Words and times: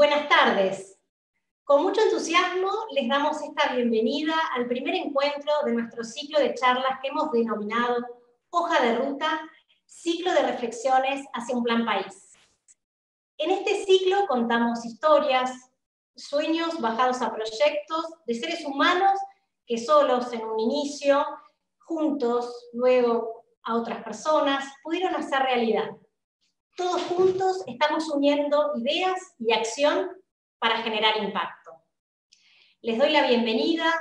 Buenas 0.00 0.30
tardes. 0.30 0.98
Con 1.62 1.82
mucho 1.82 2.00
entusiasmo 2.00 2.70
les 2.92 3.06
damos 3.06 3.36
esta 3.42 3.74
bienvenida 3.74 4.32
al 4.54 4.66
primer 4.66 4.94
encuentro 4.94 5.52
de 5.66 5.74
nuestro 5.74 6.04
ciclo 6.04 6.40
de 6.40 6.54
charlas 6.54 7.00
que 7.02 7.08
hemos 7.08 7.30
denominado 7.30 7.96
Hoja 8.48 8.82
de 8.82 8.96
Ruta, 8.96 9.42
Ciclo 9.84 10.32
de 10.32 10.40
Reflexiones 10.40 11.26
hacia 11.34 11.54
un 11.54 11.64
Plan 11.64 11.84
País. 11.84 12.32
En 13.36 13.50
este 13.50 13.84
ciclo 13.84 14.26
contamos 14.26 14.86
historias, 14.86 15.70
sueños 16.16 16.80
bajados 16.80 17.20
a 17.20 17.34
proyectos 17.34 18.06
de 18.26 18.36
seres 18.36 18.64
humanos 18.64 19.20
que 19.66 19.76
solos 19.76 20.32
en 20.32 20.46
un 20.46 20.60
inicio, 20.60 21.26
juntos, 21.76 22.70
luego 22.72 23.44
a 23.64 23.76
otras 23.76 24.02
personas, 24.02 24.64
pudieron 24.82 25.14
hacer 25.14 25.42
realidad. 25.42 25.90
Todos 26.80 27.02
juntos 27.02 27.62
estamos 27.66 28.08
uniendo 28.08 28.72
ideas 28.74 29.34
y 29.38 29.52
acción 29.52 30.12
para 30.58 30.78
generar 30.78 31.22
impacto. 31.22 31.72
Les 32.80 32.96
doy 32.96 33.10
la 33.10 33.26
bienvenida 33.26 33.92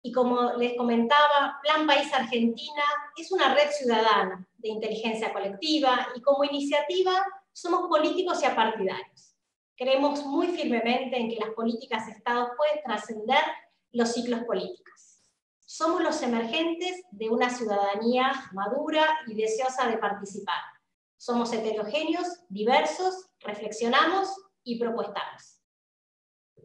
y 0.00 0.12
como 0.12 0.52
les 0.52 0.76
comentaba, 0.76 1.58
Plan 1.60 1.88
País 1.88 2.14
Argentina 2.14 2.84
es 3.16 3.32
una 3.32 3.52
red 3.52 3.68
ciudadana 3.72 4.46
de 4.58 4.68
inteligencia 4.68 5.32
colectiva 5.32 6.06
y 6.14 6.22
como 6.22 6.44
iniciativa 6.44 7.20
somos 7.52 7.88
políticos 7.88 8.40
y 8.44 8.46
apartidarios. 8.46 9.34
Creemos 9.76 10.24
muy 10.24 10.56
firmemente 10.56 11.16
en 11.16 11.30
que 11.30 11.44
las 11.44 11.50
políticas 11.50 12.06
de 12.06 12.12
Estado 12.12 12.52
pueden 12.56 12.80
trascender 12.84 13.42
los 13.90 14.12
ciclos 14.12 14.44
políticos. 14.44 15.18
Somos 15.66 16.00
los 16.00 16.22
emergentes 16.22 17.02
de 17.10 17.28
una 17.28 17.50
ciudadanía 17.50 18.30
madura 18.52 19.18
y 19.26 19.34
deseosa 19.34 19.88
de 19.88 19.98
participar. 19.98 20.79
Somos 21.20 21.52
heterogéneos, 21.52 22.46
diversos, 22.48 23.28
reflexionamos 23.40 24.34
y 24.64 24.78
propuestamos. 24.78 25.60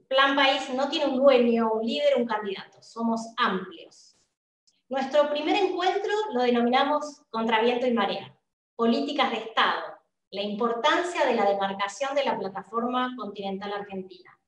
Plan 0.07 0.33
País 0.33 0.69
no 0.73 0.87
tiene 0.87 1.07
un 1.07 1.17
dueño, 1.17 1.73
un 1.73 1.85
líder, 1.85 2.15
un 2.15 2.25
candidato, 2.25 2.81
somos 2.81 3.19
amplios. 3.35 4.15
Nuestro 4.87 5.29
primer 5.29 5.57
encuentro 5.57 6.09
lo 6.33 6.43
denominamos 6.43 7.23
Contra 7.29 7.59
Viento 7.59 7.85
y 7.85 7.91
Marea, 7.91 8.33
Políticas 8.77 9.31
de 9.31 9.39
Estado, 9.39 9.81
la 10.31 10.43
importancia 10.43 11.25
de 11.25 11.35
la 11.35 11.49
demarcación 11.49 12.15
de 12.15 12.23
la 12.23 12.39
plataforma 12.39 13.13
continental 13.17 13.73
argentina. 13.73 14.39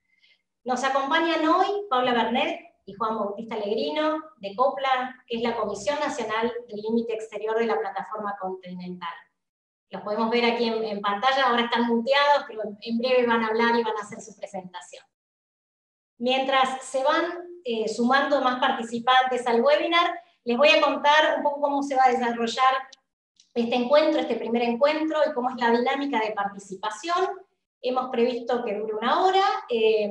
Nos 0.63 0.85
acompañan 0.85 1.45
hoy 1.49 1.67
Paula 1.89 2.13
Bernet 2.13 2.61
y 2.85 2.93
Juan 2.93 3.17
Bautista 3.17 3.55
Alegrino 3.55 4.23
de 4.37 4.55
COPLA, 4.55 5.21
que 5.27 5.35
es 5.35 5.43
la 5.43 5.57
Comisión 5.57 5.99
Nacional 5.99 6.53
del 6.69 6.79
Límite 6.79 7.13
Exterior 7.13 7.59
de 7.59 7.65
la 7.65 7.77
Plataforma 7.77 8.37
Continental. 8.39 9.13
Los 9.89 10.01
podemos 10.01 10.29
ver 10.29 10.45
aquí 10.45 10.67
en, 10.67 11.01
pantalla, 11.01 11.47
ahora 11.47 11.63
están 11.63 11.87
muteados, 11.87 12.45
pero 12.47 12.63
en 12.81 12.97
breve 12.97 13.25
van 13.25 13.43
a 13.43 13.47
hablar 13.47 13.75
y 13.75 13.83
van 13.83 13.97
a 13.97 14.01
hacer 14.01 14.19
su 14.19 14.35
presentación. 14.35 15.03
Mientras 16.17 16.83
se 16.83 17.03
van 17.03 17.25
eh, 17.63 17.87
sumando 17.87 18.41
más 18.41 18.59
participantes 18.59 19.45
al 19.47 19.61
webinar, 19.61 20.19
les 20.43 20.57
voy 20.57 20.69
a 20.69 20.81
contar 20.81 21.35
un 21.37 21.43
poco 21.43 21.61
cómo 21.61 21.83
se 21.83 21.95
va 21.95 22.05
a 22.05 22.11
desarrollar 22.11 22.73
este 23.53 23.75
encuentro, 23.75 24.21
este 24.21 24.35
primer 24.35 24.63
encuentro, 24.63 25.19
y 25.27 25.33
cómo 25.33 25.49
es 25.49 25.55
la 25.57 25.71
dinámica 25.71 26.19
de 26.19 26.31
participación. 26.31 27.27
Hemos 27.81 28.09
previsto 28.09 28.63
que 28.63 28.75
dure 28.75 28.93
una 28.93 29.23
hora. 29.23 29.43
Eh, 29.69 30.09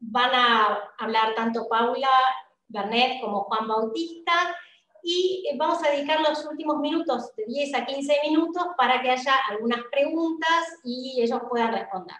van 0.00 0.34
a 0.34 0.90
hablar 0.98 1.34
tanto 1.34 1.68
Paula 1.68 2.08
Bernet 2.68 3.20
como 3.20 3.44
Juan 3.44 3.66
Bautista, 3.66 4.54
y 5.02 5.46
eh, 5.50 5.56
vamos 5.56 5.82
a 5.84 5.90
dedicar 5.90 6.20
los 6.20 6.44
últimos 6.46 6.78
minutos, 6.78 7.34
de 7.36 7.44
10 7.46 7.74
a 7.74 7.86
15 7.86 8.16
minutos, 8.24 8.64
para 8.76 9.00
que 9.00 9.10
haya 9.10 9.34
algunas 9.48 9.80
preguntas 9.90 10.78
y 10.84 11.20
ellos 11.22 11.40
puedan 11.48 11.72
responder. 11.72 12.16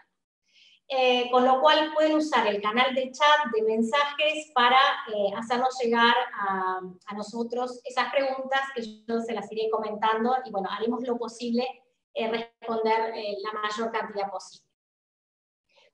Eh, 0.91 1.28
con 1.30 1.44
lo 1.44 1.60
cual 1.60 1.92
pueden 1.92 2.16
usar 2.16 2.47
el 2.47 2.62
canal 2.62 2.94
de 2.94 3.12
chat 3.12 3.52
de 3.52 3.60
mensajes 3.60 4.50
para 4.54 4.78
eh, 5.14 5.34
hacernos 5.36 5.78
llegar 5.82 6.14
a, 6.32 6.80
nosotros 7.14 7.82
esas 7.84 8.10
preguntas 8.10 8.60
que 8.75 9.04
yo 9.06 9.20
se 9.20 9.34
las 9.34 9.52
iré 9.52 9.69
comentando 9.70 10.34
y 10.47 10.50
bueno, 10.50 10.70
haremos 10.70 11.06
lo 11.06 11.19
posible 11.19 11.66
eh, 12.14 12.31
responder 12.31 13.12
la 13.42 13.60
mayor 13.60 13.92
cantidad 13.92 14.31
posible. 14.31 14.66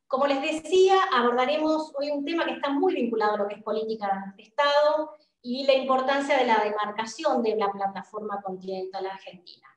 Como 0.06 0.28
les 0.28 0.40
decía, 0.40 0.94
abordaremos 1.12 1.92
hoy 1.98 2.10
un 2.10 2.24
tema 2.24 2.44
que 2.44 2.52
está 2.52 2.70
muy 2.70 2.94
vinculado 2.94 3.34
a 3.34 3.38
lo 3.38 3.48
que 3.48 3.56
es 3.56 3.62
política 3.64 4.32
de 4.36 4.44
Estado 4.44 5.10
y 5.46 5.66
la 5.66 5.74
importancia 5.74 6.38
de 6.38 6.46
la 6.46 6.64
demarcación 6.64 7.42
de 7.42 7.54
la 7.54 7.70
plataforma 7.70 8.40
continental 8.40 9.06
argentina. 9.06 9.68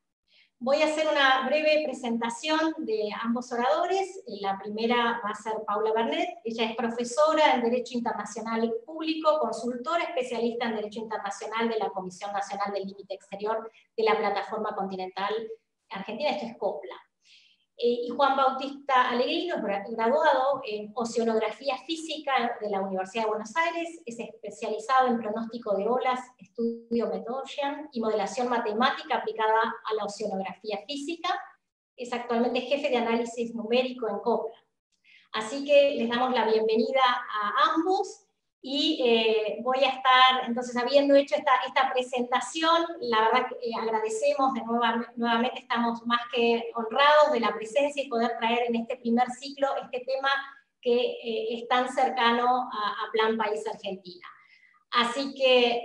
Voy 0.60 0.82
a 0.82 0.86
hacer 0.86 1.06
una 1.08 1.46
breve 1.46 1.84
presentación 1.84 2.74
de 2.78 3.10
ambos 3.22 3.52
oradores. 3.52 4.24
La 4.42 4.58
primera 4.58 5.22
va 5.24 5.30
a 5.30 5.36
ser 5.36 5.54
Paula 5.68 5.92
Bernet. 5.94 6.40
Ella 6.46 6.72
es 6.72 6.76
profesora 6.76 7.54
en 7.54 7.62
Derecho 7.62 7.98
Internacional 7.98 8.74
Público, 8.86 9.40
consultora 9.40 10.06
especialista 10.06 10.68
en 10.68 10.78
Derecho 10.78 11.02
Internacional 11.02 11.68
de 11.68 11.78
la 11.78 11.90
Comisión 11.90 12.32
Nacional 12.32 12.74
del 12.74 12.88
Límite 12.88 13.14
Exterior 13.14 13.70
de 13.96 14.04
la 14.04 14.18
Plataforma 14.18 14.74
Continental 14.74 15.34
Argentina. 15.90 16.30
Esto 16.32 16.46
es 16.46 16.58
COPLA. 16.58 17.07
Eh, 17.80 18.06
y 18.06 18.10
Juan 18.10 18.36
Bautista 18.36 19.08
Alegrino 19.10 19.62
graduado 19.62 20.62
en 20.66 20.92
Oceanografía 20.96 21.78
Física 21.86 22.58
de 22.60 22.72
la 22.72 22.82
Universidad 22.82 23.26
de 23.26 23.30
Buenos 23.30 23.56
Aires, 23.56 24.02
es 24.04 24.20
especializado 24.20 25.10
en 25.10 25.20
pronóstico 25.20 25.78
de 25.78 25.88
olas, 25.88 26.20
estudio 26.40 27.08
Metocian 27.08 27.88
y 27.92 28.02
modelación 28.02 28.50
matemática 28.50 29.18
aplicada 29.18 29.76
a 29.86 29.94
la 29.94 30.06
oceanografía 30.06 30.80
física, 30.88 31.30
es 31.96 32.12
actualmente 32.14 32.62
jefe 32.62 32.90
de 32.90 32.98
análisis 32.98 33.54
numérico 33.54 34.10
en 34.10 34.20
COPLA. 34.20 34.58
Así 35.34 35.64
que 35.64 35.96
les 35.98 36.10
damos 36.10 36.34
la 36.34 36.46
bienvenida 36.46 37.02
a 37.04 37.74
ambos 37.76 38.27
y 38.70 39.02
eh, 39.02 39.60
voy 39.62 39.78
a 39.78 39.88
estar, 39.88 40.44
entonces, 40.46 40.76
habiendo 40.76 41.16
hecho 41.16 41.36
esta, 41.36 41.54
esta 41.66 41.90
presentación, 41.94 42.86
la 43.00 43.22
verdad 43.22 43.48
que 43.48 43.56
eh, 43.56 43.72
agradecemos 43.80 44.54
de 44.54 44.62
nuevo, 44.66 44.84
nuevamente, 45.16 45.60
estamos 45.62 46.06
más 46.06 46.20
que 46.34 46.70
honrados 46.76 47.32
de 47.32 47.40
la 47.40 47.56
presencia 47.56 48.04
y 48.04 48.10
poder 48.10 48.38
traer 48.38 48.64
en 48.68 48.76
este 48.76 48.98
primer 48.98 49.30
ciclo 49.32 49.70
este 49.82 50.02
tema 50.02 50.28
que 50.82 50.98
eh, 50.98 51.48
es 51.52 51.68
tan 51.70 51.88
cercano 51.88 52.70
a, 52.70 53.10
Plan 53.14 53.38
País 53.38 53.66
Argentina. 53.66 54.28
Así 54.92 55.34
que 55.34 55.84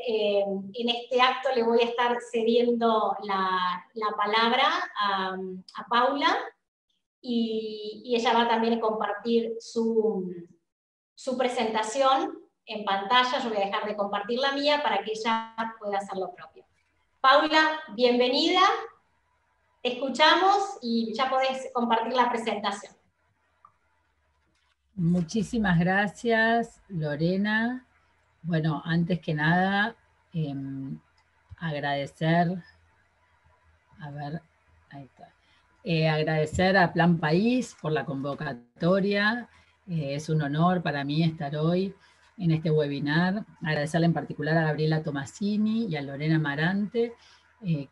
en 0.74 0.88
este 0.88 1.20
acto 1.20 1.50
le 1.54 1.62
voy 1.62 1.80
a 1.82 1.84
estar 1.84 2.18
cediendo 2.32 3.16
la, 3.22 3.86
la 3.94 4.10
palabra 4.16 4.68
a, 4.98 5.36
a 5.76 5.88
Paula 5.88 6.36
y, 7.20 8.02
y, 8.04 8.16
ella 8.16 8.32
va 8.32 8.48
también 8.48 8.74
a 8.74 8.80
compartir 8.80 9.54
su, 9.60 10.34
su 11.14 11.38
presentación 11.38 12.41
en 12.66 12.84
pantalla, 12.84 13.38
yo 13.38 13.48
voy 13.48 13.58
a 13.58 13.66
dejar 13.66 13.86
de 13.86 13.96
compartir 13.96 14.38
la 14.38 14.52
mía 14.52 14.82
para 14.82 15.02
que 15.02 15.12
ella 15.12 15.54
pueda 15.78 15.98
hacer 15.98 16.16
lo 16.18 16.32
propio. 16.32 16.64
Paula, 17.20 17.80
bienvenida, 17.94 18.62
escuchamos 19.82 20.78
y 20.80 21.12
ya 21.14 21.28
podés 21.28 21.70
compartir 21.72 22.12
la 22.14 22.30
presentación. 22.30 22.92
Muchísimas 24.94 25.78
gracias, 25.78 26.80
Lorena. 26.88 27.86
Bueno, 28.42 28.82
antes 28.84 29.20
que 29.20 29.34
nada, 29.34 29.96
em, 30.32 30.98
agradecer, 31.56 32.62
a 34.00 34.10
ver, 34.10 34.42
ahí 34.90 35.04
está. 35.04 35.32
Eh, 35.84 36.08
agradecer 36.08 36.76
a 36.76 36.92
Plan 36.92 37.18
País 37.18 37.76
por 37.80 37.92
la 37.92 38.04
convocatoria. 38.04 39.48
Eh, 39.88 40.14
es 40.14 40.28
un 40.28 40.42
honor 40.42 40.82
para 40.82 41.02
mí 41.04 41.24
estar 41.24 41.56
hoy 41.56 41.94
en 42.38 42.50
este 42.50 42.70
webinar. 42.70 43.44
Agradecerle 43.62 44.06
en 44.06 44.12
particular 44.12 44.56
a 44.56 44.64
Gabriela 44.64 45.02
Tomasini 45.02 45.86
y 45.86 45.96
a 45.96 46.02
Lorena 46.02 46.38
Marante, 46.38 47.14
eh, 47.64 47.88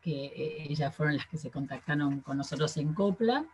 que 0.00 0.26
eh, 0.26 0.66
ellas 0.68 0.94
fueron 0.94 1.16
las 1.16 1.26
que 1.26 1.36
se 1.36 1.50
contactaron 1.50 2.20
con 2.20 2.38
nosotros 2.38 2.76
en 2.76 2.94
COPLA. 2.94 3.44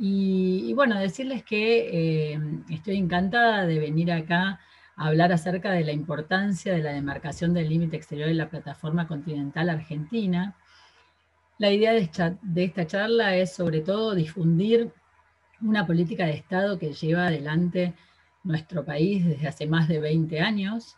Y, 0.00 0.72
bueno, 0.74 0.96
decirles 0.98 1.42
que 1.42 2.32
eh, 2.32 2.40
estoy 2.70 2.96
encantada 2.96 3.66
de 3.66 3.80
venir 3.80 4.12
acá 4.12 4.60
a 4.96 5.06
hablar 5.08 5.32
acerca 5.32 5.72
de 5.72 5.84
la 5.84 5.92
importancia 5.92 6.72
de 6.72 6.82
la 6.82 6.92
demarcación 6.92 7.52
del 7.52 7.68
límite 7.68 7.96
exterior 7.96 8.28
de 8.28 8.34
la 8.34 8.48
plataforma 8.48 9.08
continental 9.08 9.70
argentina. 9.70 10.54
La 11.58 11.72
idea 11.72 11.92
de 11.92 12.64
esta 12.64 12.86
charla 12.86 13.34
es 13.34 13.52
sobre 13.52 13.80
todo 13.80 14.14
difundir 14.14 14.92
una 15.60 15.84
política 15.84 16.26
de 16.26 16.34
Estado 16.34 16.78
que 16.78 16.92
lleva 16.92 17.26
adelante 17.26 17.94
nuestro 18.48 18.84
país 18.84 19.24
desde 19.24 19.46
hace 19.46 19.66
más 19.66 19.88
de 19.88 20.00
20 20.00 20.40
años 20.40 20.96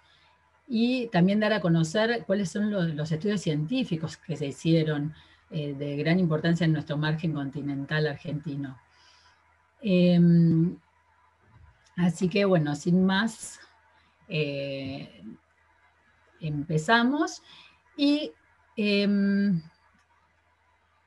y 0.68 1.08
también 1.08 1.40
dar 1.40 1.52
a 1.52 1.60
conocer 1.60 2.24
cuáles 2.26 2.48
son 2.50 2.70
los, 2.70 3.10
estudios 3.10 3.40
científicos 3.40 4.16
que 4.16 4.36
se 4.36 4.46
hicieron 4.46 5.12
eh, 5.50 5.74
de 5.74 5.96
gran 5.96 6.20
importancia 6.20 6.64
en 6.64 6.72
nuestro 6.72 6.96
margen 6.96 7.32
continental 7.32 8.06
argentino. 8.06 8.78
Em, 9.82 10.76
así 11.96 12.28
que 12.28 12.44
bueno, 12.44 12.76
sin 12.76 13.04
más, 13.04 13.58
eh, 14.28 15.24
empezamos. 16.40 17.42
Y 17.96 18.30
em, 18.76 19.60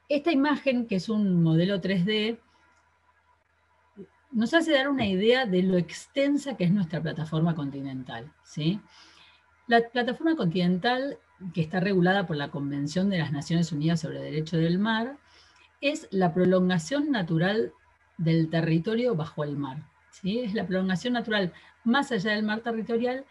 esta 0.09 0.31
imagen, 0.33 0.87
que 0.87 0.95
es 0.95 1.07
un 1.07 1.41
modelo 1.41 1.79
3D, 1.79 2.37
nos 4.33 4.53
hace 4.53 4.73
dar 4.73 4.89
una 4.89 5.05
idea 5.05 5.45
de 5.45 5.63
lo 5.63 5.77
extensa 5.77 6.57
que 6.57 6.65
es 6.65 6.71
nuestra 6.71 7.01
plataforma 7.01 7.55
continental. 7.55 8.31
¿sí? 8.43 8.79
La 9.67 9.81
plataforma 9.89 10.35
continental, 10.35 11.17
que 11.53 11.61
está 11.61 11.79
regulada 11.79 12.25
por 12.25 12.35
la 12.35 12.49
Convención 12.49 13.09
de 13.09 13.19
las 13.19 13.31
Naciones 13.31 13.71
Unidas 13.71 14.01
sobre 14.01 14.17
el 14.17 14.23
Derecho 14.23 14.57
del 14.57 14.79
Mar, 14.79 15.17
es 15.81 16.07
la 16.11 16.33
prolongación 16.33 17.11
natural 17.11 17.73
del 18.17 18.49
territorio 18.49 19.15
bajo 19.15 19.43
el 19.43 19.57
mar. 19.57 19.83
¿sí? 20.11 20.39
Es 20.39 20.53
la 20.53 20.65
prolongación 20.65 21.13
natural 21.13 21.53
más 21.83 22.11
allá 22.11 22.31
del 22.31 22.43
mar 22.43 22.61
territorial 22.61 23.25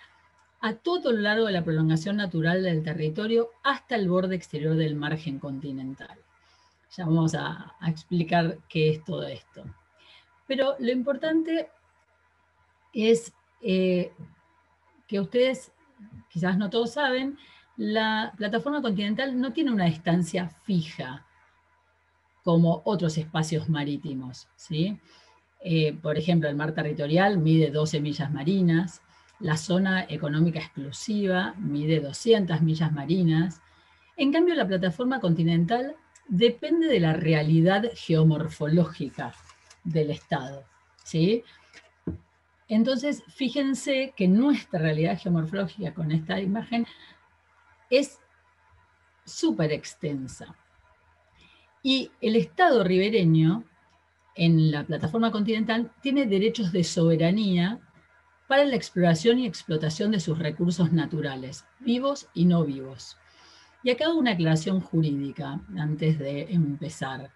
a 0.61 0.75
todo 0.75 1.11
lo 1.11 1.19
largo 1.19 1.47
de 1.47 1.53
la 1.53 1.65
prolongación 1.65 2.17
natural 2.17 2.63
del 2.63 2.85
territorio 2.85 3.51
hasta 3.65 3.97
el 3.97 4.09
borde 4.09 4.37
exterior 4.37 4.77
del 4.77 4.95
margen 4.95 5.41
continental. 5.41 6.17
Ya 6.97 7.07
vamos 7.07 7.35
a, 7.35 7.75
explicar 7.87 8.59
qué 8.69 8.91
es 8.91 9.05
todo 9.05 9.27
esto. 9.27 9.65
Pero 10.53 10.77
lo 10.81 10.93
importante 10.93 11.71
es 12.93 13.33
eh, 13.63 14.13
que 15.09 15.19
ustedes, 15.19 15.73
quizás 16.29 16.59
no 16.59 16.69
todos 16.69 16.93
saben, 16.93 17.39
la 17.79 18.35
plataforma 18.37 18.83
continental 18.83 19.41
no 19.41 19.55
tiene 19.55 19.73
una 19.73 19.87
distancia 19.87 20.51
fija 20.65 21.27
como 22.45 22.83
otros 22.85 23.17
espacios 23.17 23.71
marítimos. 23.71 24.47
¿sí? 24.57 25.01
Eh, 25.65 25.95
por 25.95 26.19
ejemplo, 26.19 26.51
el 26.51 26.57
mar 26.57 26.75
territorial 26.75 27.39
mide 27.39 27.71
12 27.71 28.03
millas 28.03 28.31
marinas, 28.31 29.01
la 29.41 29.57
zona 29.57 30.05
económica 30.05 30.59
exclusiva 30.59 31.55
mide 31.57 32.01
200 32.01 32.61
millas 32.61 32.93
marinas. 32.93 33.63
En 34.19 34.31
cambio, 34.31 34.55
la 34.55 34.67
plataforma 34.67 35.19
continental 35.19 35.97
depende 36.29 36.89
de 36.89 37.01
la 37.01 37.15
realidad 37.15 37.85
geomorfológica 37.95 39.33
del 39.85 40.11
Estado. 40.11 40.65
¿sí? 41.05 41.45
Entonces, 42.69 43.23
fíjense 43.29 44.15
que 44.17 44.29
nuestra 44.29 44.81
realidad 44.81 45.19
geomorfológica 45.21 45.93
con 45.93 46.11
esta 46.13 46.41
imagen 46.41 46.87
es 47.91 48.19
súper 49.25 49.73
extensa. 49.73 50.57
Y 51.83 52.11
el 52.21 52.37
Estado 52.37 52.85
ribereño, 52.85 53.65
en 54.35 54.71
la 54.71 54.85
plataforma 54.85 55.31
continental, 55.31 55.93
tiene 56.01 56.27
derechos 56.27 56.73
de 56.73 56.85
soberanía 56.85 57.81
para 58.49 58.65
la 58.65 58.77
exploración 58.77 59.39
y 59.39 59.47
explotación 59.47 60.11
de 60.11 60.21
sus 60.21 60.39
recursos 60.39 60.93
naturales, 60.93 61.65
vivos 61.81 62.29
y 62.35 62.45
no 62.45 62.65
vivos. 62.65 63.17
Y 63.83 63.91
acá 63.91 64.13
una 64.13 64.33
aclaración 64.33 64.81
jurídica 64.81 65.61
antes 65.77 66.19
de 66.19 66.43
empezar. 66.53 67.33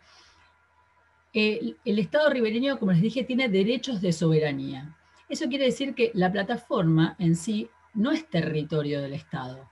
El, 1.39 1.99
Estado 1.99 2.31
ribereño, 2.31 2.79
como 2.79 2.93
les 2.93 3.03
dije, 3.03 3.23
tiene 3.23 3.51
derechos 3.51 4.01
de 4.01 4.15
soberanía. 4.15 4.97
Eso 5.29 5.47
quiere 5.51 5.67
decir 5.67 5.95
que 5.95 6.11
la 6.15 6.33
plataforma 6.33 7.15
en 7.19 7.37
sí 7.37 7.69
no 7.93 8.11
es 8.11 8.27
territorio 8.31 9.03
del 9.03 9.13
Estado. 9.13 9.69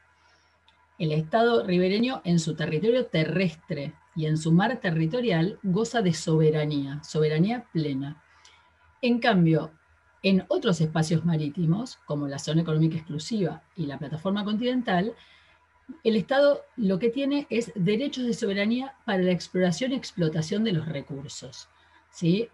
El 0.99 1.11
Estado 1.11 1.67
ribereño 1.67 2.21
en 2.25 2.39
su 2.39 2.55
territorio 2.55 3.07
terrestre 3.07 3.95
y 4.15 4.27
en 4.27 4.37
su 4.37 4.53
mar 4.53 4.79
territorial 4.83 5.59
goza 5.63 6.03
de 6.03 6.13
soberanía, 6.13 7.03
soberanía 7.03 7.65
plena. 7.73 8.23
En 9.01 9.19
cambio, 9.19 9.71
en 10.23 10.45
otros 10.49 10.83
espacios 10.83 11.25
marítimos, 11.25 11.97
como 12.05 12.29
la 12.29 12.39
zona 12.39 12.61
económica 12.61 12.99
exclusiva 12.99 13.63
y 13.75 13.87
la 13.87 13.99
plataforma 13.99 14.45
continental, 14.45 15.15
el 16.03 16.17
Estado 16.17 16.63
lo 16.77 16.99
que 16.99 17.11
tiene 17.11 17.47
es 17.51 17.73
derechos 17.75 18.25
de 18.25 18.35
soberanía 18.35 18.97
para 19.05 19.23
la 19.23 19.33
exploración 19.33 19.93
y 19.93 19.97
explotación 19.97 20.65
de 20.65 20.73
los 20.73 20.87
recursos. 20.87 21.69
¿sí? 22.11 22.49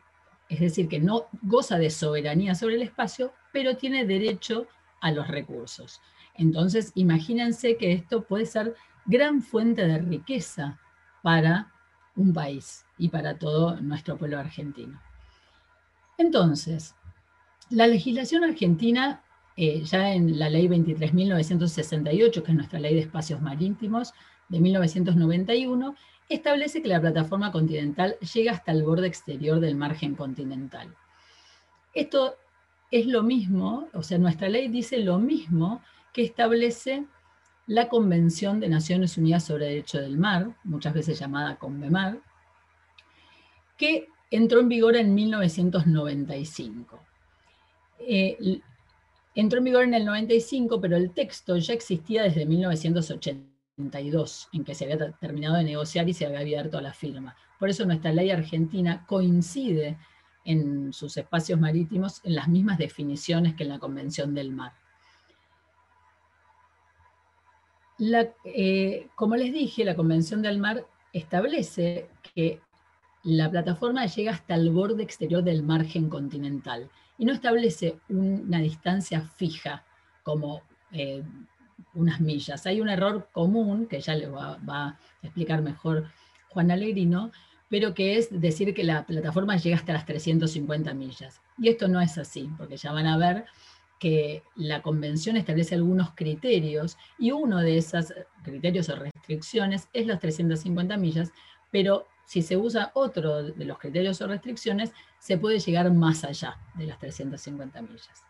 Es 0.49 0.61
decir, 0.61 0.89
que 0.89 1.01
no 1.01 1.27
goza 1.43 1.79
de 1.79 1.91
soberanía 1.91 2.55
sobre 2.55 2.77
el 2.77 2.83
espacio, 2.83 3.33
pero 3.53 3.77
tiene 3.77 4.05
derecho 4.05 4.67
a 5.01 5.13
los 5.13 5.29
recursos. 5.29 6.01
Entonces, 6.35 6.93
imagínense 6.95 7.77
que 7.77 7.93
esto 7.93 8.23
puede 8.23 8.47
ser 8.47 8.75
gran 9.07 9.43
fuente 9.43 9.87
de 9.87 9.99
riqueza 9.99 10.79
para 11.23 11.73
un 12.17 12.33
país 12.33 12.85
y 12.99 13.09
para 13.09 13.39
todo 13.39 13.81
nuestro 13.81 14.17
pueblo 14.17 14.39
argentino. 14.39 15.01
Entonces, 16.19 16.95
la 17.71 17.87
legislación 17.87 18.45
argentina 18.45 19.23
eh, 19.57 19.83
ya 19.83 20.13
en 20.13 20.39
la 20.39 20.49
ley 20.49 20.69
23.968, 20.69 22.43
que 22.43 22.51
es 22.51 22.57
nuestra 22.57 22.79
ley 22.81 22.95
de 22.95 23.01
espacios 23.01 23.41
marítimos 23.41 24.13
de 24.49 24.61
1991, 24.61 25.95
establece 26.29 26.81
que 26.81 26.89
la 26.89 27.01
plataforma 27.01 27.51
continental 27.53 28.17
llega 28.35 28.53
hasta 28.53 28.73
el 28.73 28.85
borde 28.85 29.07
exterior 29.09 29.61
del 29.61 29.77
margen 29.77 30.15
continental. 30.15 30.95
Esto 31.93 32.37
es 32.91 33.07
lo 33.07 33.23
mismo, 33.23 33.89
o 33.93 34.03
sea, 34.03 34.19
nuestra 34.19 34.49
ley 34.49 34.69
dice 34.69 34.99
lo 34.99 35.19
mismo 35.19 35.83
que 36.13 36.23
establece 36.23 37.05
la 37.67 37.89
Convención 37.89 38.59
de 38.61 38.69
Naciones 38.69 39.17
Unidas 39.17 39.45
sobre 39.45 39.67
el 39.67 39.73
Derecho 39.75 40.01
del 40.01 40.19
Mar, 40.19 40.57
muchas 40.65 40.95
veces 40.95 41.19
llamada 41.19 41.57
CONVEMAR, 41.57 42.19
que 43.77 44.09
entró 44.31 44.61
en 44.61 44.69
vigor 44.69 44.97
en 44.97 45.15
1995. 45.15 46.99
Entró 49.35 49.59
en 49.59 49.65
vigor 49.65 49.85
en 49.85 49.95
el 49.95 50.05
95, 50.05 50.81
pero 50.81 50.97
el 50.97 51.13
texto 51.13 51.57
ya 51.57 51.73
existía 51.73 52.25
desde 52.25 52.47
1982, 52.47 54.49
en 54.53 54.65
que 54.65 54.75
se 54.75 54.85
había 54.85 55.13
terminado 55.13 55.57
de 55.57 55.65
negociar 55.65 56.09
y 56.09 56.15
se 56.15 56.27
había 56.27 56.41
abierto 56.41 56.81
la 56.81 56.93
firma. 56.93 57.37
Por 57.59 57.71
eso 57.71 57.87
nuestra 57.87 58.13
ley 58.13 58.31
argentina 58.31 59.05
coincide 59.07 59.99
en 60.45 60.93
sus 60.93 61.17
espacios 61.17 61.61
marítimos 61.61 62.21
en 62.25 62.35
las 62.35 62.49
mismas 62.49 62.79
definiciones 62.79 63.55
que 63.55 63.63
en 63.63 63.69
la 63.69 63.79
Convención 63.79 64.35
del 64.35 64.51
Mar. 64.51 64.73
Eh, 68.45 69.09
como 69.15 69.37
les 69.37 69.53
dije, 69.53 69.85
la 69.85 69.95
Convención 69.95 70.43
del 70.43 70.59
Mar 70.59 70.87
establece 71.13 72.09
que 72.35 72.61
la 73.23 73.51
plataforma 73.51 74.07
llega 74.07 74.33
hasta 74.33 74.55
el 74.55 74.71
borde 74.71 75.03
exterior 75.03 75.45
del 75.45 75.63
margen 75.63 76.09
continental 76.09 76.91
y 77.21 77.27
no 77.27 77.35
establece 77.35 77.99
una 78.09 78.61
distancia 78.61 79.21
fija 79.21 79.85
como 80.23 80.63
eh, 80.91 81.23
unas 81.93 82.19
millas. 82.19 82.65
Hay 82.65 82.81
un 82.81 82.89
error 82.89 83.29
común, 83.31 83.87
que 83.87 84.01
ya 84.01 84.15
le 84.15 84.27
va, 84.27 84.59
a 84.67 84.99
explicar 85.23 85.61
mejor 85.61 86.07
Juan 86.49 86.71
Alegrino, 86.71 87.31
pero 87.69 87.93
que 87.93 88.17
es 88.17 88.29
decir 88.41 88.73
que 88.73 88.85
la 88.85 89.05
plataforma 89.05 89.59
llega 89.59 89.77
hasta 89.77 89.93
las 89.93 90.07
350 90.07 90.95
millas. 90.95 91.43
Y 91.59 91.69
esto 91.69 91.89
no 91.89 92.01
es 92.01 92.17
así, 92.17 92.49
porque 92.57 92.79
ya 92.79 92.91
van 92.91 93.07
a 93.07 93.19
ver 93.19 93.45
que 93.99 94.43
la 94.57 94.81
convención 94.81 95.37
establece 95.37 95.75
algunos 95.75 96.13
criterios 96.15 96.97
y 97.19 97.33
uno 97.33 97.59
de 97.59 97.77
esos 97.77 98.15
criterios 98.43 98.89
o 98.89 98.97
restricciones 98.97 99.91
es 99.93 100.07
las 100.07 100.21
350 100.21 100.97
millas, 100.97 101.33
pero 101.71 102.07
si 102.31 102.43
se 102.43 102.57
usa 102.57 102.93
otro 102.95 103.43
de 103.43 103.65
los 103.65 103.77
criterios 103.77 104.21
o 104.21 104.29
restricciones, 104.29 104.93
se 105.19 105.37
puede 105.37 105.59
llegar 105.59 105.93
más 105.93 106.23
allá 106.23 106.57
de 106.77 106.87
las 106.87 106.97
350 107.01 107.83
millas. 107.83 108.25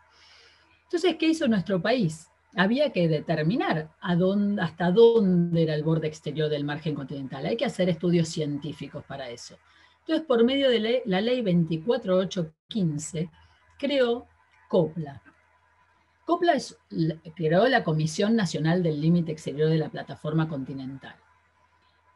Entonces, 0.85 1.17
¿qué 1.19 1.27
hizo 1.27 1.47
nuestro 1.47 1.79
país? 1.79 2.27
Había 2.55 2.91
que 2.91 3.07
determinar 3.07 3.91
hasta 4.01 4.89
dónde 4.89 5.61
era 5.61 5.75
el 5.75 5.83
borde 5.83 6.07
exterior 6.07 6.49
del 6.49 6.63
margen 6.63 6.95
continental. 6.95 7.45
Hay 7.45 7.55
que 7.55 7.65
hacer 7.65 7.89
estudios 7.89 8.27
científicos 8.29 9.03
para 9.03 9.29
eso. 9.29 9.59
Entonces, 9.99 10.25
por 10.25 10.43
medio 10.43 10.71
de 10.71 11.03
la 11.05 11.21
ley 11.21 11.43
24815, 11.43 13.29
creó 13.77 14.25
COPLA. 14.67 15.21
COPLA 16.25 16.53
creó 17.35 17.67
la 17.67 17.83
Comisión 17.83 18.35
Nacional 18.35 18.81
del 18.81 18.99
Límite 18.99 19.31
Exterior 19.31 19.69
de 19.69 19.77
la 19.77 19.89
Plataforma 19.89 20.49
Continental 20.49 21.13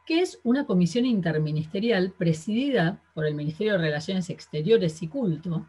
que 0.06 0.20
es 0.20 0.40
una 0.44 0.66
comisión 0.66 1.04
interministerial 1.04 2.12
presidida 2.16 3.02
por 3.12 3.26
el 3.26 3.34
Ministerio 3.34 3.72
de 3.72 3.78
Relaciones 3.78 4.30
Exteriores 4.30 5.02
y 5.02 5.08
Culto, 5.08 5.66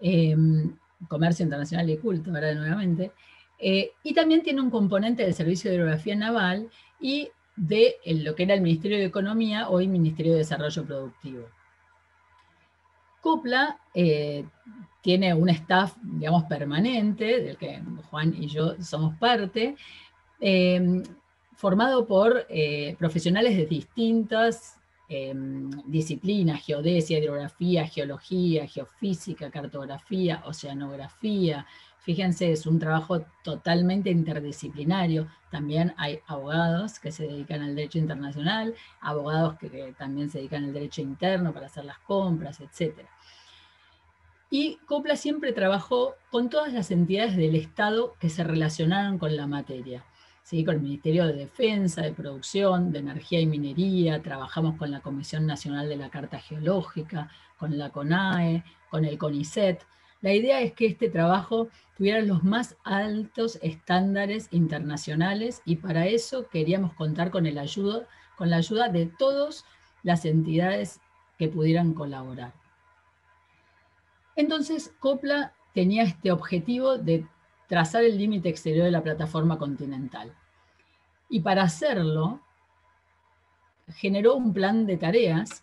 em, 0.00 0.76
Comercio 1.08 1.44
Internacional 1.44 1.88
y 1.88 1.96
Culto, 1.96 2.30
¿verdad? 2.30 2.54
Nuevamente, 2.54 3.12
eh, 3.58 3.92
y 4.02 4.14
también 4.14 4.42
tiene 4.42 4.60
un 4.60 4.70
componente 4.70 5.22
del 5.22 5.34
Servicio 5.34 5.70
de 5.70 5.76
Hidrografía 5.76 6.16
Naval 6.16 6.70
y 7.00 7.30
de 7.56 7.96
lo 8.06 8.34
que 8.34 8.44
era 8.44 8.54
el 8.54 8.62
Ministerio 8.62 8.98
de 8.98 9.04
Economía, 9.04 9.68
hoy 9.68 9.88
Ministerio 9.88 10.32
de 10.32 10.38
Desarrollo 10.38 10.84
Productivo. 10.84 11.46
COPLA 13.20 13.78
eh, 13.92 14.46
tiene 15.02 15.34
un 15.34 15.48
staff, 15.50 15.94
digamos, 16.02 16.44
permanente, 16.44 17.42
del 17.42 17.56
que 17.56 17.82
Juan 18.10 18.34
y 18.34 18.46
yo 18.46 18.82
somos 18.82 19.14
parte, 19.16 19.76
em, 20.40 21.02
formado 21.60 22.06
por 22.06 22.46
eh, 22.48 22.96
profesionales 22.98 23.54
de 23.54 23.66
distintas 23.66 24.78
em, 25.10 25.70
disciplinas, 25.84 26.64
geodesia, 26.64 27.18
hidrografía, 27.18 27.86
geología, 27.86 28.66
geofísica, 28.66 29.50
cartografía, 29.50 30.42
oceanografía. 30.46 31.66
Fíjense, 31.98 32.50
es 32.50 32.64
un 32.64 32.78
trabajo 32.78 33.26
totalmente 33.44 34.08
interdisciplinario. 34.08 35.28
También 35.50 35.92
hay 35.98 36.20
abogados 36.26 36.98
que 36.98 37.12
se 37.12 37.24
dedican 37.24 37.60
al 37.60 37.74
derecho 37.74 37.98
internacional, 37.98 38.74
abogados 39.02 39.58
que, 39.58 39.94
también 39.98 40.30
se 40.30 40.38
dedican 40.38 40.64
al 40.64 40.72
derecho 40.72 41.02
interno 41.02 41.52
para 41.52 41.66
hacer 41.66 41.84
las 41.84 41.98
compras, 41.98 42.58
etc. 42.62 43.00
Y 44.48 44.76
COPLA 44.86 45.16
siempre 45.16 45.52
trabajó 45.52 46.14
con 46.30 46.48
todas 46.48 46.72
las 46.72 46.90
entidades 46.90 47.36
del 47.36 47.54
Estado 47.54 48.14
que 48.18 48.30
se 48.30 48.44
relacionaron 48.44 49.18
con 49.18 49.36
la 49.36 49.46
materia. 49.46 50.02
¿Sí? 50.42 50.64
Con 50.64 50.76
el 50.76 50.80
Ministerio 50.80 51.26
de 51.26 51.34
Defensa, 51.34 52.02
de 52.02 52.12
Producción, 52.12 52.92
de 52.92 53.00
Energía 53.00 53.40
y 53.40 53.46
Minería, 53.46 54.22
trabajamos 54.22 54.76
con 54.76 54.90
la 54.90 55.00
Comisión 55.00 55.46
Nacional 55.46 55.88
de 55.88 55.96
la 55.96 56.10
Carta 56.10 56.38
Geológica, 56.38 57.30
con 57.58 57.76
la 57.78 57.90
CONAE, 57.90 58.64
con 58.90 59.04
el 59.04 59.18
CONICET. 59.18 59.82
La 60.22 60.34
idea 60.34 60.60
es 60.60 60.72
que 60.72 60.86
este 60.86 61.08
trabajo 61.08 61.68
tuviera 61.96 62.20
los 62.20 62.44
más 62.44 62.76
altos 62.84 63.58
estándares 63.62 64.48
internacionales 64.50 65.62
y 65.64 65.76
para 65.76 66.06
eso 66.06 66.48
queríamos 66.48 66.92
contar 66.94 67.30
con, 67.30 67.46
el 67.46 67.58
con 68.36 68.50
la 68.50 68.56
ayuda 68.56 68.88
de 68.88 69.06
todas 69.06 69.64
las 70.02 70.24
entidades 70.24 71.00
que 71.38 71.48
pudieran 71.48 71.94
colaborar. 71.94 72.52
Entonces, 74.36 74.94
COPLA 75.00 75.54
tenía 75.74 76.02
este 76.02 76.32
objetivo 76.32 76.98
de 76.98 77.26
trazar 77.70 78.02
el 78.02 78.18
límite 78.18 78.48
exterior 78.48 78.84
de 78.84 78.90
la 78.90 79.00
plataforma 79.00 79.56
continental. 79.56 80.34
Y 81.28 81.38
para 81.38 81.62
hacerlo, 81.62 82.40
generó 83.94 84.34
un 84.34 84.52
plan 84.52 84.86
de 84.86 84.96
tareas 84.96 85.62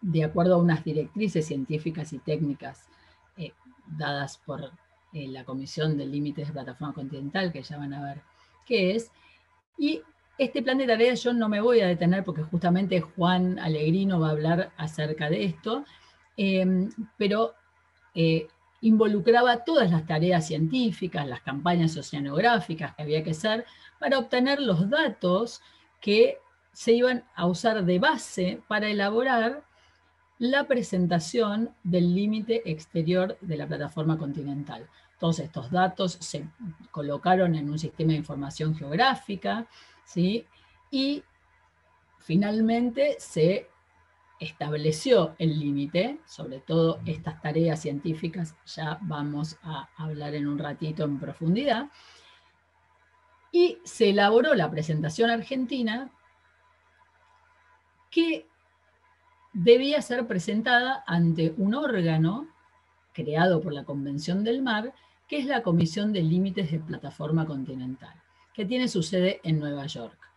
de 0.00 0.22
acuerdo 0.22 0.54
a 0.54 0.58
unas 0.58 0.84
directrices 0.84 1.48
científicas 1.48 2.12
y 2.12 2.20
técnicas 2.20 2.88
eh, 3.36 3.52
dadas 3.88 4.38
por 4.38 4.70
eh, 5.12 5.26
la 5.26 5.44
Comisión 5.44 5.98
de 5.98 6.06
Límites 6.06 6.46
de 6.46 6.52
Plataforma 6.52 6.94
Continental, 6.94 7.52
que 7.52 7.64
ya 7.64 7.76
van 7.76 7.92
a 7.92 8.04
ver 8.04 8.22
qué 8.64 8.94
es. 8.94 9.10
Y 9.76 10.02
este 10.38 10.62
plan 10.62 10.78
de 10.78 10.86
tareas 10.86 11.24
yo 11.24 11.32
no 11.32 11.48
me 11.48 11.60
voy 11.60 11.80
a 11.80 11.88
detener 11.88 12.22
porque 12.22 12.44
justamente 12.44 13.00
Juan 13.00 13.58
Alegrino 13.58 14.20
va 14.20 14.28
a 14.28 14.30
hablar 14.30 14.70
acerca 14.76 15.28
de 15.28 15.44
esto, 15.44 15.84
eh, 16.36 16.88
pero 17.18 17.54
involucraba 18.80 19.64
todas 19.64 19.90
las 19.90 20.06
tareas 20.06 20.46
científicas, 20.46 21.26
las 21.26 21.42
campañas 21.42 21.96
oceanográficas 21.96 22.94
que 22.94 23.02
había 23.02 23.22
que 23.22 23.30
hacer 23.30 23.66
para 23.98 24.18
obtener 24.18 24.60
los 24.60 24.88
datos 24.88 25.60
que 26.00 26.38
se 26.72 26.92
iban 26.92 27.24
a 27.34 27.46
usar 27.46 27.84
de 27.84 27.98
base 27.98 28.62
para 28.68 28.88
elaborar 28.88 29.62
la 30.38 30.66
presentación 30.66 31.74
del 31.82 32.14
límite 32.14 32.62
exterior 32.70 33.36
de 33.40 33.56
la 33.58 33.66
plataforma 33.66 34.16
continental. 34.16 34.88
Todos 35.18 35.38
estos 35.38 35.70
datos 35.70 36.12
se 36.20 36.48
colocaron 36.90 37.54
en 37.54 37.68
un 37.68 37.78
sistema 37.78 38.12
de 38.12 38.18
información 38.18 38.74
geográfica, 38.74 39.66
¿sí? 40.04 40.46
y 40.90 41.22
finalmente 42.18 43.16
se 43.18 43.68
estableció 44.40 45.36
el 45.38 45.60
límite, 45.60 46.18
sobre 46.24 46.60
todo 46.60 46.98
estas 47.04 47.40
tareas 47.42 47.80
científicas 47.80 48.56
ya 48.66 48.98
vamos 49.02 49.58
a 49.62 49.88
hablar 49.96 50.34
en 50.34 50.48
un 50.48 50.58
ratito 50.58 51.04
en 51.04 51.20
profundidad, 51.20 51.90
y 53.52 53.78
se 53.84 54.10
elaboró 54.10 54.54
la 54.54 54.70
presentación 54.70 55.30
argentina 55.30 56.10
que 58.10 58.48
debía 59.52 60.00
ser 60.00 60.26
presentada 60.26 61.04
ante 61.06 61.54
un 61.56 61.74
órgano 61.74 62.48
creado 63.12 63.60
por 63.60 63.72
la 63.72 63.84
Convención 63.84 64.42
del 64.44 64.62
Mar, 64.62 64.94
que 65.28 65.38
es 65.38 65.46
la 65.46 65.62
Comisión 65.62 66.12
de 66.12 66.22
Límites 66.22 66.70
de 66.70 66.80
Plataforma 66.80 67.44
Continental, 67.44 68.14
que 68.54 68.64
tiene 68.64 68.88
su 68.88 69.02
sede 69.02 69.40
en 69.42 69.58
Nueva 69.58 69.86
York. 69.86 70.29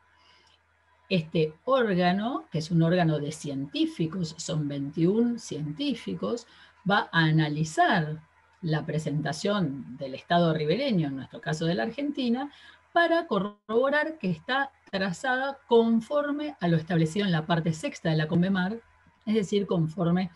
Este 1.13 1.53
órgano, 1.65 2.45
que 2.51 2.57
es 2.57 2.71
un 2.71 2.81
órgano 2.81 3.19
de 3.19 3.31
científicos, 3.31 4.33
son 4.39 4.67
21 4.67 5.37
científicos, 5.37 6.47
va 6.89 7.07
a 7.11 7.25
analizar 7.25 8.19
la 8.63 8.83
presentación 8.83 9.95
del 9.99 10.15
Estado 10.15 10.55
ribereño, 10.55 11.09
en 11.09 11.17
nuestro 11.17 11.39
caso 11.39 11.65
de 11.65 11.75
la 11.75 11.83
Argentina, 11.83 12.51
para 12.93 13.27
corroborar 13.27 14.17
que 14.17 14.31
está 14.31 14.71
trazada 14.89 15.59
conforme 15.67 16.55
a 16.59 16.67
lo 16.67 16.77
establecido 16.77 17.27
en 17.27 17.31
la 17.31 17.45
parte 17.45 17.73
sexta 17.73 18.09
de 18.09 18.17
la 18.17 18.27
CONVEMAR, 18.27 18.81
es 19.27 19.35
decir, 19.35 19.67
conforme 19.67 20.31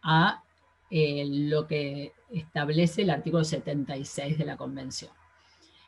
a 0.00 0.44
eh, 0.92 1.24
lo 1.26 1.66
que 1.66 2.12
establece 2.30 3.02
el 3.02 3.10
artículo 3.10 3.42
76 3.42 4.38
de 4.38 4.44
la 4.44 4.56
Convención. 4.56 5.10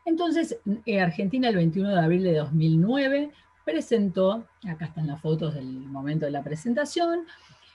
Entonces, 0.04 0.58
eh, 0.84 1.00
Argentina 1.00 1.48
el 1.48 1.54
21 1.54 1.90
de 1.90 2.00
abril 2.00 2.22
de 2.24 2.34
2009 2.34 3.30
presentó, 3.66 4.46
acá 4.66 4.86
están 4.86 5.08
las 5.08 5.20
fotos 5.20 5.54
del 5.54 5.66
momento 5.66 6.24
de 6.24 6.30
la 6.30 6.44
presentación, 6.44 7.26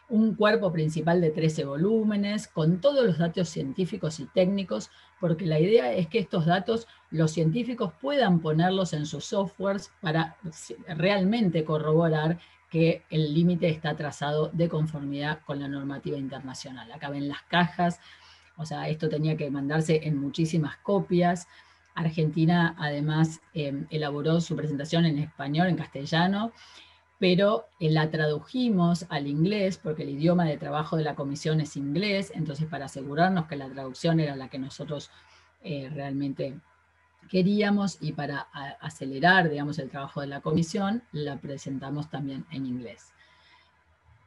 un 0.07 0.35
cuerpo 0.35 0.71
principal 0.71 1.19
de 1.19 1.31
13 1.31 1.65
volúmenes, 1.65 2.47
con 2.47 2.79
todos 2.79 3.05
los 3.05 3.17
datos 3.17 3.49
científicos 3.49 4.19
y 4.21 4.25
técnicos, 4.25 4.89
porque 5.19 5.45
la 5.45 5.59
idea 5.59 5.93
es 5.93 6.07
que 6.07 6.19
estos 6.19 6.45
datos 6.45 6.87
los 7.11 7.31
científicos 7.31 7.93
puedan 8.01 8.39
ponerlos 8.39 8.93
en 8.93 9.05
sus 9.05 9.25
softwares 9.25 9.91
para 10.01 10.37
realmente 10.87 11.65
corroborar 11.65 12.39
que 12.69 13.03
el 13.09 13.33
límite 13.33 13.67
está 13.67 13.95
trazado 13.95 14.49
de 14.53 14.69
conformidad 14.69 15.41
con 15.45 15.59
la 15.59 15.67
normativa 15.67 16.17
internacional. 16.17 16.89
Acá 16.91 17.09
ven 17.09 17.27
las 17.27 17.41
cajas, 17.43 17.99
o 18.55 18.65
sea, 18.65 18.87
esto 18.87 19.09
tenía 19.09 19.35
que 19.35 19.51
mandarse 19.51 20.01
en 20.03 20.17
muchísimas 20.17 20.77
copias, 20.77 21.47
Argentina 21.95 22.75
además 22.77 23.41
em, 23.53 23.87
elaboró 23.89 24.41
su 24.41 24.55
presentación 24.55 25.05
en 25.05 25.19
español, 25.19 25.67
en 25.67 25.77
castellano, 25.77 26.51
pero 27.19 27.67
eh, 27.79 27.91
la 27.91 28.09
tradujimos 28.09 29.05
al 29.09 29.27
inglés 29.27 29.79
porque 29.81 30.03
el 30.03 30.09
idioma 30.09 30.45
de 30.45 30.57
trabajo 30.57 30.97
de 30.97 31.03
la 31.03 31.15
comisión 31.15 31.61
es 31.61 31.77
inglés, 31.77 32.31
entonces 32.35 32.67
para 32.67 32.85
asegurarnos 32.85 33.45
que 33.47 33.55
la 33.55 33.69
traducción 33.69 34.19
era 34.19 34.35
la 34.35 34.49
que 34.49 34.57
nosotros 34.57 35.11
eh, 35.63 35.89
realmente 35.93 36.59
queríamos 37.29 37.97
y 38.01 38.13
para 38.13 38.47
acelerar, 38.81 39.49
digamos, 39.49 39.77
el 39.79 39.89
trabajo 39.89 40.21
de 40.21 40.27
la 40.27 40.41
comisión, 40.41 41.03
la 41.11 41.37
presentamos 41.37 42.09
también 42.09 42.45
en 42.51 42.65
inglés. 42.65 43.13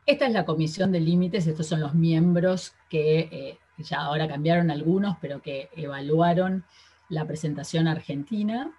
Esta 0.07 0.27
es 0.27 0.33
la 0.33 0.45
comisión 0.45 0.93
de 0.93 1.01
límites, 1.01 1.47
estos 1.47 1.67
son 1.67 1.81
los 1.81 1.95
miembros 1.95 2.75
que 2.89 3.19
eh, 3.21 3.59
ya 3.79 4.03
ahora 4.03 4.29
cambiaron 4.29 4.71
algunos, 4.71 5.17
pero 5.21 5.43
que 5.43 5.69
evaluaron 5.75 6.65
la 7.15 7.27
presentación 7.27 7.89
argentina. 7.89 8.73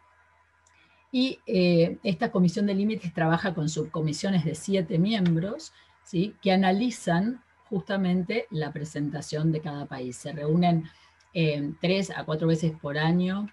Y 1.11 1.39
eh, 1.47 1.97
esta 2.03 2.29
comisión 2.29 2.65
de 2.65 2.75
límites 2.75 3.13
trabaja 3.13 3.53
con 3.53 3.69
subcomisiones 3.69 4.43
de 4.43 4.53
siete 4.53 4.99
miembros, 4.99 5.71
¿sí? 6.03 6.35
que 6.41 6.51
analizan 6.51 7.41
justamente 7.69 8.47
la 8.51 8.71
presentación 8.71 9.51
de 9.51 9.61
cada 9.61 9.85
país. 9.85 10.17
Se 10.17 10.33
reúnen 10.33 10.89
eh, 11.33 11.71
tres 11.81 12.11
a 12.11 12.25
cuatro 12.25 12.47
veces 12.47 12.73
por 12.73 12.97
año 12.97 13.47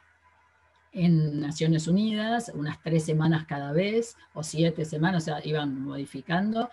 en 0.93 1.41
Naciones 1.41 1.87
Unidas, 1.89 2.53
unas 2.55 2.83
tres 2.83 3.05
semanas 3.05 3.47
cada 3.47 3.73
vez, 3.73 4.17
o 4.35 4.43
siete 4.43 4.85
semanas, 4.85 5.23
o 5.23 5.27
sea, 5.27 5.47
iban 5.47 5.81
modificando. 5.81 6.69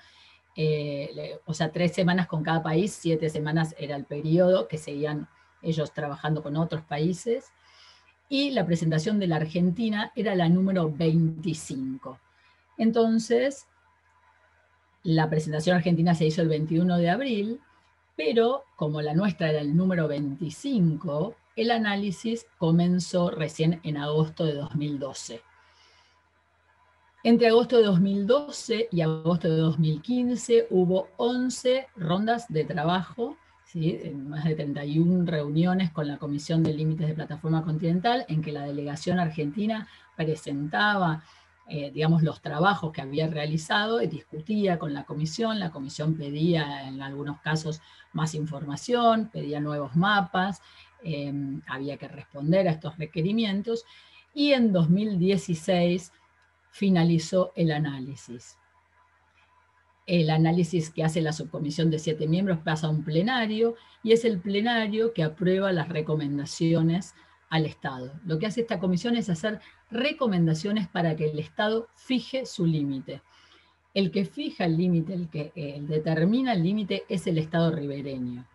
Eh, 0.56 1.40
o 1.46 1.54
sea, 1.54 1.72
tres 1.72 1.94
semanas 1.94 2.28
con 2.28 2.44
cada 2.44 2.62
país, 2.62 2.92
siete 2.92 3.30
semanas 3.30 3.76
era 3.78 3.96
el 3.96 4.06
periodo 4.06 4.68
que 4.68 4.78
seguían 4.78 5.30
ellos 5.62 5.94
trabajando 5.94 6.42
con 6.42 6.58
otros 6.58 6.82
países 6.84 7.52
y 8.30 8.52
la 8.52 8.66
presentación 8.66 9.20
de 9.20 9.28
la 9.28 9.38
Argentina 9.38 10.12
era 10.16 10.36
la 10.36 10.48
número 10.48 10.92
25. 10.92 12.20
Entonces, 12.78 13.66
la 15.04 15.30
presentación 15.30 15.76
argentina 15.76 16.14
se 16.14 16.28
hizo 16.28 16.42
el 16.42 16.48
21 16.48 16.98
de 16.98 17.10
abril, 17.10 17.60
pero 18.16 18.64
como 18.76 19.02
la 19.02 19.16
nuestra 19.16 19.50
era 19.50 19.60
el 19.62 19.76
número 19.76 20.08
25, 20.08 21.36
el 21.56 21.72
análisis 21.72 22.46
comenzó 22.58 23.32
recién 23.32 23.82
en 23.84 23.98
agosto 23.98 24.46
de 24.46 24.54
2012. 24.54 25.42
Entre 27.24 27.48
agosto 27.48 27.78
de 27.78 27.84
2012 27.84 28.90
y 28.92 29.02
agosto 29.02 29.50
de 29.50 29.58
2015 29.58 30.68
hubo 30.70 31.10
11 31.18 31.88
rondas 31.98 32.46
de 32.48 32.64
trabajo 32.64 33.38
más 34.16 34.46
de 34.46 34.56
31 34.56 35.26
reuniones 35.26 35.92
con 35.92 36.08
la 36.08 36.18
Comisión 36.18 36.64
de 36.64 36.74
Límites 36.74 37.08
de 37.08 37.14
Plataforma 37.14 37.64
Continental, 37.64 38.26
en 38.28 38.42
que 38.42 38.52
la 38.52 38.64
delegación 38.64 39.20
argentina 39.20 39.88
presentaba 40.16 41.24
eh, 41.72 41.92
digamos, 41.94 42.24
los 42.24 42.42
trabajos 42.42 42.92
que 42.92 43.02
había 43.02 43.28
realizado 43.28 44.02
y 44.02 44.08
discutía 44.08 44.80
con 44.80 44.92
la 44.92 45.04
comisión. 45.04 45.60
La 45.60 45.70
comisión 45.70 46.16
pedía 46.16 46.88
en 46.88 47.00
algunos 47.00 47.40
casos 47.42 47.80
más 48.12 48.34
información, 48.34 49.30
pedía 49.32 49.60
nuevos 49.60 49.96
mapas, 49.96 50.64
eh, 51.04 51.32
había 51.68 51.98
que 51.98 52.08
responder 52.08 52.68
a 52.68 52.72
estos 52.72 52.98
requerimientos 52.98 53.86
y 54.34 54.54
en 54.54 54.74
2016 54.74 56.12
finalizó 56.72 57.52
el 57.56 57.72
análisis 57.72 58.58
el 60.10 60.32
análisis 60.32 60.90
que 60.90 61.04
hace 61.04 61.22
la 61.22 61.34
subcomisión 61.34 61.92
de 61.92 62.00
siete 62.00 62.28
miembros 62.28 62.58
pasa 62.64 62.88
a 62.88 62.90
un 62.90 63.04
plenario 63.04 63.76
y 64.02 64.14
es 64.14 64.26
el 64.26 64.40
plenario 64.40 65.14
que 65.14 65.24
aprueba 65.24 65.72
las 65.72 65.88
recomendaciones 65.88 67.14
al 67.48 67.68
Estado. 67.68 68.12
Lo 68.26 68.40
que 68.40 68.48
hace 68.48 68.62
esta 68.62 68.80
comisión 68.80 69.16
es 69.16 69.30
hacer 69.30 69.60
recomendaciones 69.92 70.88
para 70.88 71.16
que 71.16 71.30
el 71.30 71.38
Estado 71.38 71.90
fije 71.94 72.48
su 72.48 72.66
límite. 72.66 73.22
El 73.94 74.10
que 74.10 74.26
fija 74.26 74.66
el 74.66 74.78
límite, 74.78 75.14
el 75.14 75.30
que 75.30 75.52
determina 75.82 76.54
el 76.54 76.64
límite 76.64 77.04
es 77.08 77.28
el 77.28 77.38
Estado 77.38 77.72
ribereño. 77.72 78.46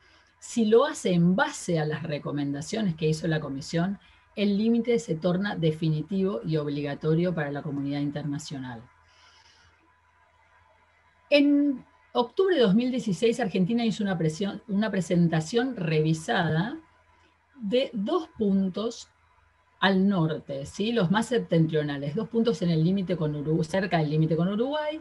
si 0.41 0.67
lo 0.67 0.85
hace 0.85 1.13
en 1.15 1.37
base 1.37 1.79
a 1.79 1.87
las 1.87 2.03
recomendaciones 2.03 2.97
que 2.97 3.09
hizo 3.09 3.27
la 3.29 3.41
Comisión, 3.41 3.99
el 4.37 4.59
límite 4.59 4.99
se 4.99 5.15
torna 5.15 5.57
definitivo 5.57 6.41
y 6.45 6.57
obligatorio 6.57 7.33
para 7.33 7.53
la 7.53 7.63
comunidad 7.63 8.01
internacional. 8.01 8.83
En 11.37 11.85
octubre 12.13 12.55
de 12.55 12.63
2016, 12.63 13.41
Argentina 13.41 13.85
hizo 13.85 14.05
una, 14.05 14.91
presentación 14.93 15.75
revisada 15.75 16.79
de 17.57 17.91
dos 17.93 18.29
puntos 18.39 19.09
al 19.81 20.09
norte, 20.09 20.65
¿sí? 20.65 20.93
los 20.93 21.11
más 21.11 21.27
septentrionales, 21.27 22.15
dos 22.15 22.29
puntos 22.29 22.63
en 22.63 22.71
el 22.71 22.85
límite 22.85 23.17
con 23.17 23.35
Uruguay, 23.35 23.65
cerca 23.65 23.99
del 23.99 24.11
límite 24.11 24.37
con 24.37 24.47
Uruguay, 24.47 25.01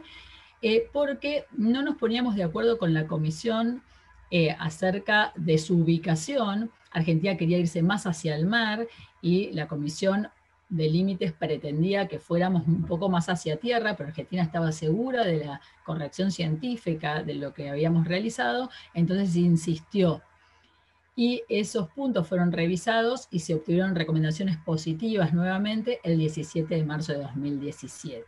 eh, 0.60 0.88
porque 0.92 1.44
no 1.52 1.82
nos 1.82 1.98
poníamos 1.98 2.34
de 2.34 2.42
acuerdo 2.42 2.78
con 2.78 2.94
la 2.94 3.06
comisión 3.06 3.84
eh, 4.32 4.56
acerca 4.58 5.32
de 5.36 5.56
su 5.58 5.76
ubicación. 5.76 6.72
Argentina 6.90 7.36
quería 7.36 7.58
irse 7.58 7.80
más 7.80 8.08
hacia 8.08 8.34
el 8.34 8.46
mar 8.46 8.88
y 9.22 9.52
la 9.52 9.68
comisión 9.68 10.26
de 10.68 10.88
límites 10.88 11.32
pretendía 11.32 12.08
que 12.08 12.18
fuéramos 12.18 12.66
un 12.66 12.84
poco 12.84 13.08
más 13.08 13.28
hacia 13.28 13.56
tierra, 13.56 13.96
pero 13.96 14.08
Argentina 14.08 14.42
estaba 14.42 14.72
segura 14.72 15.24
de 15.24 15.44
la 15.44 15.60
corrección 15.84 16.30
científica 16.30 17.22
de 17.22 17.34
lo 17.34 17.52
que 17.52 17.70
habíamos 17.70 18.06
realizado, 18.06 18.70
entonces 18.92 19.36
insistió. 19.36 20.22
Y 21.16 21.44
esos 21.48 21.88
puntos 21.90 22.26
fueron 22.26 22.50
revisados 22.50 23.28
y 23.30 23.40
se 23.40 23.54
obtuvieron 23.54 23.94
recomendaciones 23.94 24.56
positivas 24.56 25.32
nuevamente 25.32 26.00
el 26.02 26.18
17 26.18 26.74
de 26.74 26.84
marzo 26.84 27.12
de 27.12 27.18
2017. 27.18 28.24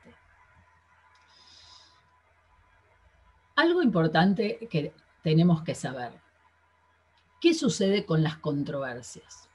Algo 3.56 3.82
importante 3.82 4.68
que 4.70 4.92
tenemos 5.22 5.62
que 5.62 5.74
saber. 5.74 6.12
¿Qué 7.40 7.54
sucede 7.54 8.04
con 8.04 8.22
las 8.22 8.36
controversias? 8.38 9.45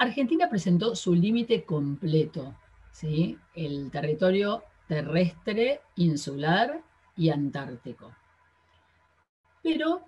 Argentina 0.00 0.48
presentó 0.48 0.96
su 0.96 1.14
límite 1.14 1.62
completo, 1.64 2.54
¿sí? 2.90 3.36
el 3.54 3.90
territorio 3.90 4.64
terrestre, 4.88 5.82
insular 5.96 6.80
y 7.18 7.28
antártico. 7.28 8.10
Pero 9.62 10.00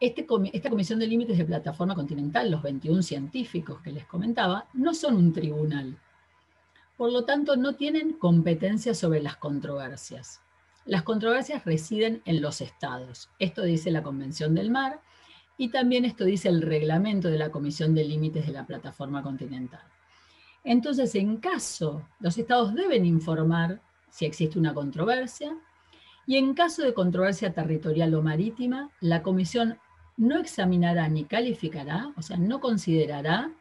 este, 0.00 0.26
esta 0.52 0.70
Comisión 0.70 0.98
de 0.98 1.06
Límites 1.06 1.38
de 1.38 1.44
Plataforma 1.44 1.94
Continental, 1.94 2.50
los 2.50 2.62
21 2.62 3.00
científicos 3.02 3.80
que 3.80 3.92
les 3.92 4.06
comentaba, 4.06 4.66
no 4.72 4.92
son 4.92 5.14
un 5.14 5.32
tribunal. 5.32 5.96
Por 6.96 7.12
lo 7.12 7.24
tanto, 7.24 7.54
no 7.54 7.76
tienen 7.76 8.14
competencia 8.14 8.92
sobre 8.92 9.22
las 9.22 9.36
controversias. 9.36 10.40
Las 10.84 11.04
controversias 11.04 11.64
residen 11.64 12.22
en 12.24 12.42
los 12.42 12.60
estados. 12.60 13.30
Esto 13.38 13.62
dice 13.62 13.92
la 13.92 14.02
Convención 14.02 14.52
del 14.56 14.72
Mar 14.72 15.00
y 15.60 15.68
también 15.68 16.06
esto 16.06 16.24
dice 16.24 16.48
el 16.48 16.62
reglamento 16.62 17.28
de 17.28 17.36
la 17.36 17.50
Comisión 17.50 17.94
de 17.94 18.02
Límites 18.02 18.46
de 18.46 18.52
la 18.54 18.64
Plataforma 18.64 19.22
Continental. 19.22 19.82
Entonces, 20.64 21.14
en 21.14 21.36
caso, 21.36 22.08
los 22.18 22.38
estados 22.38 22.74
deben 22.74 23.04
informar 23.04 23.78
si 24.08 24.24
existe 24.24 24.58
una 24.58 24.72
controversia, 24.72 25.54
y 26.26 26.38
en 26.38 26.54
caso 26.54 26.80
de 26.80 26.94
controversia 26.94 27.52
territorial 27.52 28.14
o 28.14 28.22
marítima, 28.22 28.88
la 29.00 29.22
Comisión 29.22 29.78
no 30.16 30.38
examinará 30.38 31.06
ni 31.10 31.24
calificará, 31.24 32.10
o 32.16 32.22
sea, 32.22 32.38
no 32.38 32.58
considerará 32.60 33.52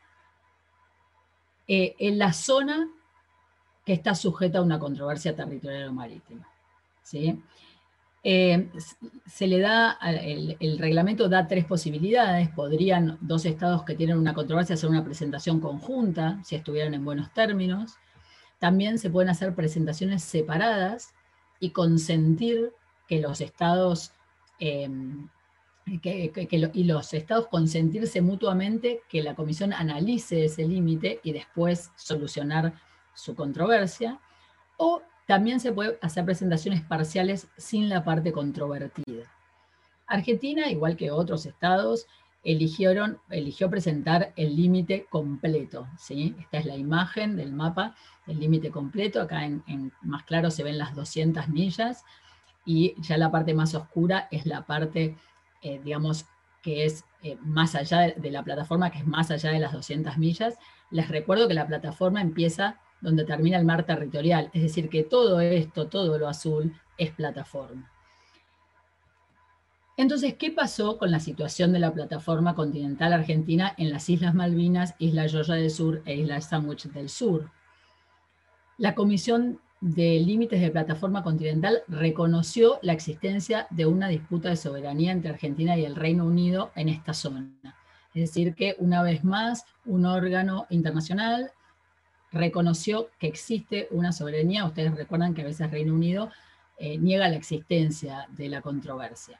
eh, 1.67 1.97
en 1.99 2.17
la 2.17 2.31
zona 2.31 2.89
que 3.85 3.91
está 3.91 4.15
sujeta 4.15 4.59
a 4.59 4.63
una 4.63 4.79
controversia 4.79 5.35
territorial 5.35 5.89
o 5.89 5.93
marítima. 5.93 6.47
¿sí? 7.03 7.43
Eh, 8.23 8.69
se 9.25 9.47
le 9.47 9.59
da, 9.59 9.97
el, 10.01 10.77
reglamento 10.77 11.29
da 11.29 11.47
tres 11.47 11.65
posibilidades. 11.65 12.49
Podrían 12.49 13.17
dos 13.21 13.45
estados 13.45 13.83
que 13.83 13.95
tienen 13.95 14.17
una 14.17 14.33
controversia 14.33 14.75
hacer 14.75 14.89
una 14.89 15.05
presentación 15.05 15.59
conjunta, 15.59 16.39
si 16.43 16.55
estuvieran 16.55 16.93
en 16.93 17.05
buenos 17.05 17.33
términos. 17.33 17.95
También 18.59 18.99
se 18.99 19.09
pueden 19.09 19.29
hacer 19.29 19.55
presentaciones 19.55 20.23
separadas 20.23 21.13
y 21.59 21.69
consentir 21.69 22.73
que 23.07 23.19
los 23.19 23.41
estados, 23.41 24.11
em, 24.59 25.29
y 25.85 26.83
los 26.83 27.13
estados 27.13 27.47
consentirse 27.47 28.21
mutuamente 28.21 29.01
que 29.09 29.23
la 29.23 29.33
comisión 29.33 29.73
analice 29.73 30.45
ese 30.45 30.67
límite 30.67 31.19
y 31.23 31.31
después 31.31 31.91
solucionar 31.95 32.73
su 33.15 33.33
controversia. 33.33 34.19
O 34.77 35.01
también 35.29 35.59
se 35.59 35.71
puede 35.71 35.99
hacer 36.01 36.25
presentaciones 36.25 36.81
parciales 36.81 37.49
sin 37.55 37.87
la 37.87 38.03
parte 38.03 38.31
controvertida. 38.31 39.31
Argentina, 40.07 40.71
igual 40.71 40.97
que 40.97 41.11
otros 41.11 41.45
estados, 41.45 42.07
eligieron, 42.43 43.19
eligió 43.29 43.69
presentar 43.69 44.33
el 44.37 44.55
límite 44.55 45.05
completo. 45.07 45.87
¿sí? 45.99 46.35
Esta 46.39 46.57
es 46.57 46.65
la 46.65 46.77
imagen 46.77 47.35
del 47.35 47.53
mapa, 47.53 47.95
el 48.25 48.39
límite 48.39 48.71
completo. 48.71 49.21
Acá 49.21 49.45
en, 49.45 49.93
más 50.01 50.23
claro 50.23 50.49
se 50.49 50.63
ven 50.63 50.79
las 50.79 50.95
200 50.95 51.47
millas 51.49 52.03
y 52.65 52.99
ya 52.99 53.15
la 53.15 53.29
parte 53.29 53.53
más 53.53 53.75
oscura 53.75 54.29
es 54.31 54.47
la 54.47 54.65
parte, 54.65 55.15
eh, 55.61 55.79
digamos, 55.83 56.25
que 56.63 56.85
es 56.85 57.05
eh, 57.21 57.37
más 57.41 57.75
allá 57.75 58.15
de 58.15 58.31
la 58.31 58.41
plataforma, 58.41 58.89
que 58.89 58.97
es 58.97 59.05
más 59.05 59.29
allá 59.29 59.51
de 59.51 59.59
las 59.59 59.73
200 59.73 60.17
millas. 60.17 60.57
Les 60.89 61.07
recuerdo 61.07 61.47
que 61.47 61.53
la 61.53 61.67
plataforma 61.67 62.19
empieza 62.19 62.79
donde 63.01 63.25
termina 63.25 63.57
el 63.57 63.65
mar 63.65 63.85
territorial. 63.85 64.49
Es 64.53 64.63
decir, 64.63 64.89
que 64.89 65.03
todo 65.03 65.39
esto, 65.41 65.87
todo 65.87 66.17
lo 66.17 66.27
azul, 66.27 66.73
es 66.97 67.11
plataforma. 67.11 67.91
Entonces, 69.97 70.35
¿qué 70.35 70.49
pasó 70.49 70.97
con 70.97 71.11
la 71.11 71.19
situación 71.19 71.73
de 71.73 71.79
la 71.79 71.93
plataforma 71.93 72.55
continental 72.55 73.11
argentina 73.11 73.73
en 73.77 73.89
las 73.89 74.09
Islas 74.09 74.33
Malvinas, 74.33 74.95
Isla 74.97 75.27
Georgia 75.27 75.55
del 75.55 75.69
Sur 75.69 76.01
e 76.05 76.15
Isla 76.15 76.39
Sandwich 76.39 76.85
del 76.85 77.09
Sur? 77.09 77.51
La 78.77 78.95
Comisión 78.95 79.59
de 79.81 80.19
Límites 80.21 80.61
de 80.61 80.71
Plataforma 80.71 81.21
Continental 81.21 81.83
reconoció 81.89 82.79
la 82.81 82.93
existencia 82.93 83.67
de 83.71 83.85
una 83.85 84.07
disputa 84.07 84.47
de 84.47 84.55
soberanía 84.55 85.11
entre 85.11 85.31
Argentina 85.31 85.77
y 85.77 85.83
el 85.83 85.97
Reino 85.97 86.25
Unido 86.25 86.71
en 86.75 86.87
esta 86.87 87.13
zona. 87.13 87.51
Es 88.13 88.21
decir, 88.21 88.55
que 88.55 88.75
una 88.79 89.03
vez 89.03 89.25
más 89.25 89.65
un 89.85 90.05
órgano 90.05 90.65
internacional 90.69 91.51
reconoció 92.31 93.09
que 93.19 93.27
existe 93.27 93.87
una 93.91 94.11
soberanía. 94.11 94.65
Ustedes 94.65 94.95
recuerdan 94.95 95.33
que 95.33 95.41
a 95.41 95.45
veces 95.45 95.71
Reino 95.71 95.93
Unido 95.93 96.31
eh, 96.77 96.97
niega 96.97 97.27
la 97.27 97.35
existencia 97.35 98.27
de 98.29 98.49
la 98.49 98.61
controversia. 98.61 99.39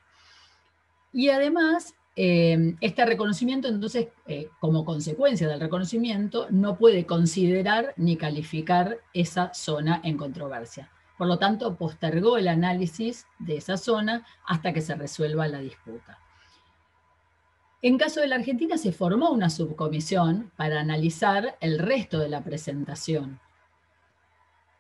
Y 1.13 1.30
además, 1.30 1.95
eh, 2.15 2.75
este 2.82 3.06
reconocimiento, 3.06 3.67
entonces, 3.67 4.10
eh, 4.28 4.49
como 4.60 4.84
consecuencia 4.86 5.47
del 5.47 5.60
reconocimiento, 5.60 6.47
no 6.49 6.78
puede 6.78 7.06
considerar 7.06 7.93
ni 7.97 8.17
calificar 8.17 8.97
esa 9.13 9.54
zona 9.54 10.02
en 10.04 10.17
controversia. 10.17 10.91
Por 11.17 11.28
lo 11.28 11.38
tanto, 11.38 11.75
postergó 11.75 12.38
el 12.38 12.47
análisis 12.47 13.25
de 13.39 13.58
esa 13.58 13.78
zona 13.78 14.25
hasta 14.45 14.73
que 14.73 14.82
se 14.82 14.95
resuelva 14.95 15.47
la 15.47 15.60
disputa. 15.60 16.19
En 17.82 17.98
caso 17.98 18.20
de 18.20 18.28
la 18.28 18.36
Argentina 18.36 18.78
se 18.78 18.92
formó 18.92 19.32
una 19.32 19.50
subcomisión 19.50 20.52
para 20.58 20.82
analizar 20.82 21.58
el 21.62 21.80
resto 21.80 22.20
de 22.20 22.28
la 22.28 22.44
presentación. 22.44 23.39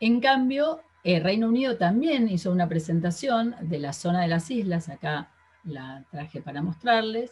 En 0.01 0.19
cambio, 0.19 0.81
el 1.05 1.23
Reino 1.23 1.47
Unido 1.47 1.77
también 1.77 2.27
hizo 2.27 2.51
una 2.51 2.67
presentación 2.67 3.55
de 3.61 3.79
la 3.79 3.93
zona 3.93 4.21
de 4.21 4.27
las 4.27 4.51
islas, 4.51 4.89
acá 4.89 5.31
la 5.63 6.03
traje 6.11 6.41
para 6.41 6.61
mostrarles, 6.61 7.31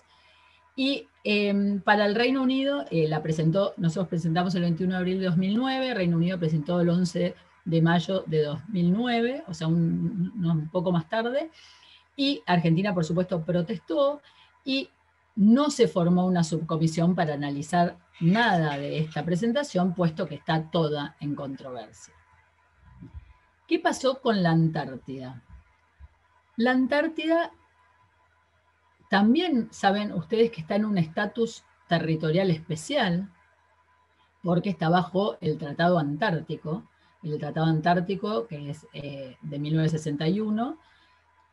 y 0.75 1.07
em, 1.25 1.81
para 1.81 2.05
el 2.05 2.15
Reino 2.15 2.43
Unido 2.43 2.85
eh, 2.89 3.07
la 3.09 3.21
presentó, 3.21 3.73
nosotros 3.75 4.07
presentamos 4.07 4.55
el 4.55 4.61
21 4.61 4.93
de 4.93 4.97
abril 4.97 5.19
de 5.19 5.25
2009, 5.25 5.93
Reino 5.95 6.15
Unido 6.15 6.39
presentó 6.39 6.79
el 6.79 6.89
11 6.89 7.35
de 7.65 7.81
mayo 7.81 8.23
de 8.25 8.43
2009, 8.43 9.43
o 9.47 9.53
sea, 9.53 9.67
un, 9.67 10.31
un 10.45 10.69
poco 10.69 10.93
más 10.93 11.09
tarde, 11.09 11.49
y 12.15 12.41
Argentina, 12.45 12.93
por 12.93 13.03
supuesto, 13.03 13.43
protestó, 13.43 14.21
y 14.63 14.89
no 15.37 15.69
se 15.69 15.87
formó 15.87 16.25
una 16.25 16.43
subcomisión 16.43 17.13
para 17.15 17.35
analizar 17.35 17.99
nada 18.19 18.77
de 18.77 18.97
esta 18.97 19.23
presentación, 19.23 19.93
puesto 19.93 20.27
que 20.27 20.35
está 20.35 20.71
toda 20.71 21.15
en 21.19 21.35
controversia. 21.35 22.13
¿Qué 23.67 23.79
pasó 23.79 24.19
con 24.19 24.41
la 24.41 24.49
Antártida? 24.49 25.43
La 26.55 26.71
Antártida 26.71 27.51
también 29.11 29.67
saben 29.71 30.11
ustedes 30.11 30.49
que 30.49 30.61
está 30.61 30.75
en 30.75 30.85
un 30.85 30.97
estatus 30.97 31.63
territorial 31.87 32.49
especial, 32.49 33.31
porque 34.41 34.71
está 34.71 34.89
bajo 34.89 35.37
el 35.39 35.59
Tratado 35.59 35.99
Antártico, 35.99 36.89
el 37.21 37.37
Tratado 37.37 37.67
Antártico 37.67 38.47
que 38.47 38.71
es 38.71 38.87
eh, 38.93 39.37
de 39.43 39.59
1961, 39.59 40.79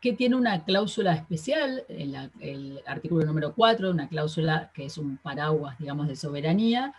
que 0.04 0.12
tiene 0.12 0.36
una 0.36 0.64
cláusula 0.64 1.14
especial, 1.14 1.82
el, 1.88 2.78
artículo 2.84 3.24
número 3.24 3.54
4, 3.54 3.90
una 3.90 4.06
cláusula 4.06 4.70
que 4.74 4.84
es 4.84 4.98
un 4.98 5.16
paraguas, 5.16 5.78
digamos, 5.78 6.08
de 6.08 6.14
soberanía, 6.14 6.92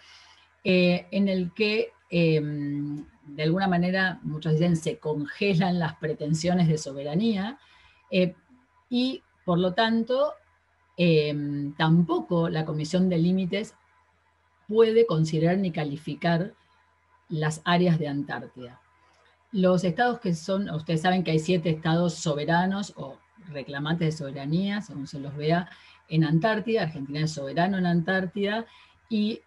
eh, 0.64 1.06
en 1.12 1.30
el 1.30 1.54
que 1.54 1.92
em, 2.10 3.06
de 3.28 3.44
alguna 3.44 3.68
manera, 3.68 4.20
muchos 4.24 4.54
dicen, 4.54 4.76
se 4.76 4.98
congelan 4.98 5.78
las 5.78 5.98
pretensiones 5.98 6.68
de 6.68 6.80
soberanía, 6.80 7.60
eh, 8.10 8.34
y 8.90 9.22
por 9.46 9.60
lo 9.60 9.76
tanto, 9.76 10.34
em, 10.98 11.76
tampoco 11.76 12.50
la 12.50 12.66
Comisión 12.66 13.08
de 13.08 13.20
Límites 13.20 13.76
puede 14.68 15.06
considerar 15.06 15.60
ni 15.60 15.70
calificar 15.72 16.54
las 17.30 17.62
áreas 17.66 18.00
de 18.00 18.08
Antártida. 18.08 18.82
Los 19.56 19.86
estados 19.86 20.20
que 20.20 20.36
son, 20.36 20.70
ustedes 20.70 21.02
saben 21.02 21.24
que 21.24 21.32
hay 21.32 21.40
siete 21.40 21.70
estados 21.70 22.16
soberanos 22.16 22.92
o 22.98 23.18
reclamantes 23.54 24.08
de 24.08 24.18
soberanía, 24.18 24.82
según 24.82 25.08
se 25.08 25.18
los 25.18 25.34
vea, 25.34 25.70
en 26.10 26.26
Antártida, 26.26 26.82
Argentina 26.82 27.22
es 27.22 27.32
soberano 27.32 27.78
en 27.78 27.86
Antártida, 27.86 28.66
y 29.08 29.40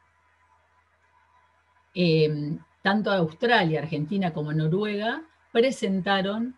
em, 1.92 2.58
tanto 2.80 3.12
Australia, 3.12 3.80
Argentina 3.80 4.32
como 4.32 4.50
Noruega 4.54 5.24
presentaron 5.52 6.56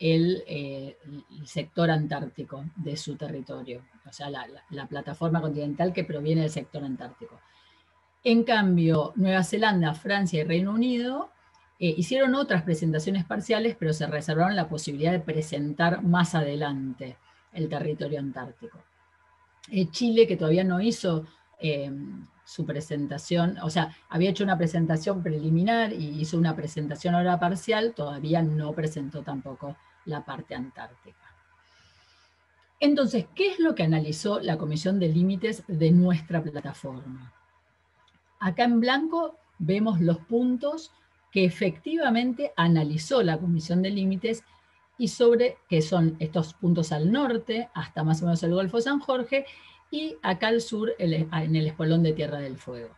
el, 0.00 0.42
eh, 0.48 0.96
sector 1.44 1.92
antártico 1.92 2.64
de 2.74 2.96
su 2.96 3.14
territorio, 3.14 3.84
o 4.08 4.12
sea, 4.12 4.28
la, 4.28 4.86
plataforma 4.88 5.40
continental 5.40 5.92
que 5.92 6.02
proviene 6.02 6.40
del 6.40 6.50
sector 6.50 6.82
antártico. 6.82 7.38
En 8.24 8.42
cambio, 8.42 9.12
Nueva 9.14 9.44
Zelanda, 9.44 9.94
Francia 9.94 10.40
y 10.40 10.44
Reino 10.44 10.72
Unido 10.72 11.30
eh, 11.78 11.94
hicieron 11.96 12.34
otras 12.34 12.62
presentaciones 12.62 13.24
parciales, 13.24 13.76
pero 13.78 13.92
se 13.92 14.06
reservaron 14.06 14.56
la 14.56 14.68
posibilidad 14.68 15.12
de 15.12 15.20
presentar 15.20 16.02
más 16.02 16.34
adelante 16.34 17.16
el 17.52 17.68
territorio 17.68 18.20
antártico. 18.20 18.78
Eh, 19.70 19.90
Chile, 19.90 20.26
que 20.26 20.36
todavía 20.36 20.64
no 20.64 20.80
hizo 20.80 21.24
su 22.44 22.64
presentación, 22.64 23.58
o 23.62 23.68
sea, 23.68 23.96
había 24.08 24.30
hecho 24.30 24.44
una 24.44 24.56
presentación 24.56 25.24
preliminar 25.24 25.92
y 25.92 26.20
hizo 26.20 26.38
una 26.38 26.54
presentación 26.54 27.16
ahora 27.16 27.40
parcial, 27.40 27.94
todavía 27.96 28.42
no 28.42 28.72
presentó 28.72 29.22
tampoco 29.22 29.76
la 30.04 30.24
parte 30.24 30.54
antártica. 30.54 31.28
Entonces, 32.80 33.26
¿qué 33.34 33.52
es 33.52 33.58
lo 33.58 33.74
que 33.74 33.82
analizó 33.82 34.38
la 34.38 34.56
Comisión 34.56 35.00
de 35.00 35.08
Límites 35.08 35.64
de 35.66 35.90
nuestra 35.90 36.42
plataforma? 36.42 37.32
Acá 38.38 38.64
en 38.64 38.80
blanco 38.80 39.36
vemos 39.58 40.00
los 40.00 40.18
puntos 40.18 40.92
que 41.30 41.44
efectivamente 41.44 42.52
analizó 42.56 43.22
la 43.22 43.38
Comisión 43.38 43.82
de 43.82 43.90
Límites 43.90 44.42
y 44.96 45.08
sobre, 45.08 45.58
que 45.68 45.82
son 45.82 46.16
estos 46.18 46.54
puntos 46.54 46.92
al 46.92 47.12
norte, 47.12 47.68
hasta 47.74 48.02
más 48.02 48.22
o 48.22 48.26
menos 48.26 48.42
el 48.42 48.54
Golfo 48.54 48.80
San 48.80 49.00
Jorge, 49.00 49.44
y 49.90 50.16
acá 50.22 50.48
al 50.48 50.60
sur 50.60 50.92
en 50.98 51.56
el 51.56 51.66
espolón 51.66 52.02
de 52.02 52.12
Tierra 52.12 52.38
del 52.38 52.58
Fuego. 52.58 52.94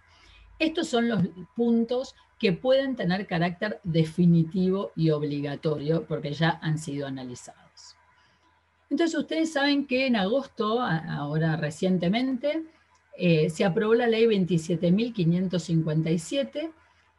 Estos 0.58 0.88
son 0.88 1.08
los 1.08 1.22
puntos 1.54 2.16
que 2.38 2.52
pueden 2.52 2.96
tener 2.96 3.26
carácter 3.26 3.80
definitivo 3.84 4.92
y 4.96 5.10
obligatorio 5.10 6.06
porque 6.06 6.32
ya 6.32 6.58
han 6.62 6.78
sido 6.78 7.06
analizados. 7.06 7.96
Entonces 8.88 9.18
ustedes 9.18 9.52
saben 9.52 9.86
que 9.86 10.06
en 10.06 10.16
agosto, 10.16 10.80
ahora 10.80 11.56
recientemente, 11.56 12.64
eh, 13.16 13.50
se 13.50 13.64
aprobó 13.64 13.94
la 13.94 14.06
ley 14.06 14.24
27.557 14.24 16.70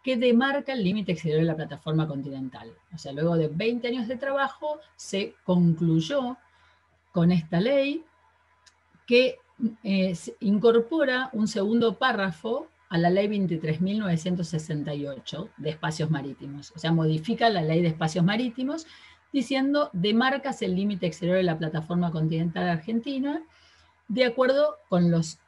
que 0.04 0.18
demarca 0.18 0.74
el 0.74 0.84
límite 0.84 1.12
exterior 1.12 1.42
de 1.42 1.46
la 1.46 1.56
plataforma 1.56 2.08
continental. 2.08 2.74
O 2.94 2.98
sea, 2.98 3.12
luego 3.12 3.38
de 3.38 3.48
20 3.48 3.88
años 3.88 4.08
de 4.08 4.18
trabajo 4.18 4.80
se 4.96 5.36
concluyó 5.44 6.38
con 7.12 7.32
esta 7.32 7.60
ley 7.60 8.04
que 9.06 9.38
eh, 9.84 10.18
incorpora 10.40 11.30
un 11.34 11.48
segundo 11.48 12.00
párrafo 12.00 12.68
a 12.90 12.98
la 12.98 13.10
ley 13.10 13.28
23.968 13.28 15.50
de 15.58 15.70
espacios 15.70 16.10
marítimos. 16.10 16.72
O 16.76 16.80
sea, 16.80 16.92
modifica 16.92 17.50
la 17.50 17.62
ley 17.62 17.82
de 17.82 17.90
espacios 17.90 18.26
marítimos 18.26 18.88
diciendo 19.32 19.90
demarcas 19.94 20.62
el 20.62 20.76
límite 20.76 21.08
exterior 21.08 21.38
de 21.38 21.44
la 21.44 21.58
plataforma 21.58 22.12
continental 22.12 22.68
argentina 22.68 23.42
de 24.08 24.26
acuerdo 24.26 24.78
con 24.90 25.10
los 25.10 25.40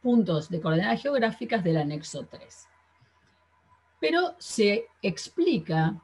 puntos 0.00 0.48
de 0.48 0.60
coordenadas 0.60 1.02
geográficas 1.02 1.62
del 1.62 1.76
anexo 1.76 2.24
3. 2.24 2.68
Pero 4.00 4.34
se 4.38 4.86
explica 5.02 6.00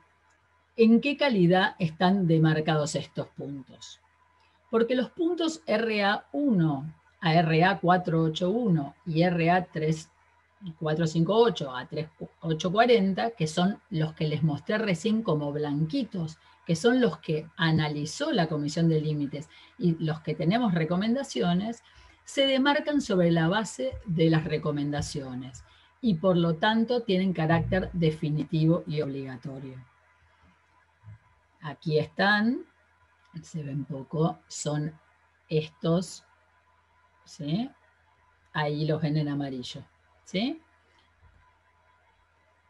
en 0.77 1.01
qué 1.01 1.17
calidad 1.17 1.77
están 1.79 2.27
demarcados 2.27 2.97
estos 2.97 3.29
puntos. 3.29 4.01
Porque 4.71 4.97
los 4.97 5.11
puntos 5.11 5.65
RA1 5.67 6.93
a 7.21 7.33
RA481 7.33 8.95
y 9.07 9.21
RA3458 9.21 11.81
a 11.81 11.87
3840, 11.87 13.31
que 13.31 13.47
son 13.47 13.81
los 13.91 14.15
que 14.15 14.27
les 14.27 14.43
mostré 14.43 14.79
recién 14.79 15.23
como 15.23 15.53
blanquitos, 15.53 16.39
que 16.67 16.75
son 16.75 17.01
los 17.01 17.19
que 17.19 17.47
analizó 17.57 18.33
la 18.33 18.49
Comisión 18.49 18.89
de 18.89 19.01
Límites 19.01 19.49
y 19.79 19.95
los 20.05 20.19
que 20.21 20.35
tenemos 20.35 20.75
recomendaciones, 20.75 21.85
se 22.25 22.45
demarcan 22.47 23.01
sobre 23.01 23.31
la 23.31 23.47
base 23.49 23.93
de 24.07 24.29
las 24.31 24.43
recomendaciones 24.45 25.63
y 26.05 26.17
por 26.17 26.37
lo 26.37 26.57
tanto 26.57 27.01
tienen 27.01 27.33
carácter 27.33 27.89
definitivo 27.95 28.85
y 28.87 29.01
obligatorio. 29.01 29.83
Aquí 31.63 31.99
están, 31.99 32.67
se 33.43 33.63
ven 33.63 33.87
poco, 33.87 34.39
son 34.47 34.93
estos 35.49 36.25
¿sí? 37.25 37.71
Ahí 38.53 38.85
los 38.85 39.01
ven 39.01 39.17
en 39.17 39.31
amarillo, 39.31 39.83
¿sí? 40.25 40.61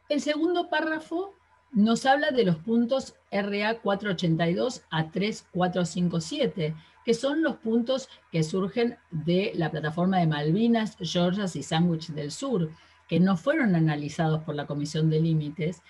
El 0.08 0.20
segundo 0.20 0.70
párrafo 0.70 1.34
nos 1.72 2.06
habla 2.06 2.30
de 2.30 2.44
los 2.44 2.58
puntos 2.58 3.16
RA 3.32 3.80
482 3.80 4.84
a 4.90 5.10
3457, 5.10 6.76
que 7.04 7.14
son 7.14 7.42
los 7.42 7.56
puntos 7.56 8.08
que 8.30 8.44
surgen 8.44 8.96
de 9.10 9.50
la 9.56 9.72
plataforma 9.72 10.18
de 10.18 10.28
Malvinas, 10.28 10.96
Georgias 11.00 11.56
y 11.56 11.64
Sandwich 11.64 12.10
del 12.10 12.30
Sur, 12.30 12.70
que 13.08 13.20
no 13.20 13.36
fueron 13.36 13.74
analizados 13.74 14.42
por 14.44 14.54
la 14.54 14.66
Comisión 14.66 15.10
de 15.10 15.20
Límites 15.20 15.82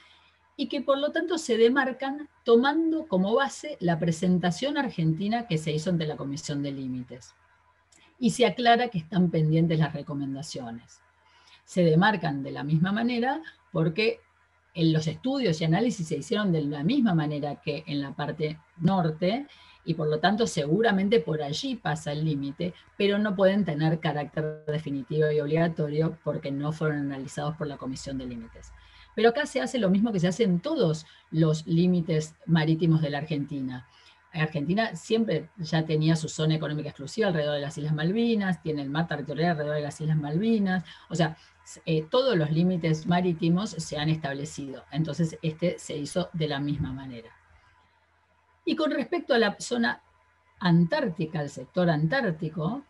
y 0.56 0.68
que 0.68 0.80
por 0.80 0.98
lo 0.98 1.10
tanto 1.12 1.38
se 1.38 1.56
demarcan 1.56 2.28
tomando 2.44 3.06
como 3.06 3.34
base 3.34 3.76
la 3.80 3.98
presentación 3.98 4.78
argentina 4.78 5.46
que 5.46 5.58
se 5.58 5.72
hizo 5.72 5.90
ante 5.90 6.06
la 6.06 6.16
Comisión 6.16 6.62
de 6.62 6.72
Límites 6.72 7.34
y 8.18 8.30
se 8.30 8.46
aclara 8.46 8.88
que 8.88 8.98
están 8.98 9.30
pendientes 9.30 9.78
las 9.78 9.92
recomendaciones. 9.92 11.00
Se 11.64 11.82
demarcan 11.82 12.42
de 12.42 12.52
la 12.52 12.62
misma 12.62 12.92
manera 12.92 13.42
porque 13.72 14.20
en 14.74 14.92
los 14.92 15.06
estudios 15.06 15.60
y 15.60 15.64
análisis 15.64 16.08
se 16.08 16.18
hicieron 16.18 16.52
de 16.52 16.62
la 16.62 16.82
misma 16.82 17.14
manera 17.14 17.60
que 17.60 17.84
en 17.86 18.00
la 18.00 18.14
parte 18.14 18.58
norte 18.76 19.46
y 19.84 19.94
por 19.94 20.08
lo 20.08 20.18
tanto 20.18 20.46
seguramente 20.46 21.20
por 21.20 21.42
allí 21.42 21.76
pasa 21.76 22.12
el 22.12 22.24
límite, 22.24 22.74
pero 22.96 23.18
no 23.18 23.34
pueden 23.36 23.64
tener 23.64 24.00
carácter 24.00 24.64
definitivo 24.66 25.30
y 25.30 25.40
obligatorio 25.40 26.18
porque 26.24 26.50
no 26.50 26.72
fueron 26.72 26.98
analizados 26.98 27.56
por 27.56 27.66
la 27.66 27.76
Comisión 27.76 28.18
de 28.18 28.26
Límites. 28.26 28.72
Pero 29.14 29.28
acá 29.28 29.46
se 29.46 29.60
hace 29.60 29.78
lo 29.78 29.90
mismo 29.90 30.12
que 30.12 30.20
se 30.20 30.28
hace 30.28 30.44
en 30.44 30.60
todos 30.60 31.06
los 31.30 31.66
límites 31.66 32.34
marítimos 32.46 33.00
de 33.00 33.10
la 33.10 33.18
Argentina. 33.18 33.86
Argentina 34.32 34.96
siempre 34.96 35.48
ya 35.58 35.84
tenía 35.84 36.16
su 36.16 36.28
zona 36.28 36.56
económica 36.56 36.88
exclusiva 36.88 37.28
alrededor 37.28 37.54
de 37.54 37.60
las 37.60 37.78
Islas 37.78 37.94
Malvinas, 37.94 38.62
tiene 38.62 38.82
el 38.82 38.90
mar 38.90 39.06
territorial 39.06 39.52
alrededor 39.52 39.76
de 39.76 39.82
las 39.82 40.00
Islas 40.00 40.16
Malvinas, 40.16 40.84
o 41.08 41.14
sea, 41.14 41.36
eh, 41.86 42.04
todos 42.10 42.36
los 42.36 42.50
límites 42.50 43.06
marítimos 43.06 43.70
se 43.70 43.96
han 43.96 44.08
establecido. 44.08 44.84
Entonces, 44.90 45.38
este 45.40 45.78
se 45.78 45.96
hizo 45.96 46.28
de 46.32 46.48
la 46.48 46.58
misma 46.58 46.92
manera. 46.92 47.30
Y 48.64 48.76
con 48.76 48.90
respecto 48.90 49.34
a 49.34 49.38
la 49.38 49.56
zona 49.58 50.02
antártica, 50.58 51.42
el 51.42 51.50
sector 51.50 51.90
antártico, 51.90 52.84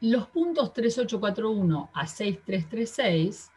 los 0.00 0.26
puntos 0.28 0.72
3841 0.74 1.90
a 1.94 2.06
6336, 2.06 3.50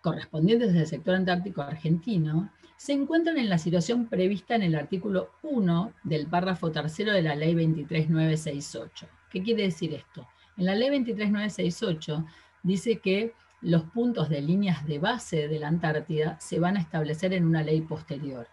correspondientes 0.00 0.72
del 0.72 0.86
sector 0.86 1.14
antártico 1.14 1.62
argentino, 1.62 2.50
se 2.76 2.92
encuentran 2.92 3.38
en 3.38 3.48
la 3.48 3.58
situación 3.58 4.06
prevista 4.06 4.54
en 4.54 4.62
el 4.62 4.74
artículo 4.74 5.30
1 5.42 5.92
del 6.04 6.26
párrafo 6.26 6.70
tercero 6.70 7.12
de 7.12 7.22
la 7.22 7.34
ley 7.36 7.54
23968. 7.54 9.06
¿Qué 9.30 9.42
quiere 9.42 9.64
decir 9.64 9.94
esto? 9.94 10.26
En 10.56 10.66
la 10.66 10.74
ley 10.74 10.88
23968 10.88 12.24
dice 12.62 12.98
que 12.98 13.34
los 13.60 13.84
puntos 13.84 14.28
de 14.28 14.40
líneas 14.40 14.86
de 14.86 14.98
base 14.98 15.48
de 15.48 15.58
la 15.58 15.68
Antártida 15.68 16.38
se 16.40 16.60
van 16.60 16.76
a 16.76 16.80
establecer 16.80 17.32
en 17.32 17.44
una 17.44 17.62
ley 17.62 17.80
posterior 17.80 18.46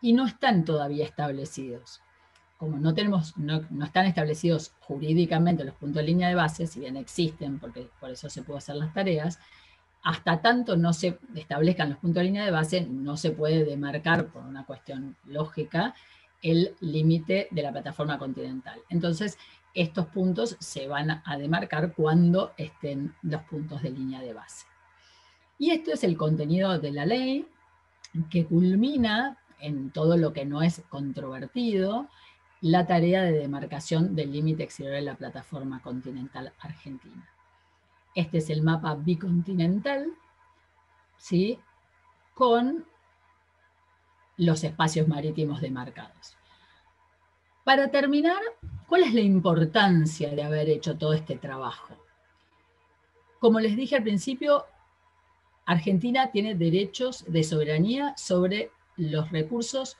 y 0.00 0.12
no 0.12 0.26
están 0.26 0.64
todavía 0.64 1.04
establecidos. 1.04 2.00
Como 2.56 2.78
no, 2.78 2.94
tenemos, 2.94 3.36
no, 3.38 3.62
no, 3.70 3.84
están 3.84 4.06
establecidos 4.06 4.74
jurídicamente 4.80 5.64
los 5.64 5.74
puntos 5.74 6.02
de 6.02 6.08
línea 6.08 6.28
de 6.28 6.34
base, 6.34 6.66
si 6.66 6.80
bien 6.80 6.96
existen, 6.96 7.58
porque 7.58 7.88
por 7.98 8.10
eso 8.10 8.28
se 8.28 8.42
pueden 8.42 8.58
hacer 8.58 8.76
las 8.76 8.92
tareas, 8.92 9.38
hasta 10.02 10.40
tanto 10.40 10.76
no 10.76 10.92
se 10.92 11.18
establezcan 11.34 11.90
los 11.90 11.98
puntos 11.98 12.20
de 12.20 12.24
línea 12.24 12.44
de 12.44 12.50
base, 12.50 12.82
no 12.82 13.16
se 13.16 13.30
puede 13.30 13.64
demarcar 13.64 14.28
por 14.28 14.42
una 14.42 14.64
cuestión 14.64 15.16
lógica 15.24 15.94
el 16.42 16.74
límite 16.80 17.48
de 17.50 17.62
la 17.62 17.72
plataforma 17.72 18.18
continental. 18.18 18.80
Entonces, 18.88 19.38
estos 19.74 20.06
puntos 20.06 20.56
se 20.58 20.88
van 20.88 21.22
a 21.24 21.38
demarcar 21.38 21.92
cuando 21.92 22.52
estén 22.56 23.14
los 23.22 23.42
puntos 23.42 23.82
de 23.82 23.90
línea 23.90 24.20
de 24.20 24.32
base. 24.32 24.66
Y 25.58 25.70
esto 25.70 25.92
es 25.92 26.02
el 26.04 26.16
contenido 26.16 26.78
de 26.78 26.90
la 26.90 27.04
ley 27.06 27.46
que 28.30 28.46
culmina 28.46 29.38
en 29.60 29.90
todo 29.90 30.16
lo 30.16 30.32
que 30.32 30.44
no 30.44 30.62
es 30.62 30.82
controvertido, 30.88 32.08
la 32.60 32.86
tarea 32.86 33.22
de 33.22 33.32
demarcación 33.32 34.14
del 34.14 34.32
límite 34.32 34.62
exterior 34.62 34.94
de 34.94 35.02
la 35.02 35.16
plataforma 35.16 35.80
continental 35.80 36.52
argentina. 36.60 37.28
Este 38.14 38.38
es 38.38 38.50
el 38.50 38.62
mapa 38.62 38.94
bicontinental, 38.94 40.12
¿sí? 41.16 41.58
con 42.34 42.84
los 44.36 44.64
espacios 44.64 45.06
marítimos 45.06 45.60
demarcados. 45.60 46.36
Para 47.64 47.90
terminar, 47.90 48.40
¿cuál 48.88 49.04
es 49.04 49.14
la 49.14 49.20
importancia 49.20 50.30
de 50.30 50.42
haber 50.42 50.70
hecho 50.70 50.96
todo 50.96 51.12
este 51.12 51.36
trabajo? 51.36 51.94
Como 53.38 53.60
les 53.60 53.76
dije 53.76 53.96
al 53.96 54.02
principio, 54.02 54.64
Argentina 55.66 56.30
tiene 56.30 56.54
derechos 56.54 57.24
de 57.28 57.44
soberanía 57.44 58.14
sobre 58.16 58.70
los 59.00 59.30
recursos 59.30 59.96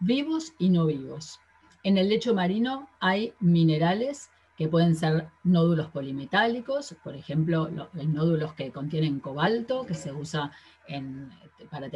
vivos 0.00 0.52
y 0.58 0.68
no 0.70 0.86
vivos. 0.86 1.40
En 1.82 1.98
el 1.98 2.08
lecho 2.08 2.34
marino 2.34 2.88
hay 3.00 3.34
minerales 3.40 4.30
que 4.56 4.68
pueden 4.68 4.94
ser 4.94 5.28
nódulos 5.42 5.88
polimetálicos, 5.88 6.94
por 7.02 7.16
ejemplo, 7.16 7.68
los, 7.68 7.92
nódulos 7.94 8.54
que 8.54 8.70
contienen 8.70 9.18
cobalto, 9.18 9.84
que 9.84 9.94
se 9.94 10.12
usa 10.12 10.52
para 11.70 11.90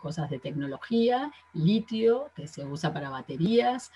cosas 0.00 0.28
de 0.28 0.38
tecnología, 0.40 1.30
litio, 1.54 2.30
que 2.34 2.48
se 2.48 2.64
usa 2.64 2.92
para 2.92 3.10
baterías, 3.10 3.92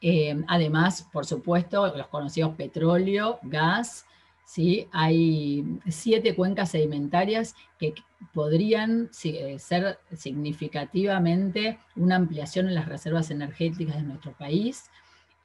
eh, 0.00 0.42
además, 0.48 1.08
por 1.12 1.26
supuesto, 1.26 1.94
los 1.94 2.08
conocidos 2.08 2.54
petróleo, 2.56 3.38
gas, 3.42 4.06
¿sí? 4.50 4.88
hay 4.92 5.78
siete 5.88 6.34
cuencas 6.34 6.70
sedimentarias 6.70 7.54
que 7.78 7.94
podrían 8.32 9.10
eh, 9.24 9.58
ser 9.58 9.98
significativamente 10.12 11.78
una 11.96 12.16
ampliación 12.16 12.66
en 12.66 12.74
las 12.74 12.88
reservas 12.88 13.30
energéticas 13.30 13.96
de 13.96 14.02
nuestro 14.02 14.32
país. 14.32 14.90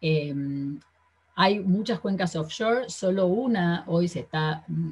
Em, 0.02 0.80
hay 1.36 1.60
muchas 1.60 2.00
cuencas 2.00 2.36
offshore, 2.36 2.90
solo 2.90 3.28
una 3.28 3.84
hoy 3.88 4.08
se 4.08 4.22
está 4.22 4.64
mm, 4.68 4.92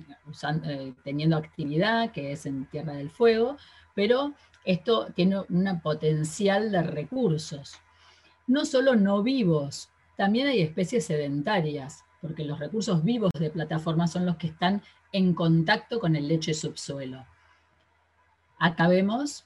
eh, 0.65 0.93
teniendo 1.03 1.37
actividad, 1.37 2.11
que 2.11 2.33
es 2.33 2.45
en 2.45 2.65
Tierra 2.65 2.93
del 2.93 3.09
Fuego, 3.09 3.57
pero 3.95 4.33
esto 4.65 5.07
tiene 5.15 5.39
un 5.49 5.81
potencial 5.81 6.71
de 6.71 6.83
recursos 6.83 7.79
no 8.47 8.65
solo 8.65 8.95
no 8.95 9.23
vivos, 9.23 9.89
también 10.15 10.47
hay 10.47 10.61
especies 10.61 11.05
sedentarias, 11.05 12.03
porque 12.23 12.45
los 12.45 12.57
recursos 12.57 13.03
vivos 13.03 13.31
de 13.37 13.49
plataformas 13.49 14.13
son 14.13 14.25
los 14.25 14.37
que 14.37 14.47
están 14.47 14.81
en 15.11 15.33
contacto 15.33 15.99
con 15.99 16.15
el 16.15 16.29
lecho 16.29 16.51
y 16.51 16.53
subsuelo. 16.53 17.25
Acá 18.57 18.87
vemos, 18.87 19.45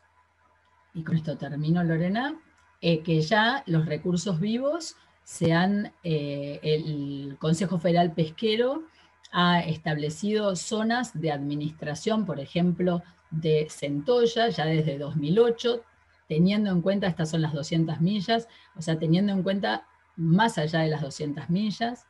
y 0.93 1.03
con 1.03 1.17
esto 1.17 1.35
termino 1.37 1.83
Lorena, 1.83 2.39
eh, 2.79 3.01
que 3.01 3.19
ya 3.21 3.63
los 3.65 3.87
recursos 3.87 4.39
vivos 4.39 4.95
se 5.23 5.53
han, 5.53 5.91
eh, 6.03 6.59
el 6.61 7.37
Consejo 7.39 7.79
Federal 7.79 8.13
Pesquero 8.13 8.83
ha 9.31 9.59
establecido 9.59 10.55
zonas 10.55 11.19
de 11.19 11.31
administración, 11.31 12.27
por 12.27 12.39
ejemplo, 12.39 13.01
de 13.31 13.67
Centolla, 13.71 14.49
ya 14.49 14.65
desde 14.65 14.99
2008, 14.99 15.81
teniendo 16.27 16.69
en 16.69 16.81
cuenta, 16.83 17.07
estas 17.07 17.31
son 17.31 17.41
las 17.41 17.53
200 17.53 18.01
millas, 18.01 18.47
o 18.75 18.83
sea, 18.83 18.99
teniendo 18.99 19.33
en 19.33 19.41
cuenta 19.41 19.87
más 20.15 20.59
allá 20.59 20.81
de 20.81 20.89
las 20.89 21.01
200 21.01 21.49
millas, 21.49 22.05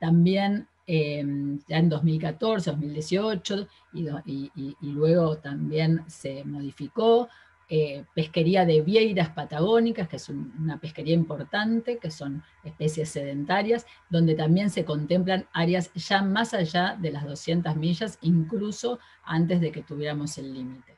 también 0.00 0.66
eh, 0.86 1.24
ya 1.68 1.78
en 1.78 1.88
2014, 1.88 2.72
2018, 2.72 3.68
y, 3.92 4.74
luego 4.80 5.38
también 5.38 6.02
se 6.08 6.42
modificó, 6.44 7.28
eh, 7.68 8.04
pesquería 8.12 8.64
de 8.64 8.80
vieiras 8.80 9.28
patagónicas, 9.28 10.08
que 10.08 10.16
es 10.16 10.28
una 10.28 10.80
pesquería 10.80 11.14
importante, 11.14 11.98
que 11.98 12.10
son 12.10 12.42
especies 12.64 13.10
sedentarias, 13.10 13.86
donde 14.08 14.34
también 14.34 14.70
se 14.70 14.84
contemplan 14.84 15.46
áreas 15.52 15.92
ya 15.94 16.22
más 16.22 16.52
allá 16.54 16.96
de 17.00 17.12
las 17.12 17.24
200 17.24 17.76
millas, 17.76 18.18
incluso 18.22 18.98
antes 19.22 19.60
de 19.60 19.70
que 19.70 19.82
tuviéramos 19.82 20.36
el 20.38 20.52
límite. 20.52 20.96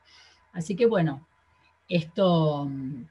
Así 0.54 0.74
que 0.74 0.86
bueno, 0.86 1.26
esto 1.88 2.64
mm, 2.64 3.04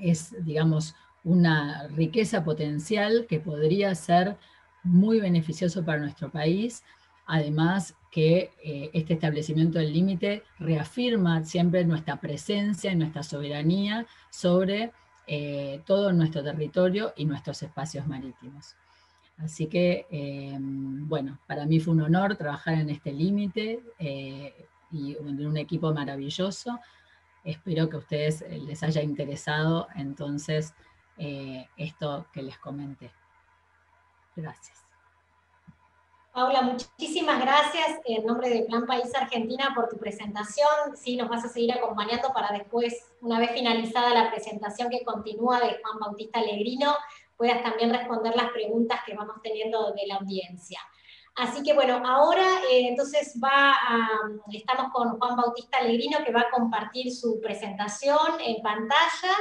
es, 0.00 0.34
digamos, 0.42 0.94
una 1.24 1.88
riqueza 1.88 2.44
potencial 2.44 3.26
que 3.28 3.40
podría 3.40 3.94
ser 3.94 4.38
muy 4.84 5.20
beneficioso 5.20 5.84
para 5.84 5.98
nuestro 5.98 6.30
país, 6.30 6.82
además 7.26 7.94
que 8.10 8.52
eh, 8.62 8.90
este 8.92 9.14
establecimiento 9.14 9.78
del 9.78 9.92
límite 9.92 10.42
reafirma 10.58 11.44
siempre 11.44 11.84
nuestra 11.84 12.16
presencia 12.20 12.92
y 12.92 12.96
nuestra 12.96 13.22
soberanía 13.22 14.06
sobre 14.30 14.92
eh, 15.26 15.80
todo 15.86 16.12
nuestro 16.12 16.44
territorio 16.44 17.12
y 17.16 17.24
nuestros 17.24 17.62
espacios 17.62 18.06
marítimos. 18.06 18.76
Así 19.38 19.66
que, 19.66 20.06
eh, 20.10 20.56
bueno, 20.60 21.40
para 21.48 21.66
mí 21.66 21.80
fue 21.80 21.94
un 21.94 22.02
honor 22.02 22.36
trabajar 22.36 22.74
en 22.74 22.90
este 22.90 23.12
límite 23.12 23.80
y 23.98 25.16
en 25.16 25.46
un 25.46 25.56
equipo 25.56 25.92
maravilloso. 25.92 26.78
Espero 27.44 27.90
que 27.90 27.96
a 27.96 27.98
ustedes 27.98 28.40
eh, 28.40 28.58
les 28.66 28.82
haya 28.82 29.02
interesado 29.02 29.88
entonces 29.94 30.72
eh, 31.18 31.68
esto 31.76 32.26
que 32.32 32.42
les 32.42 32.56
comenté. 32.58 33.10
Gracias. 34.36 34.84
Paula, 36.34 36.62
muchísimas 36.62 37.40
gracias 37.40 38.00
en 38.06 38.26
nombre 38.26 38.50
de 38.50 38.62
Plan 38.62 38.86
País 38.86 39.14
Argentina 39.14 39.70
por 39.72 39.88
tu 39.88 39.98
presentación. 39.98 40.96
Sí, 40.96 41.16
nos 41.16 41.28
vas 41.28 41.44
a 41.44 41.48
seguir 41.48 41.72
acompañando 41.72 42.32
para 42.32 42.50
después, 42.50 43.06
una 43.20 43.38
vez 43.38 43.52
finalizada 43.52 44.12
la 44.12 44.32
presentación 44.32 44.90
que 44.90 45.04
continúa 45.04 45.60
de 45.60 45.80
Juan 45.80 46.00
Bautista 46.00 46.40
Alegrino, 46.40 46.92
puedas 47.36 47.62
también 47.62 47.90
responder 47.90 48.34
las 48.34 48.50
preguntas 48.50 49.00
que 49.06 49.14
vamos 49.14 49.36
teniendo 49.44 49.92
de 49.92 50.08
la 50.08 50.16
audiencia. 50.16 50.80
Así 51.36 51.62
que 51.62 51.72
bueno, 51.72 52.02
ahora 52.04 52.62
eh, 52.68 52.88
entonces 52.88 53.38
va 53.42 53.74
estamos 54.52 54.92
con 54.92 55.18
Juan 55.18 55.36
Bautista 55.36 55.78
Alegrino 55.78 56.18
que 56.24 56.32
va 56.32 56.42
a 56.42 56.50
compartir 56.50 57.12
su 57.12 57.40
presentación 57.40 58.40
en 58.40 58.60
pantalla. 58.60 59.34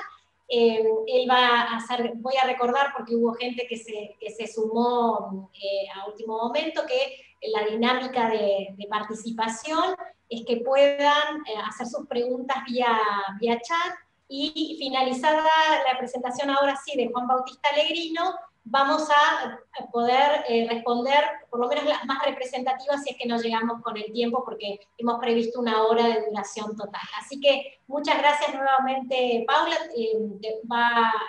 Eh, 0.47 0.83
él 1.07 1.29
va 1.29 1.61
a 1.61 1.77
hacer, 1.77 2.13
voy 2.15 2.35
a 2.41 2.45
recordar 2.45 2.93
porque 2.95 3.15
hubo 3.15 3.33
gente 3.33 3.65
que 3.67 3.77
se, 3.77 4.15
que 4.19 4.29
se 4.29 4.47
sumó 4.47 5.49
eh, 5.53 5.87
a 5.95 6.07
último 6.07 6.37
momento, 6.37 6.83
que 6.87 7.37
la 7.51 7.65
dinámica 7.65 8.29
de, 8.29 8.75
participación 8.89 9.95
es 10.29 10.45
que 10.45 10.57
puedan 10.57 11.43
hacer 11.67 11.87
sus 11.87 12.07
preguntas 12.07 12.57
vía, 12.67 12.97
vía 13.39 13.59
chat 13.59 14.02
y 14.35 14.75
finalizada 14.79 15.43
la 15.87 15.97
presentación 15.99 16.49
ahora 16.49 16.75
sí 16.83 16.97
de 16.97 17.11
Juan 17.11 17.27
Bautista 17.27 17.69
Alegrino, 17.69 18.33
vamos 18.63 19.07
a 19.11 19.59
poder 19.91 20.43
eh, 20.49 20.67
responder 20.67 21.23
por 21.51 21.59
lo 21.59 21.67
menos 21.67 21.85
las 21.85 22.03
más 22.05 22.25
representativas 22.25 23.03
si 23.03 23.11
es 23.11 23.17
que 23.17 23.27
no 23.27 23.37
llegamos 23.37 23.83
con 23.83 23.95
el 23.95 24.11
tiempo 24.11 24.43
porque 24.43 24.79
hemos 24.97 25.19
previsto 25.19 25.59
una 25.59 25.83
hora 25.83 26.07
de 26.07 26.25
duración 26.25 26.75
total. 26.75 27.03
Así 27.19 27.39
que 27.39 27.79
muchas 27.85 28.17
gracias 28.17 28.55
nuevamente 28.55 29.45
Paula, 29.45 29.77
eh, 29.95 30.17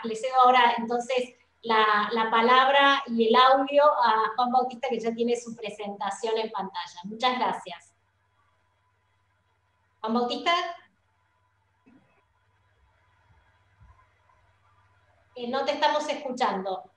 le 0.05 0.17
cedo 0.17 0.41
ahora 0.43 0.75
entonces 0.79 1.35
la, 1.61 2.09
la, 2.13 2.31
palabra 2.31 3.03
y 3.07 3.29
el 3.29 3.37
audio 3.37 3.85
a 3.85 4.33
Juan 4.35 4.51
Bautista 4.51 4.89
que 4.89 4.99
ya 5.01 5.13
tiene 5.13 5.37
su 5.37 5.55
presentación 5.55 6.39
en 6.39 6.51
pantalla. 6.51 7.01
Muchas 7.05 7.39
gracias. 7.39 7.93
Juan 10.01 10.15
Bautista. 10.15 10.53
Eh, 15.37 15.49
no 15.49 15.65
te 15.65 15.73
estamos 15.73 16.09
escuchando. 16.09 16.91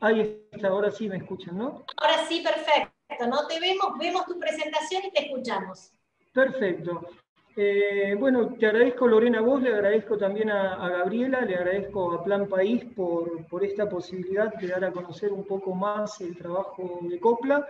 Ahí 0.00 0.40
está, 0.52 0.68
ahora 0.68 0.90
sí 0.90 1.08
me 1.08 1.16
escuchan, 1.16 1.56
¿no? 1.56 1.84
Ahora 1.96 2.26
sí, 2.28 2.42
perfecto. 2.42 3.26
No 3.28 3.46
te 3.46 3.58
vemos, 3.60 3.98
vemos 3.98 4.26
tu 4.26 4.38
presentación 4.38 5.04
y 5.04 5.10
te 5.10 5.26
escuchamos. 5.26 5.92
Perfecto. 6.32 7.08
Eh, 7.56 8.14
bueno, 8.18 8.54
te 8.58 8.66
agradezco 8.66 9.06
Lorena 9.06 9.38
a 9.38 9.42
vos, 9.42 9.62
le 9.62 9.72
agradezco 9.72 10.18
también 10.18 10.50
a, 10.50 10.88
Gabriela, 10.90 11.40
le 11.40 11.56
agradezco 11.56 12.12
a 12.12 12.22
Plan 12.22 12.46
País 12.46 12.84
por, 12.94 13.46
por, 13.46 13.64
esta 13.64 13.88
posibilidad 13.88 14.52
de 14.52 14.66
dar 14.68 14.84
a 14.84 14.92
conocer 14.92 15.32
un 15.32 15.46
poco 15.46 15.74
más 15.74 16.20
el 16.20 16.36
trabajo 16.36 16.98
de 17.02 17.18
Copla. 17.18 17.66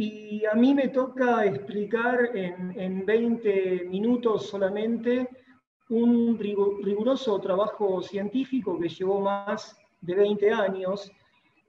Y 0.00 0.44
a 0.46 0.54
mí 0.54 0.74
me 0.74 0.88
toca 0.88 1.44
explicar 1.44 2.30
en, 2.34 2.72
en 2.78 3.04
20 3.04 3.86
minutos 3.90 4.46
solamente 4.46 5.28
un 5.88 6.38
riguroso 6.38 7.40
trabajo 7.40 8.00
científico 8.02 8.78
que 8.78 8.88
llevó 8.88 9.20
más 9.20 9.76
de 10.00 10.14
20 10.14 10.52
años 10.52 11.10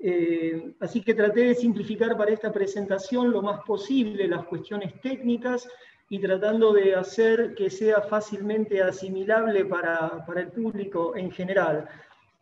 eh, 0.01 0.75
así 0.79 1.01
que 1.01 1.13
traté 1.13 1.41
de 1.41 1.55
simplificar 1.55 2.15
para 2.15 2.31
esta 2.31 2.53
presentación 2.53 3.31
lo 3.31 3.41
más 3.41 3.61
posible 3.65 4.29
las 4.29 4.45
cuestiones 4.45 4.99
técnicas 5.01 5.67
y 6.07 6.19
tratando 6.19 6.71
de 6.71 6.95
hacer 6.95 7.53
que 7.53 7.69
sea 7.69 8.01
fácilmente 8.01 8.81
asimilable 8.81 9.65
para, 9.65 10.25
el 10.37 10.47
público 10.47 11.15
en 11.17 11.31
general. 11.31 11.87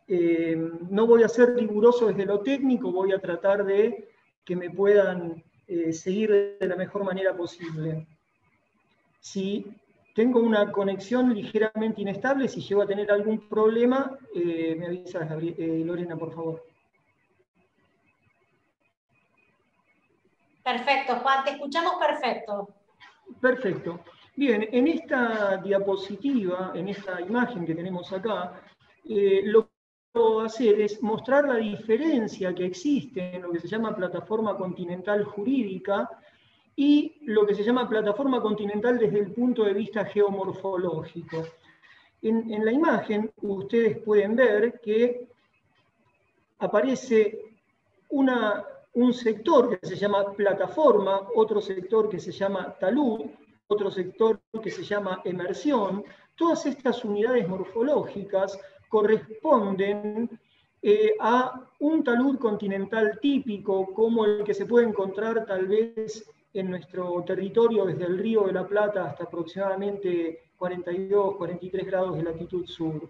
Eh, 0.06 0.56
no 0.88 1.06
voy 1.06 1.24
a 1.24 1.28
ser 1.28 1.54
riguroso 1.54 2.06
desde 2.06 2.24
lo 2.24 2.40
técnico, 2.40 2.92
voy 2.92 3.12
a 3.12 3.18
tratar 3.18 3.64
de 3.64 4.08
que 4.44 4.54
me 4.54 4.70
puedan 4.70 5.42
eh, 5.68 5.92
seguir 5.92 6.56
de 6.58 6.66
la 6.66 6.76
mejor 6.76 7.04
manera 7.04 7.36
posible. 7.36 8.06
Si 9.20 9.64
tengo 10.18 10.40
una 10.40 10.72
conexión 10.72 11.32
ligeramente 11.32 12.02
inestable. 12.02 12.48
Si 12.48 12.60
llego 12.60 12.82
a 12.82 12.86
tener 12.88 13.08
algún 13.12 13.48
problema, 13.48 14.18
eh, 14.34 14.74
me 14.76 14.86
avisas, 14.86 15.30
eh, 15.30 15.82
Lorena, 15.86 16.16
por 16.16 16.34
favor. 16.34 16.64
Perfecto, 20.64 21.20
Juan, 21.20 21.44
te 21.44 21.50
escuchamos 21.52 21.92
perfecto. 22.04 22.68
Perfecto. 23.40 24.00
Bien, 24.34 24.68
en 24.72 24.88
esta 24.88 25.58
diapositiva, 25.58 26.72
en 26.74 26.88
esta 26.88 27.20
imagen 27.20 27.64
que 27.64 27.76
tenemos 27.76 28.12
acá, 28.12 28.60
eh, 29.08 29.42
lo 29.44 29.67
hacer 30.44 30.80
es 30.80 31.02
mostrar 31.02 31.46
la 31.46 31.56
diferencia 31.56 32.54
que 32.54 32.66
existe 32.66 33.36
en 33.36 33.42
lo 33.42 33.50
que 33.52 33.60
se 33.60 33.68
llama 33.68 33.94
plataforma 33.94 34.56
continental 34.56 35.24
jurídica 35.24 36.08
y 36.76 37.16
lo 37.22 37.46
que 37.46 37.54
se 37.54 37.64
llama 37.64 37.88
plataforma 37.88 38.40
continental 38.40 38.98
desde 38.98 39.18
el 39.18 39.32
punto 39.32 39.64
de 39.64 39.74
vista 39.74 40.04
geomorfológico. 40.04 41.44
En, 42.22 42.64
la 42.64 42.72
imagen 42.72 43.30
ustedes 43.42 43.98
pueden 43.98 44.36
ver 44.36 44.80
que 44.80 45.28
aparece 46.58 47.56
una, 48.10 48.64
un 48.94 49.12
sector 49.12 49.78
que 49.78 49.86
se 49.86 49.96
llama 49.96 50.32
plataforma, 50.32 51.28
otro 51.34 51.60
sector 51.60 52.08
que 52.08 52.18
se 52.18 52.32
llama 52.32 52.76
talud, 52.78 53.20
otro 53.68 53.90
sector 53.90 54.40
que 54.62 54.70
se 54.70 54.82
llama 54.82 55.20
emersión, 55.24 56.04
todas 56.34 56.64
estas 56.66 57.04
unidades 57.04 57.48
morfológicas 57.48 58.58
corresponden 58.88 60.28
eh, 60.82 61.14
a 61.20 61.60
un 61.80 62.04
talud 62.04 62.38
continental 62.38 63.18
típico 63.20 63.92
como 63.92 64.24
el 64.24 64.44
que 64.44 64.54
se 64.54 64.66
puede 64.66 64.86
encontrar 64.86 65.44
tal 65.46 65.66
vez 65.66 66.28
en 66.54 66.70
nuestro 66.70 67.22
territorio 67.24 67.84
desde 67.84 68.04
el 68.04 68.18
río 68.18 68.46
de 68.46 68.52
la 68.52 68.66
Plata 68.66 69.04
hasta 69.04 69.24
aproximadamente 69.24 70.50
42, 70.56 71.36
43 71.36 71.86
grados 71.86 72.16
de 72.16 72.22
latitud 72.22 72.66
sur. 72.66 73.08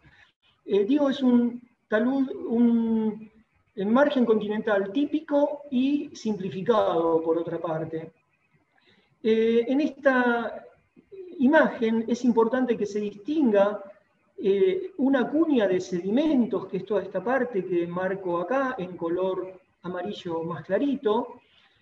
Eh, 0.64 0.85
digo, 0.85 1.09
es 1.09 1.23
un 1.23 1.62
talud, 1.88 2.31
un 2.47 3.31
margen 3.87 4.25
continental 4.25 4.91
típico 4.93 5.62
y 5.71 6.11
simplificado, 6.14 7.23
por 7.23 7.38
otra 7.38 7.59
parte. 7.59 8.12
Eh, 9.23 9.64
en 9.67 9.81
esta 9.81 10.64
imagen 11.38 12.05
es 12.09 12.25
importante 12.25 12.77
que 12.77 12.87
se 12.87 13.01
distinga 13.01 13.83
eh, 14.40 14.92
una 14.98 15.29
cuña 15.29 15.66
de 15.66 15.81
sedimentos, 15.81 16.66
que 16.66 16.79
es 16.79 16.85
toda 16.85 17.03
esta 17.03 17.22
parte 17.22 17.64
que 17.64 17.87
marco 17.87 18.38
acá 18.38 18.77
en 18.79 18.96
color 18.96 19.53
amarillo 19.83 20.42
más 20.44 20.64
clarito, 20.64 21.40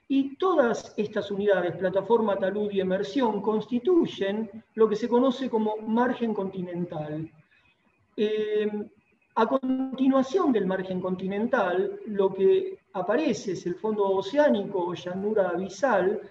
y 0.09 0.37
todas 0.37 0.95
estas 0.97 1.31
unidades, 1.31 1.77
plataforma, 1.77 2.37
talud 2.37 2.71
y 2.71 2.81
emersión, 2.81 3.43
constituyen 3.43 4.51
lo 4.75 4.89
que 4.89 4.97
se 4.97 5.09
conoce 5.09 5.51
como 5.51 5.77
margen 5.79 6.33
continental. 6.33 7.29
Eh, 8.17 8.71
a 9.35 9.47
continuación 9.47 10.53
del 10.53 10.65
margen 10.65 11.01
continental, 11.01 12.01
lo 12.07 12.33
que 12.33 12.79
aparece 12.95 13.53
es 13.53 13.67
el 13.67 13.75
fondo 13.75 14.05
oceánico 14.05 14.87
o 14.87 14.95
llanura 14.95 15.51
abisal, 15.51 16.23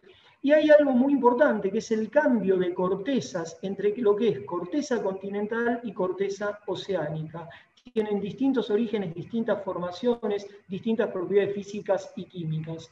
y 0.45 0.51
hay 0.51 0.69
algo 0.69 0.91
muy 0.91 1.12
importante, 1.13 1.71
que 1.71 1.79
es 1.79 1.89
el 1.89 2.08
cambio 2.12 2.55
de 2.58 2.71
cortezas 2.71 3.58
entre 3.63 3.97
lo 3.97 4.15
que 4.15 4.27
es 4.27 4.39
corteza 4.41 5.01
continental 5.01 5.79
y 5.81 5.91
corteza 5.91 6.60
oceánica. 6.67 7.49
Tienen 7.91 8.21
distintos 8.21 8.69
orígenes, 8.69 9.15
distintas 9.15 9.63
formaciones, 9.63 10.45
distintas 10.67 11.10
propiedades 11.10 11.55
físicas 11.55 12.13
y 12.15 12.25
químicas. 12.25 12.91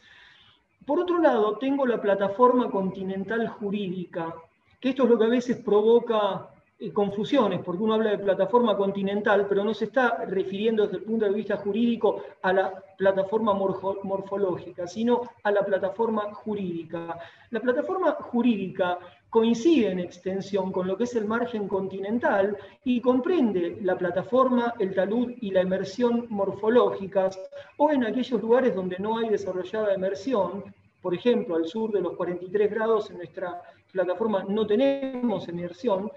Por 0.84 1.02
otro 1.02 1.20
lado, 1.20 1.60
tengo 1.60 1.86
la 1.86 2.02
plataforma 2.02 2.72
continental 2.72 3.48
jurídica, 3.48 4.34
que 4.80 4.90
esto 4.90 5.04
es 5.04 5.10
lo 5.12 5.20
que 5.20 5.26
a 5.26 5.38
veces 5.38 5.58
provoca 5.58 6.53
confusiones, 6.92 7.62
porque 7.64 7.84
uno 7.84 7.94
habla 7.94 8.12
de 8.12 8.18
plataforma 8.18 8.76
continental, 8.76 9.46
pero 9.48 9.64
no 9.64 9.74
se 9.74 9.86
está 9.86 10.26
refiriendo 10.26 10.84
desde 10.84 10.98
el 10.98 11.04
punto 11.04 11.26
de 11.26 11.32
vista 11.32 11.58
jurídico 11.58 12.22
a 12.42 12.52
la 12.54 12.74
plataforma 12.98 13.54
morfológica, 13.54 14.88
sino 14.88 15.22
a 15.44 15.52
la 15.52 15.64
plataforma 15.64 16.34
jurídica. 16.34 17.18
La 17.52 17.60
plataforma 17.60 18.12
jurídica 18.20 19.00
coincide 19.30 19.92
en 19.92 20.00
extensión 20.00 20.72
con 20.72 20.88
lo 20.88 20.96
que 20.96 21.06
es 21.06 21.16
el 21.16 21.26
margen 21.26 21.68
continental 21.68 22.56
y 22.84 23.02
comprende 23.02 23.78
la 23.82 23.98
plataforma, 23.98 24.76
el 24.80 24.94
talud 24.94 25.34
y 25.42 25.52
la 25.52 25.62
emersión 25.62 26.28
morfológicas, 26.30 27.40
o 27.78 27.92
en 27.92 28.04
aquellos 28.04 28.42
lugares 28.42 28.76
donde 28.76 29.00
no 29.00 29.18
hay 29.18 29.30
desarrollada 29.30 29.94
emersión, 29.94 30.64
por 31.02 31.14
ejemplo, 31.14 31.56
al 31.56 31.66
sur 31.66 31.92
de 31.92 32.02
los 32.02 32.16
43 32.16 32.70
grados 32.70 33.10
en 33.10 33.18
nuestra 33.18 33.62
plataforma 33.92 34.46
no 34.48 34.66
tenemos 34.66 35.48
emersión, 35.48 36.12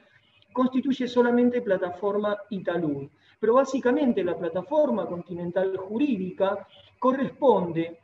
constituye 0.57 1.07
solamente 1.07 1.61
plataforma 1.61 2.35
y 2.49 2.62
talud. 2.62 3.07
Pero 3.38 3.53
básicamente 3.53 4.25
la 4.25 4.38
plataforma 4.38 5.05
continental 5.05 5.77
jurídica 5.77 6.66
corresponde 6.99 7.99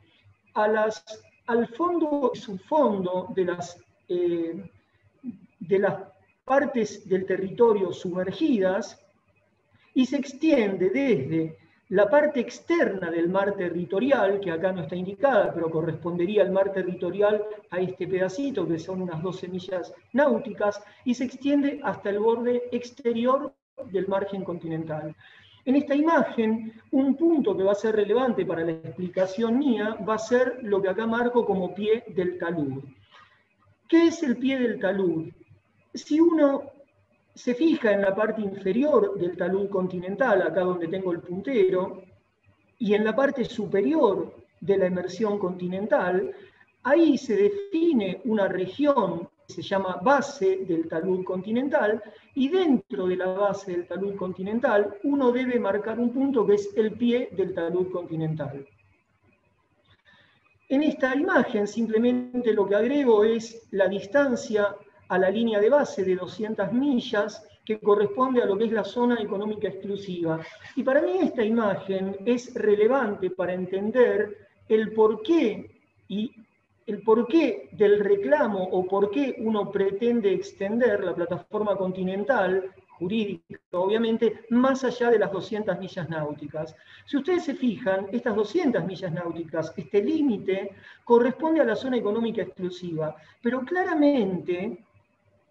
a 0.53 0.67
las, 0.67 1.03
al 1.47 1.67
fondo 1.69 2.31
y 2.31 2.37
subfondo 2.37 3.29
de 3.35 3.45
las, 3.45 3.83
eh, 4.07 4.69
de 5.59 5.79
las 5.79 5.95
partes 6.45 7.09
del 7.09 7.25
territorio 7.25 7.91
sumergidas 7.91 9.03
y 9.95 10.05
se 10.05 10.17
extiende 10.17 10.91
desde 10.91 11.57
la 11.89 12.09
parte 12.09 12.39
externa 12.39 13.11
del 13.11 13.29
mar 13.29 13.55
territorial, 13.55 14.39
que 14.39 14.51
acá 14.51 14.71
no 14.71 14.81
está 14.81 14.95
indicada, 14.95 15.53
pero 15.53 15.69
correspondería 15.69 16.41
al 16.43 16.51
mar 16.51 16.71
territorial 16.71 17.43
a 17.69 17.79
este 17.79 18.07
pedacito, 18.07 18.67
que 18.67 18.79
son 18.79 19.01
unas 19.01 19.21
12 19.21 19.47
millas 19.49 19.93
náuticas, 20.13 20.81
y 21.03 21.13
se 21.13 21.25
extiende 21.25 21.81
hasta 21.83 22.09
el 22.09 22.19
borde 22.19 22.63
exterior 22.71 23.53
del 23.91 24.07
margen 24.07 24.43
continental. 24.43 25.15
En 25.65 25.75
esta 25.75 25.95
imagen, 25.95 26.73
un 26.91 27.15
punto 27.15 27.55
que 27.55 27.63
va 27.63 27.71
a 27.71 27.75
ser 27.75 27.95
relevante 27.95 28.45
para 28.45 28.63
la 28.63 28.71
explicación 28.71 29.59
mía 29.59 29.95
va 30.07 30.15
a 30.15 30.19
ser 30.19 30.59
lo 30.61 30.81
que 30.81 30.89
acá 30.89 31.07
marco 31.07 31.45
como 31.45 31.73
pie 31.73 32.03
del 32.07 32.37
talud. 32.37 32.83
¿Qué 33.87 34.07
es 34.07 34.23
el 34.23 34.37
pie 34.37 34.59
del 34.59 34.79
talud? 34.79 35.29
Si 35.93 36.19
uno 36.19 36.72
se 37.35 37.55
fija 37.55 37.91
en 37.91 38.01
la 38.01 38.15
parte 38.15 38.41
inferior 38.41 39.17
del 39.19 39.35
talud 39.35 39.69
continental, 39.69 40.41
acá 40.41 40.61
donde 40.61 40.87
tengo 40.87 41.11
el 41.11 41.19
puntero, 41.19 42.03
y 42.77 42.93
en 42.93 43.03
la 43.03 43.15
parte 43.15 43.45
superior 43.45 44.35
de 44.59 44.77
la 44.77 44.85
emersión 44.85 45.39
continental, 45.39 46.31
ahí 46.83 47.17
se 47.17 47.35
define 47.35 48.21
una 48.25 48.47
región 48.47 49.29
que 49.47 49.53
se 49.53 49.61
llama 49.61 49.99
base 50.01 50.65
del 50.65 50.87
talud 50.87 51.23
continental, 51.23 52.01
y 52.35 52.49
dentro 52.49 53.07
de 53.07 53.17
la 53.17 53.27
base 53.27 53.71
del 53.71 53.87
talud 53.87 54.15
continental 54.15 54.95
uno 55.03 55.31
debe 55.31 55.59
marcar 55.59 55.99
un 55.99 56.11
punto 56.11 56.45
que 56.45 56.55
es 56.55 56.69
el 56.75 56.93
pie 56.93 57.29
del 57.31 57.53
talud 57.53 57.91
continental. 57.91 58.65
En 60.69 60.83
esta 60.83 61.15
imagen 61.15 61.67
simplemente 61.67 62.53
lo 62.53 62.67
que 62.67 62.75
agrego 62.75 63.23
es 63.23 63.67
la 63.71 63.87
distancia 63.87 64.75
a 65.13 65.19
la 65.19 65.29
línea 65.29 65.59
de 65.59 65.69
base 65.69 66.03
de 66.03 66.15
200 66.15 66.73
millas 66.73 67.47
que 67.63 67.79
corresponde 67.79 68.41
a 68.41 68.47
lo 68.47 68.57
que 68.57 68.65
es 68.65 68.71
la 68.71 68.83
zona 68.83 69.21
económica 69.21 69.67
exclusiva. 69.67 70.39
Y 70.75 70.81
para 70.81 71.03
mí 71.03 71.19
esta 71.21 71.43
imagen 71.43 72.17
es 72.25 72.51
relevante 72.55 73.29
para 73.29 73.53
entender 73.53 74.49
el 74.67 74.91
porqué 74.91 75.69
y 76.07 76.31
el 76.87 77.03
porqué 77.03 77.69
del 77.73 77.99
reclamo 77.99 78.63
o 78.63 78.87
por 78.87 79.11
qué 79.11 79.35
uno 79.37 79.71
pretende 79.71 80.33
extender 80.33 81.03
la 81.03 81.13
plataforma 81.13 81.75
continental 81.77 82.73
jurídica, 82.97 83.59
obviamente, 83.71 84.45
más 84.49 84.83
allá 84.83 85.11
de 85.11 85.19
las 85.19 85.31
200 85.31 85.77
millas 85.77 86.09
náuticas. 86.09 86.75
Si 87.05 87.17
ustedes 87.17 87.43
se 87.43 87.53
fijan, 87.53 88.07
estas 88.11 88.35
200 88.35 88.83
millas 88.83 89.13
náuticas, 89.13 89.73
este 89.77 90.03
límite, 90.03 90.71
corresponde 91.03 91.61
a 91.61 91.65
la 91.65 91.75
zona 91.75 91.97
económica 91.97 92.41
exclusiva, 92.41 93.15
pero 93.43 93.61
claramente 93.61 94.85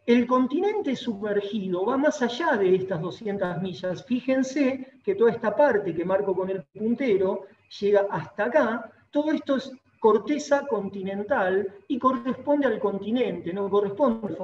el 0.07 0.27
continente 0.27 0.97
sumergido 0.97 1.87
va 1.87 1.97
más 1.97 2.23
allá 2.23 2.57
de 2.57 2.75
estas 2.75 3.01
200 3.01 3.63
millas. 3.63 4.05
Fíjense 4.05 4.99
que 5.05 5.15
toda 5.15 5.31
esta 5.31 5.55
parte 5.55 5.95
que 5.95 6.05
marco 6.05 6.35
con 6.35 6.51
el 6.51 6.65
puntero 6.65 7.47
llega 7.81 8.07
hasta 8.11 8.45
acá. 8.47 8.93
Todo 9.11 9.31
esto 9.33 9.57
es 9.57 9.73
corteza 10.01 10.67
continental 10.67 11.73
y 11.87 11.99
corresponde 11.99 12.67
al 12.67 12.81
continente, 12.81 13.53
no 13.53 13.71
corresponde 13.71 14.29
al 14.29 14.37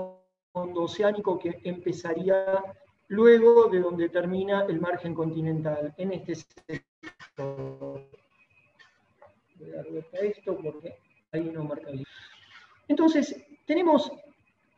fondo 0.52 0.82
oceánico 0.82 1.38
que 1.38 1.58
empezaría 1.64 2.62
luego 3.08 3.68
de 3.68 3.80
donde 3.80 4.08
termina 4.10 4.64
el 4.68 4.80
margen 4.80 5.14
continental, 5.14 5.92
en 5.96 6.12
este 6.12 6.36
sector. 6.36 8.06
Voy 9.56 9.70
a 9.72 9.76
dar 9.76 10.24
esto 10.24 10.56
porque 10.62 10.94
ahí 11.32 11.50
no 11.50 11.64
marca. 11.64 11.90
Entonces, 12.86 13.44
tenemos 13.66 14.12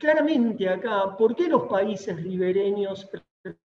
claramente 0.00 0.68
acá 0.68 1.14
por 1.16 1.36
qué 1.36 1.46
los 1.46 1.64
países 1.64 2.16
ribereños 2.20 3.08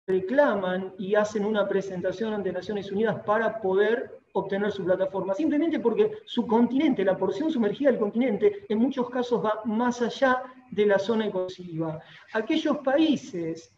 reclaman 0.06 0.92
y 0.98 1.14
hacen 1.14 1.44
una 1.44 1.66
presentación 1.66 2.34
ante 2.34 2.52
Naciones 2.52 2.90
Unidas 2.90 3.22
para 3.24 3.60
poder 3.60 4.18
obtener 4.32 4.72
su 4.72 4.84
plataforma, 4.84 5.32
simplemente 5.32 5.78
porque 5.78 6.10
su 6.26 6.44
continente, 6.46 7.04
la 7.04 7.16
porción 7.16 7.50
sumergida 7.52 7.90
del 7.90 8.00
continente, 8.00 8.66
en 8.68 8.78
muchos 8.78 9.08
casos 9.08 9.44
va 9.44 9.62
más 9.64 10.02
allá 10.02 10.42
de 10.72 10.86
la 10.86 10.98
zona 10.98 11.26
ecosiva. 11.26 12.00
Aquellos 12.32 12.78
países 12.78 13.72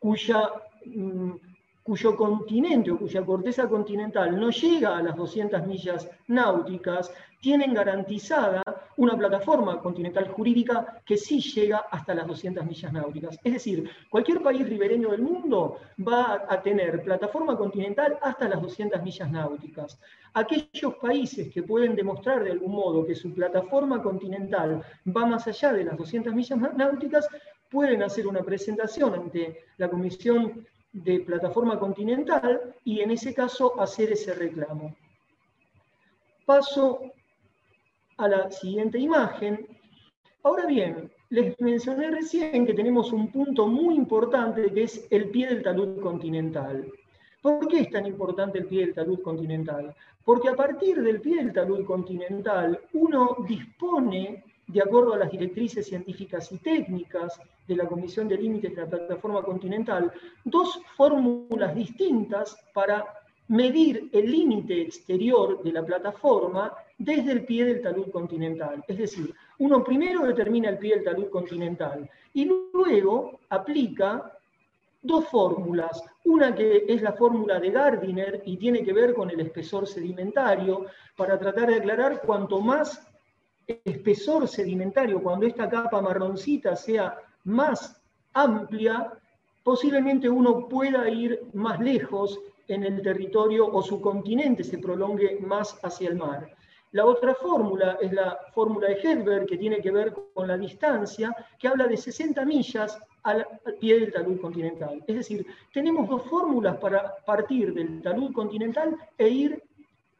cuya 0.00 0.50
mm, 0.84 1.34
cuyo 1.82 2.16
continente 2.16 2.90
o 2.90 2.98
cuya 2.98 3.24
corteza 3.24 3.68
continental 3.68 4.38
no 4.38 4.50
llega 4.50 4.96
a 4.96 5.02
las 5.02 5.16
200 5.16 5.66
millas 5.66 6.08
náuticas, 6.28 7.12
tienen 7.40 7.74
garantizada 7.74 8.62
una 8.96 9.16
plataforma 9.16 9.80
continental 9.80 10.28
jurídica 10.28 11.02
que 11.04 11.16
sí 11.16 11.40
llega 11.40 11.86
hasta 11.90 12.14
las 12.14 12.26
200 12.26 12.64
millas 12.64 12.92
náuticas. 12.92 13.38
Es 13.42 13.52
decir, 13.52 13.88
cualquier 14.10 14.42
país 14.42 14.68
ribereño 14.68 15.10
del 15.10 15.22
mundo 15.22 15.78
va 16.06 16.44
a 16.48 16.62
tener 16.62 17.02
plataforma 17.02 17.56
continental 17.56 18.18
hasta 18.22 18.48
las 18.48 18.60
200 18.60 19.02
millas 19.02 19.30
náuticas. 19.30 19.98
Aquellos 20.34 20.94
países 21.00 21.52
que 21.52 21.62
pueden 21.62 21.94
demostrar 21.94 22.44
de 22.44 22.52
algún 22.52 22.72
modo 22.72 23.06
que 23.06 23.14
su 23.14 23.32
plataforma 23.34 24.02
continental 24.02 24.82
va 25.06 25.26
más 25.26 25.46
allá 25.46 25.72
de 25.72 25.84
las 25.84 25.96
200 25.96 26.34
millas 26.34 26.58
náuticas, 26.76 27.28
pueden 27.70 28.02
hacer 28.02 28.26
una 28.26 28.42
presentación 28.42 29.14
ante 29.14 29.64
la 29.78 29.88
Comisión 29.88 30.66
de 30.92 31.20
plataforma 31.20 31.78
continental 31.78 32.74
y 32.84 33.00
en 33.00 33.10
ese 33.10 33.32
caso 33.34 33.80
hacer 33.80 34.12
ese 34.12 34.34
reclamo. 34.34 34.94
Paso 36.44 37.12
a 38.22 38.28
la 38.28 38.50
siguiente 38.52 38.98
imagen. 38.98 39.66
Ahora 40.44 40.66
bien, 40.66 41.10
les 41.30 41.60
mencioné 41.60 42.08
recién 42.10 42.64
que 42.64 42.72
tenemos 42.72 43.12
un 43.12 43.32
punto 43.32 43.66
muy 43.66 43.96
importante 43.96 44.72
que 44.72 44.84
es 44.84 45.08
el 45.10 45.30
pie 45.30 45.48
del 45.48 45.62
talud 45.62 46.00
continental. 46.00 46.86
¿Por 47.42 47.66
qué 47.66 47.80
es 47.80 47.90
tan 47.90 48.06
importante 48.06 48.58
el 48.60 48.66
pie 48.66 48.86
del 48.86 48.94
talud 48.94 49.20
continental? 49.22 49.92
Porque 50.24 50.48
a 50.48 50.54
partir 50.54 51.02
del 51.02 51.20
pie 51.20 51.38
del 51.38 51.52
talud 51.52 51.84
continental 51.84 52.78
uno 52.92 53.38
dispone 53.48 54.44
de 54.68 54.80
acuerdo 54.80 55.14
a 55.14 55.18
las 55.18 55.30
directrices 55.32 55.88
científicas 55.88 56.52
y 56.52 56.58
técnicas 56.58 57.40
de 57.66 57.74
la 57.74 57.86
Comisión 57.86 58.28
de 58.28 58.36
Límites 58.36 58.76
de 58.76 58.82
la 58.82 58.88
Plataforma 58.88 59.42
Continental, 59.42 60.12
dos 60.44 60.80
fórmulas 60.96 61.74
distintas 61.74 62.56
para 62.72 63.04
medir 63.48 64.08
el 64.12 64.30
límite 64.30 64.80
exterior 64.80 65.62
de 65.62 65.72
la 65.72 65.84
plataforma 65.84 66.72
desde 67.04 67.32
el 67.32 67.44
pie 67.44 67.64
del 67.64 67.82
talud 67.82 68.10
continental. 68.10 68.84
Es 68.86 68.96
decir, 68.96 69.34
uno 69.58 69.82
primero 69.82 70.24
determina 70.24 70.68
el 70.68 70.78
pie 70.78 70.94
del 70.94 71.04
talud 71.04 71.28
continental 71.30 72.08
y 72.32 72.44
luego 72.72 73.40
aplica 73.48 74.32
dos 75.02 75.26
fórmulas. 75.26 76.02
Una 76.24 76.54
que 76.54 76.84
es 76.86 77.02
la 77.02 77.12
fórmula 77.12 77.58
de 77.58 77.70
Gardiner 77.70 78.42
y 78.46 78.56
tiene 78.56 78.84
que 78.84 78.92
ver 78.92 79.14
con 79.14 79.30
el 79.30 79.40
espesor 79.40 79.86
sedimentario, 79.86 80.86
para 81.16 81.38
tratar 81.38 81.68
de 81.70 81.76
aclarar 81.76 82.22
cuanto 82.22 82.60
más 82.60 83.04
espesor 83.66 84.46
sedimentario, 84.46 85.20
cuando 85.22 85.46
esta 85.46 85.68
capa 85.68 86.00
marroncita 86.00 86.76
sea 86.76 87.16
más 87.44 88.00
amplia, 88.32 89.12
posiblemente 89.64 90.28
uno 90.28 90.68
pueda 90.68 91.08
ir 91.08 91.42
más 91.52 91.80
lejos 91.80 92.38
en 92.68 92.84
el 92.84 93.02
territorio 93.02 93.66
o 93.66 93.82
su 93.82 94.00
continente 94.00 94.62
se 94.62 94.78
prolongue 94.78 95.38
más 95.40 95.78
hacia 95.82 96.08
el 96.10 96.16
mar. 96.16 96.48
La 96.92 97.06
otra 97.06 97.34
fórmula 97.34 97.98
es 98.00 98.12
la 98.12 98.38
fórmula 98.52 98.88
de 98.88 99.00
Hedberg, 99.02 99.46
que 99.46 99.56
tiene 99.56 99.80
que 99.80 99.90
ver 99.90 100.14
con 100.34 100.46
la 100.46 100.58
distancia, 100.58 101.34
que 101.58 101.68
habla 101.68 101.86
de 101.86 101.96
60 101.96 102.44
millas 102.44 102.98
al, 103.22 103.46
pie 103.80 104.00
del 104.00 104.12
talud 104.12 104.40
continental. 104.40 105.02
Es 105.06 105.16
decir, 105.16 105.46
tenemos 105.72 106.08
dos 106.08 106.22
fórmulas 106.24 106.76
para 106.76 107.16
partir 107.24 107.72
del 107.72 108.02
talud 108.02 108.32
continental 108.32 108.96
e 109.16 109.28
ir 109.28 109.62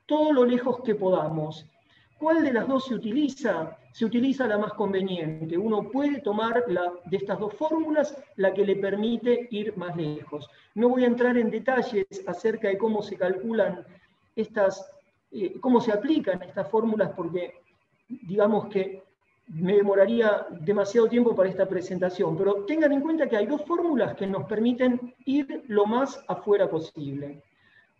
todo 0.06 0.32
lo 0.32 0.44
lejos 0.44 0.80
que 0.82 0.94
podamos. 0.94 1.66
¿Cuál 2.18 2.44
de 2.44 2.52
las 2.52 2.68
dos 2.68 2.86
se 2.86 2.94
utiliza? 2.94 3.76
Se 3.92 4.04
utiliza 4.04 4.46
la 4.46 4.56
más 4.56 4.72
conveniente. 4.74 5.58
Uno 5.58 5.90
puede 5.90 6.20
tomar 6.20 6.64
de 6.66 7.16
estas 7.16 7.38
dos 7.38 7.52
fórmulas 7.54 8.16
la 8.36 8.54
que 8.54 8.64
le 8.64 8.76
permite 8.76 9.48
ir 9.50 9.76
más 9.76 9.96
lejos. 9.96 10.48
No 10.74 10.88
voy 10.88 11.04
a 11.04 11.08
entrar 11.08 11.36
en 11.36 11.50
detalles 11.50 12.06
acerca 12.26 12.68
de 12.68 12.78
cómo 12.78 13.02
se 13.02 13.16
calculan 13.16 13.84
estas, 14.36 14.88
eh, 15.32 15.58
cómo 15.60 15.80
se 15.80 15.92
aplican 15.92 16.42
estas 16.42 16.68
fórmulas, 16.68 17.10
porque 17.16 17.54
digamos 18.08 18.68
que 18.68 19.02
me 19.48 19.76
demoraría 19.76 20.46
demasiado 20.60 21.08
tiempo 21.08 21.34
para 21.34 21.48
esta 21.48 21.68
presentación, 21.68 22.36
pero 22.36 22.64
tengan 22.64 22.92
en 22.92 23.00
cuenta 23.00 23.28
que 23.28 23.36
hay 23.36 23.46
dos 23.46 23.64
fórmulas 23.64 24.14
que 24.14 24.26
nos 24.26 24.44
permiten 24.44 25.14
ir 25.24 25.64
lo 25.68 25.86
más 25.86 26.22
afuera 26.28 26.68
posible. 26.70 27.42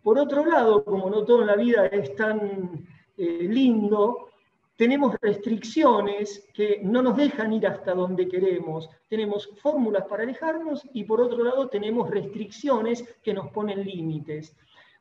Por 0.01 0.19
otro 0.19 0.45
lado, 0.45 0.83
como 0.83 1.09
no 1.09 1.23
todo 1.23 1.41
en 1.41 1.47
la 1.47 1.55
vida 1.55 1.85
es 1.87 2.15
tan 2.15 2.85
eh, 3.17 3.47
lindo, 3.49 4.29
tenemos 4.75 5.15
restricciones 5.21 6.49
que 6.53 6.81
no 6.83 7.01
nos 7.01 7.15
dejan 7.15 7.53
ir 7.53 7.67
hasta 7.67 7.93
donde 7.93 8.27
queremos. 8.27 8.89
Tenemos 9.07 9.49
fórmulas 9.61 10.05
para 10.05 10.23
alejarnos 10.23 10.81
y 10.93 11.03
por 11.03 11.21
otro 11.21 11.43
lado 11.43 11.69
tenemos 11.69 12.09
restricciones 12.09 13.03
que 13.23 13.33
nos 13.33 13.51
ponen 13.51 13.83
límites. 13.83 14.55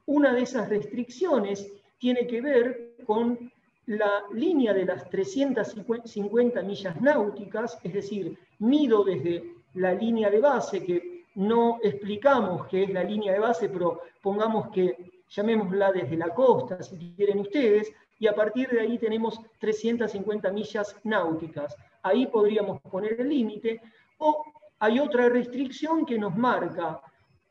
Una 0.07 0.35
de 0.35 0.43
esas 0.43 0.69
restricciones 0.69 1.82
tiene 2.03 2.27
que 2.27 2.41
ver 2.41 2.97
con 3.07 3.53
la 3.87 4.25
línea 4.33 4.75
de 4.75 4.85
las 4.85 5.09
350 5.09 6.61
millas 6.63 7.01
náuticas, 7.01 7.79
es 7.85 7.93
decir, 7.93 8.37
mido 8.59 9.05
desde 9.05 9.55
la 9.75 9.95
línea 9.95 10.29
de 10.29 10.41
base, 10.41 10.83
que 10.83 11.27
no 11.37 11.79
explicamos 11.81 12.67
qué 12.67 12.83
es 12.83 12.91
la 12.91 13.05
línea 13.05 13.33
de 13.33 13.39
base, 13.39 13.69
pero 13.69 14.01
pongamos 14.21 14.69
que 14.71 15.23
llamémosla 15.29 15.93
desde 15.93 16.17
la 16.17 16.31
costa, 16.31 16.83
si 16.83 17.15
quieren 17.15 17.39
ustedes, 17.39 17.93
y 18.19 18.27
a 18.27 18.35
partir 18.35 18.69
de 18.71 18.81
ahí 18.81 18.99
tenemos 18.99 19.41
350 19.61 20.51
millas 20.51 20.97
náuticas. 21.05 21.77
Ahí 22.03 22.27
podríamos 22.27 22.81
poner 22.81 23.21
el 23.21 23.29
límite, 23.29 23.81
o 24.19 24.45
hay 24.81 24.99
otra 24.99 25.29
restricción 25.29 26.05
que 26.05 26.19
nos 26.19 26.37
marca 26.37 27.01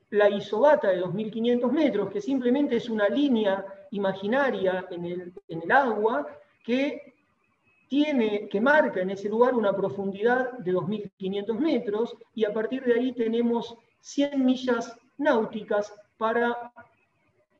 la 0.09 0.29
isobata 0.29 0.89
de 0.89 1.01
2.500 1.01 1.71
metros, 1.71 2.09
que 2.11 2.19
simplemente 2.19 2.75
es 2.75 2.89
una 2.89 3.07
línea 3.07 3.65
imaginaria 3.91 4.85
en 4.89 5.05
el, 5.05 5.71
agua 5.71 6.27
que 6.63 7.13
tiene, 7.87 8.47
que 8.49 8.61
marca 8.61 9.01
en 9.01 9.11
ese 9.11 9.29
lugar 9.29 9.53
una 9.53 9.75
profundidad 9.75 10.53
de 10.59 10.73
2.500 10.73 11.59
metros 11.59 12.17
y 12.33 12.45
a 12.45 12.53
partir 12.53 12.83
de 12.83 12.93
ahí 12.93 13.13
tenemos 13.13 13.75
100 13.99 14.43
millas 14.43 14.95
náuticas 15.17 15.93
para 16.17 16.71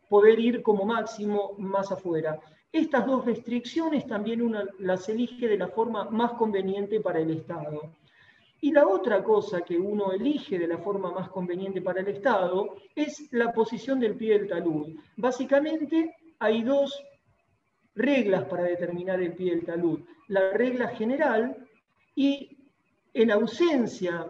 poder 0.10 0.40
ir 0.40 0.62
como 0.62 0.86
máximo 0.86 1.54
más 1.58 1.92
afuera. 1.92 2.40
Estas 2.72 3.06
dos 3.06 3.26
restricciones 3.26 4.08
también 4.08 4.54
las 4.80 5.10
elige 5.10 5.48
de 5.48 5.58
la 5.58 5.68
forma 5.68 6.06
más 6.10 6.34
conveniente 6.34 7.02
para 7.02 7.20
el 7.20 7.32
Estado. 7.32 7.92
Y 8.62 8.72
la 8.72 8.88
otra 8.88 9.24
cosa 9.24 9.62
que 9.62 9.78
uno 9.78 10.12
elige 10.12 10.60
de 10.60 10.68
la 10.68 10.78
forma 10.78 11.12
más 11.12 11.30
conveniente 11.30 11.82
para 11.82 12.02
el 12.02 12.08
Estado 12.10 12.76
es 12.96 13.28
la 13.34 13.52
posición 13.52 14.00
del 14.00 14.16
pie 14.16 14.38
del 14.38 14.48
talud. 14.48 14.96
Básicamente 15.18 16.16
hay 16.42 16.64
dos 16.64 17.02
reglas 17.94 18.46
para 18.46 18.64
determinar 18.64 19.22
el 19.22 19.34
pie 19.34 19.52
del 19.52 19.64
talud. 19.64 20.00
La 20.28 20.52
regla 20.52 20.88
general 20.90 21.56
y 22.16 22.58
en 23.14 23.30
ausencia, 23.30 24.26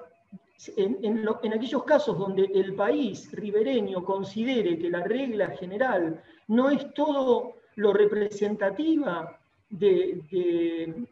en, 0.76 1.28
aquellos 1.54 1.84
casos 1.86 2.18
donde 2.18 2.52
el 2.54 2.76
país 2.76 3.32
ribereño 3.32 4.04
considere 4.04 4.78
que 4.78 4.90
la 4.90 5.04
regla 5.04 5.52
general 5.52 6.22
no 6.48 6.70
es 6.70 6.94
todo 6.94 7.54
lo 7.76 7.94
representativa 7.94 9.40
de, 9.70 11.08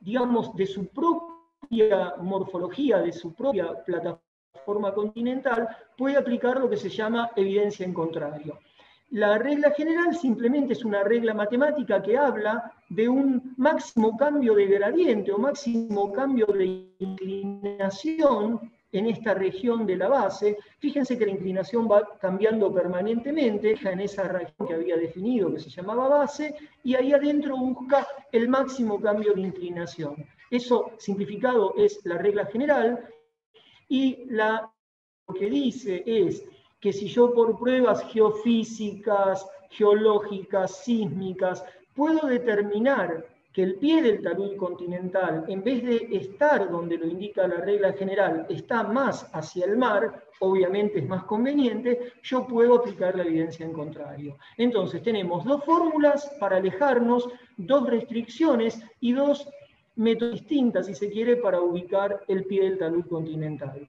digamos, 0.00 0.56
de 0.56 0.66
su 0.66 0.86
propia 0.86 2.14
morfología, 2.22 3.00
de 3.00 3.12
su 3.12 3.34
propia 3.34 3.84
plataforma 3.84 4.94
continental, 4.94 5.68
puede 5.94 6.16
aplicar 6.16 6.58
lo 6.58 6.70
que 6.70 6.78
se 6.78 6.88
llama 6.88 7.32
evidencia 7.36 7.84
en 7.84 7.92
contrario. 7.92 8.58
La 9.10 9.38
regla 9.38 9.70
general 9.70 10.16
simplemente 10.16 10.72
es 10.72 10.84
una 10.84 11.04
regla 11.04 11.32
matemática 11.32 12.02
que 12.02 12.18
habla 12.18 12.72
de 12.88 13.08
un 13.08 13.54
máximo 13.56 14.16
cambio 14.16 14.54
de 14.54 14.66
gradiente 14.66 15.30
o 15.32 15.38
máximo 15.38 16.12
cambio 16.12 16.46
de 16.46 16.92
inclinación 16.98 18.72
en 18.90 19.06
esta 19.06 19.34
región 19.34 19.86
de 19.86 19.96
la 19.96 20.08
base. 20.08 20.56
Fíjense 20.78 21.16
que 21.16 21.26
la 21.26 21.32
inclinación 21.32 21.88
va 21.88 22.18
cambiando 22.18 22.72
permanentemente 22.72 23.76
en 23.80 24.00
esa 24.00 24.24
región 24.24 24.66
que 24.66 24.74
había 24.74 24.96
definido, 24.96 25.52
que 25.52 25.60
se 25.60 25.70
llamaba 25.70 26.08
base, 26.08 26.54
y 26.82 26.94
ahí 26.96 27.12
adentro 27.12 27.56
busca 27.56 28.06
el 28.32 28.48
máximo 28.48 29.00
cambio 29.00 29.34
de 29.34 29.42
inclinación. 29.42 30.16
Eso 30.50 30.92
simplificado 30.98 31.74
es 31.76 32.00
la 32.04 32.18
regla 32.18 32.46
general, 32.46 33.08
y 33.88 34.24
la, 34.30 34.68
lo 35.28 35.34
que 35.34 35.48
dice 35.48 36.02
es 36.04 36.44
que 36.80 36.92
si 36.92 37.08
yo 37.08 37.32
por 37.32 37.58
pruebas 37.58 38.02
geofísicas, 38.12 39.46
geológicas, 39.70 40.84
sísmicas, 40.84 41.64
puedo 41.94 42.26
determinar 42.26 43.24
que 43.56 43.62
el 43.62 43.76
pie 43.76 44.02
del 44.02 44.20
talud 44.20 44.54
continental, 44.56 45.44
en 45.48 45.64
vez 45.64 45.82
de 45.82 46.08
estar 46.14 46.70
donde 46.70 46.98
lo 46.98 47.06
indica 47.06 47.48
la 47.48 47.56
regla 47.56 47.94
general, 47.94 48.44
está 48.50 48.82
más 48.82 49.30
hacia 49.32 49.64
el 49.64 49.78
mar, 49.78 50.24
obviamente 50.40 50.98
es 50.98 51.08
más 51.08 51.24
conveniente, 51.24 52.12
yo 52.22 52.46
puedo 52.46 52.74
aplicar 52.74 53.16
la 53.16 53.24
evidencia 53.24 53.64
en 53.64 53.72
contrario. 53.72 54.36
Entonces 54.58 55.02
tenemos 55.02 55.42
dos 55.46 55.64
fórmulas 55.64 56.30
para 56.38 56.58
alejarnos, 56.58 57.30
dos 57.56 57.88
restricciones 57.88 58.78
y 59.00 59.12
dos 59.12 59.48
métodos 59.94 60.34
distintas, 60.34 60.84
si 60.84 60.94
se 60.94 61.10
quiere, 61.10 61.36
para 61.36 61.58
ubicar 61.58 62.24
el 62.28 62.44
pie 62.44 62.64
del 62.64 62.76
talud 62.76 63.06
continental. 63.06 63.88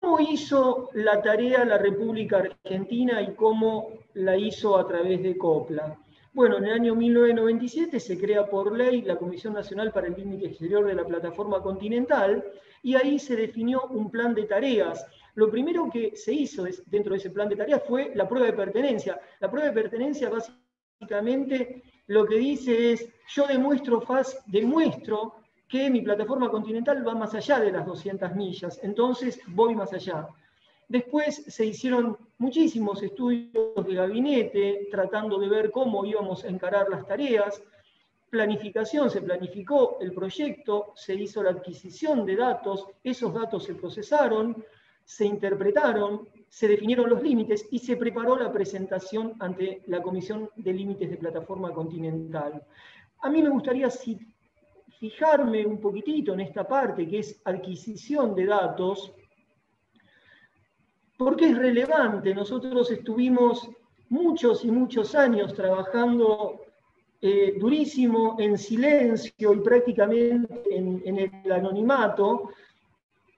¿Cómo 0.00 0.18
hizo 0.18 0.88
la 0.94 1.20
tarea 1.20 1.62
la 1.62 1.76
República 1.76 2.38
Argentina 2.38 3.20
y 3.20 3.34
cómo 3.34 3.90
la 4.14 4.34
hizo 4.34 4.78
a 4.78 4.88
través 4.88 5.22
de 5.22 5.36
COPLA? 5.36 5.98
Bueno, 6.32 6.56
en 6.56 6.64
el 6.64 6.72
año 6.72 6.94
1997 6.94 8.00
se 8.00 8.18
crea 8.18 8.46
por 8.46 8.74
ley 8.74 9.02
la 9.02 9.16
Comisión 9.16 9.52
Nacional 9.52 9.92
para 9.92 10.06
el 10.06 10.14
Límite 10.14 10.46
Exterior 10.46 10.86
de 10.86 10.94
la 10.94 11.04
Plataforma 11.04 11.60
Continental 11.60 12.42
y 12.82 12.94
ahí 12.94 13.18
se 13.18 13.36
definió 13.36 13.82
un 13.90 14.10
plan 14.10 14.34
de 14.34 14.44
tareas. 14.44 15.06
Lo 15.34 15.50
primero 15.50 15.90
que 15.92 16.16
se 16.16 16.32
hizo 16.32 16.64
dentro 16.86 17.12
de 17.12 17.18
ese 17.18 17.30
plan 17.30 17.50
de 17.50 17.56
tareas 17.56 17.82
fue 17.86 18.12
la 18.14 18.26
prueba 18.26 18.46
de 18.46 18.54
pertenencia. 18.54 19.20
La 19.38 19.50
prueba 19.50 19.68
de 19.68 19.74
pertenencia 19.82 20.30
básicamente 20.30 21.82
lo 22.06 22.24
que 22.26 22.36
dice 22.36 22.92
es, 22.92 23.06
yo 23.34 23.46
demuestro, 23.46 24.02
demuestro 24.46 25.39
que 25.70 25.88
mi 25.88 26.02
plataforma 26.02 26.50
continental 26.50 27.06
va 27.06 27.14
más 27.14 27.32
allá 27.32 27.60
de 27.60 27.70
las 27.70 27.86
200 27.86 28.34
millas, 28.34 28.80
entonces 28.82 29.40
voy 29.46 29.76
más 29.76 29.92
allá. 29.92 30.26
Después 30.88 31.44
se 31.46 31.64
hicieron 31.64 32.18
muchísimos 32.38 33.00
estudios 33.04 33.86
de 33.86 33.94
gabinete 33.94 34.88
tratando 34.90 35.38
de 35.38 35.48
ver 35.48 35.70
cómo 35.70 36.04
íbamos 36.04 36.42
a 36.42 36.48
encarar 36.48 36.88
las 36.88 37.06
tareas. 37.06 37.62
Planificación, 38.28 39.08
se 39.10 39.22
planificó 39.22 39.98
el 40.00 40.12
proyecto, 40.12 40.92
se 40.96 41.14
hizo 41.14 41.40
la 41.40 41.50
adquisición 41.50 42.26
de 42.26 42.34
datos, 42.34 42.88
esos 43.04 43.32
datos 43.32 43.62
se 43.62 43.76
procesaron, 43.76 44.64
se 45.04 45.24
interpretaron, 45.24 46.28
se 46.48 46.66
definieron 46.66 47.08
los 47.08 47.22
límites 47.22 47.68
y 47.70 47.78
se 47.78 47.96
preparó 47.96 48.36
la 48.36 48.50
presentación 48.50 49.34
ante 49.38 49.82
la 49.86 50.02
Comisión 50.02 50.50
de 50.56 50.72
Límites 50.72 51.10
de 51.10 51.16
Plataforma 51.16 51.72
Continental. 51.72 52.60
A 53.20 53.30
mí 53.30 53.40
me 53.40 53.50
gustaría 53.50 53.88
fijarme 55.00 55.64
un 55.66 55.80
poquitito 55.80 56.34
en 56.34 56.40
esta 56.40 56.68
parte 56.68 57.08
que 57.08 57.20
es 57.20 57.40
adquisición 57.46 58.34
de 58.34 58.44
datos, 58.44 59.10
porque 61.16 61.48
es 61.48 61.56
relevante. 61.56 62.34
Nosotros 62.34 62.90
estuvimos 62.90 63.66
muchos 64.10 64.62
y 64.62 64.70
muchos 64.70 65.14
años 65.14 65.54
trabajando 65.54 66.66
eh, 67.22 67.56
durísimo, 67.58 68.36
en 68.38 68.58
silencio 68.58 69.54
y 69.54 69.60
prácticamente 69.60 70.62
en, 70.70 71.02
en 71.06 71.18
el 71.18 71.52
anonimato, 71.52 72.50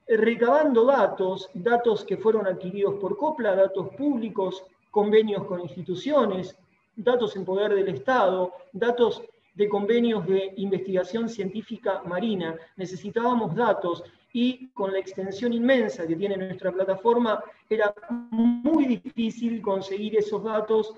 recabando 0.08 0.84
datos, 0.84 1.48
datos 1.54 2.04
que 2.04 2.16
fueron 2.16 2.48
adquiridos 2.48 2.96
por 2.96 3.16
COPLA, 3.16 3.54
datos 3.54 3.88
públicos, 3.94 4.64
convenios 4.90 5.44
con 5.44 5.60
instituciones, 5.60 6.56
datos 6.96 7.36
en 7.36 7.44
poder 7.44 7.72
del 7.74 7.88
Estado, 7.88 8.52
datos 8.72 9.22
de 9.54 9.68
convenios 9.68 10.26
de 10.26 10.54
investigación 10.56 11.28
científica 11.28 12.02
marina. 12.04 12.56
Necesitábamos 12.76 13.54
datos 13.54 14.02
y 14.32 14.68
con 14.68 14.92
la 14.92 14.98
extensión 14.98 15.52
inmensa 15.52 16.06
que 16.06 16.16
tiene 16.16 16.36
nuestra 16.36 16.72
plataforma, 16.72 17.42
era 17.68 17.94
muy 18.30 18.86
difícil 18.86 19.60
conseguir 19.60 20.16
esos 20.16 20.42
datos, 20.42 20.94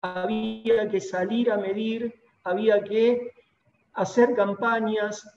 había 0.00 0.88
que 0.88 1.00
salir 1.00 1.50
a 1.50 1.56
medir, 1.56 2.14
había 2.44 2.82
que 2.84 3.32
hacer 3.94 4.34
campañas. 4.34 5.28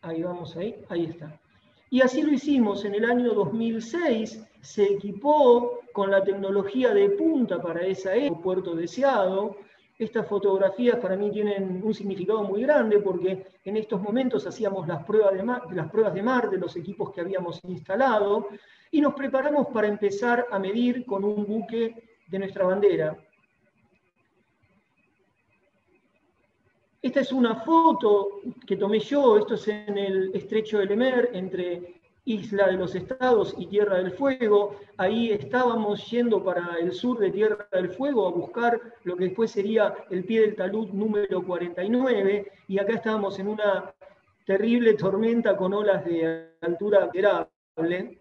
Ahí 0.00 0.22
vamos, 0.22 0.56
ahí, 0.56 0.76
ahí 0.88 1.04
está. 1.06 1.38
Y 1.90 2.00
así 2.00 2.22
lo 2.22 2.32
hicimos 2.32 2.84
en 2.84 2.94
el 2.94 3.04
año 3.04 3.34
2006, 3.34 4.42
se 4.60 4.84
equipó 4.84 5.80
con 5.92 6.10
la 6.10 6.24
tecnología 6.24 6.92
de 6.92 7.10
punta 7.10 7.60
para 7.60 7.86
esa 7.86 8.14
época, 8.14 8.42
puerto 8.42 8.74
deseado, 8.74 9.56
estas 9.98 10.28
fotografías 10.28 10.98
para 10.98 11.16
mí 11.16 11.30
tienen 11.30 11.80
un 11.82 11.94
significado 11.94 12.44
muy 12.44 12.62
grande 12.62 12.98
porque 12.98 13.46
en 13.64 13.76
estos 13.76 14.00
momentos 14.00 14.46
hacíamos 14.46 14.86
las 14.86 15.04
pruebas 15.04 15.34
de 15.34 15.42
mar, 15.42 15.62
las 15.72 15.90
pruebas 15.90 16.12
de, 16.12 16.22
mar 16.22 16.50
de 16.50 16.58
los 16.58 16.76
equipos 16.76 17.10
que 17.12 17.22
habíamos 17.22 17.64
instalado 17.64 18.48
y 18.90 19.00
nos 19.00 19.14
preparamos 19.14 19.68
para 19.68 19.88
empezar 19.88 20.46
a 20.50 20.58
medir 20.58 21.06
con 21.06 21.24
un 21.24 21.46
buque 21.46 22.18
de 22.26 22.38
nuestra 22.38 22.66
bandera. 22.66 23.16
Esta 27.00 27.20
es 27.20 27.32
una 27.32 27.54
foto 27.54 28.40
que 28.66 28.76
tomé 28.76 28.98
yo, 28.98 29.38
esto 29.38 29.54
es 29.54 29.68
en 29.68 29.96
el 29.96 30.34
estrecho 30.34 30.78
de 30.78 30.86
Lemer, 30.86 31.30
entre 31.32 31.95
Isla 32.26 32.66
de 32.66 32.74
los 32.74 32.94
Estados 32.94 33.54
y 33.56 33.66
Tierra 33.66 33.98
del 33.98 34.10
Fuego. 34.10 34.76
Ahí 34.96 35.30
estábamos 35.30 36.10
yendo 36.10 36.42
para 36.44 36.76
el 36.80 36.92
sur 36.92 37.18
de 37.18 37.30
Tierra 37.30 37.68
del 37.72 37.90
Fuego 37.90 38.26
a 38.26 38.32
buscar 38.32 38.80
lo 39.04 39.16
que 39.16 39.24
después 39.24 39.52
sería 39.52 39.94
el 40.10 40.24
pie 40.24 40.40
del 40.40 40.56
talud 40.56 40.88
número 40.88 41.42
49 41.42 42.52
y 42.68 42.78
acá 42.78 42.94
estábamos 42.94 43.38
en 43.38 43.48
una 43.48 43.94
terrible 44.44 44.94
tormenta 44.94 45.56
con 45.56 45.72
olas 45.72 46.04
de 46.04 46.50
altura 46.60 47.06
considerable. 47.06 48.18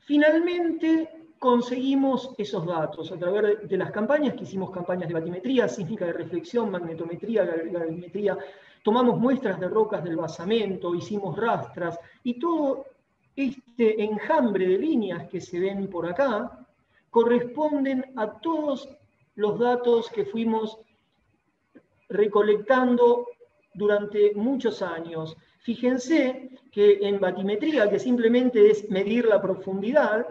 Finalmente 0.00 1.24
conseguimos 1.38 2.34
esos 2.38 2.66
datos 2.66 3.12
a 3.12 3.18
través 3.18 3.68
de 3.68 3.76
las 3.76 3.90
campañas, 3.90 4.34
que 4.34 4.44
hicimos 4.44 4.70
campañas 4.70 5.08
de 5.08 5.14
batimetría, 5.14 5.68
sísmica 5.68 6.06
de 6.06 6.14
reflexión, 6.14 6.70
magnetometría, 6.70 7.44
gravimetría, 7.44 8.36
tomamos 8.84 9.18
muestras 9.18 9.58
de 9.58 9.66
rocas 9.66 10.04
del 10.04 10.16
basamento, 10.16 10.94
hicimos 10.94 11.36
rastras, 11.36 11.98
y 12.22 12.38
todo 12.38 12.84
este 13.34 14.04
enjambre 14.04 14.68
de 14.68 14.78
líneas 14.78 15.26
que 15.28 15.40
se 15.40 15.58
ven 15.58 15.88
por 15.88 16.06
acá 16.06 16.66
corresponden 17.08 18.04
a 18.16 18.30
todos 18.30 18.88
los 19.36 19.58
datos 19.58 20.10
que 20.10 20.26
fuimos 20.26 20.78
recolectando 22.10 23.26
durante 23.72 24.34
muchos 24.34 24.82
años. 24.82 25.34
Fíjense 25.60 26.50
que 26.70 26.98
en 27.00 27.18
batimetría, 27.18 27.88
que 27.88 27.98
simplemente 27.98 28.70
es 28.70 28.90
medir 28.90 29.24
la 29.24 29.40
profundidad, 29.40 30.26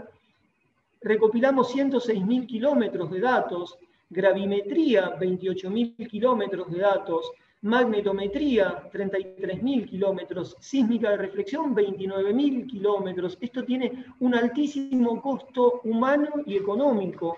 recopilamos 1.01 1.75
106.000 1.75 2.45
kilómetros 2.45 3.09
de 3.09 3.19
datos, 3.19 3.79
gravimetría 4.11 5.17
28.000 5.17 6.07
kilómetros 6.07 6.71
de 6.71 6.79
datos, 6.79 7.31
magnetometría, 7.64 8.89
33.000 8.91 9.89
kilómetros, 9.89 10.55
sísmica 10.59 11.11
de 11.11 11.18
reflexión, 11.18 11.74
29.000 11.74 12.68
kilómetros. 12.68 13.38
Esto 13.39 13.64
tiene 13.64 14.05
un 14.20 14.36
altísimo 14.36 15.22
costo 15.22 15.82
humano 15.86 16.30
y 16.45 16.57
económico. 16.57 17.38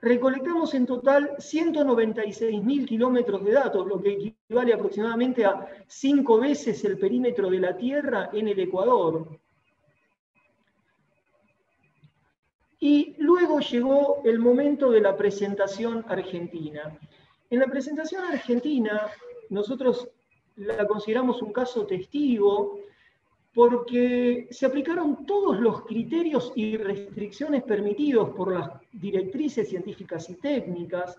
Recolectamos 0.00 0.74
en 0.74 0.86
total 0.86 1.36
196.000 1.36 2.86
kilómetros 2.86 3.44
de 3.44 3.52
datos, 3.52 3.86
lo 3.86 4.00
que 4.00 4.12
equivale 4.12 4.72
aproximadamente 4.72 5.44
a 5.44 5.66
cinco 5.86 6.40
veces 6.40 6.84
el 6.84 6.98
perímetro 6.98 7.50
de 7.50 7.58
la 7.58 7.76
Tierra 7.76 8.30
en 8.32 8.48
el 8.48 8.58
Ecuador. 8.60 9.38
Y 12.80 13.14
luego 13.18 13.60
llegó 13.60 14.22
el 14.24 14.38
momento 14.38 14.90
de 14.90 15.00
la 15.00 15.16
presentación 15.16 16.04
argentina. 16.08 16.98
En 17.54 17.60
la 17.60 17.68
presentación 17.68 18.24
argentina, 18.24 19.06
nosotros 19.50 20.08
la 20.56 20.84
consideramos 20.88 21.40
un 21.40 21.52
caso 21.52 21.86
testigo 21.86 22.80
porque 23.54 24.48
se 24.50 24.66
aplicaron 24.66 25.24
todos 25.24 25.60
los 25.60 25.82
criterios 25.82 26.52
y 26.56 26.76
restricciones 26.76 27.62
permitidos 27.62 28.30
por 28.30 28.52
las 28.52 28.70
directrices 28.90 29.68
científicas 29.68 30.28
y 30.30 30.34
técnicas. 30.34 31.16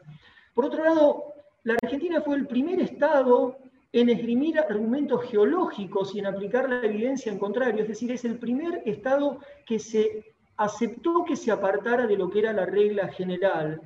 Por 0.54 0.66
otro 0.66 0.84
lado, 0.84 1.24
la 1.64 1.76
Argentina 1.82 2.20
fue 2.20 2.36
el 2.36 2.48
primer 2.48 2.82
Estado 2.82 3.56
en 3.94 4.10
esgrimir 4.10 4.60
argumentos 4.60 5.24
geológicos 5.24 6.14
y 6.14 6.20
en 6.20 6.26
aplicar 6.26 6.70
la 6.70 6.84
evidencia 6.84 7.32
en 7.32 7.40
contrario, 7.40 7.84
es 7.84 7.88
decir, 7.88 8.12
es 8.12 8.26
el 8.26 8.40
primer 8.40 8.82
Estado 8.86 9.40
que 9.66 9.80
se 9.80 10.36
aceptó 10.58 11.24
que 11.24 11.38
se 11.38 11.52
apartara 11.52 12.06
de 12.06 12.18
lo 12.18 12.30
que 12.30 12.40
era 12.40 12.52
la 12.52 12.66
regla 12.66 13.08
general. 13.08 13.82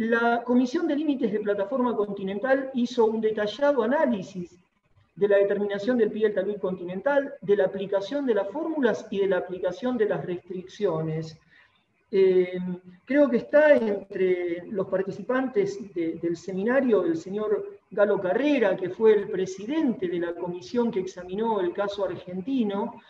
La 0.00 0.42
Comisión 0.44 0.88
de 0.88 0.96
Límites 0.96 1.30
de 1.30 1.40
Plataforma 1.40 1.94
Continental 1.94 2.70
hizo 2.72 3.04
un 3.04 3.20
detallado 3.20 3.82
análisis 3.82 4.58
de 5.14 5.28
la 5.28 5.36
determinación 5.36 5.98
del 5.98 6.10
pie 6.10 6.22
del 6.22 6.34
talud 6.36 6.56
continental, 6.56 7.34
de 7.42 7.54
la 7.54 7.66
aplicación 7.66 8.24
de 8.24 8.32
las 8.32 8.48
fórmulas 8.48 9.06
y 9.10 9.18
de 9.18 9.26
la 9.26 9.36
aplicación 9.36 9.98
de 9.98 10.06
las 10.06 10.24
restricciones. 10.24 11.38
Eh, 12.10 12.58
creo 13.04 13.28
que 13.28 13.36
está 13.36 13.76
entre 13.76 14.64
los 14.70 14.88
participantes 14.88 15.78
del 15.92 16.34
seminario 16.34 17.04
el 17.04 17.18
señor 17.18 17.80
Galo 17.90 18.18
Carrera, 18.18 18.78
que 18.78 18.88
fue 18.88 19.12
el 19.12 19.28
presidente 19.28 20.08
de 20.08 20.18
la 20.18 20.34
comisión 20.34 20.90
que 20.90 21.00
examinó 21.00 21.60
el 21.60 21.74
caso 21.74 22.06
argentino, 22.06 23.02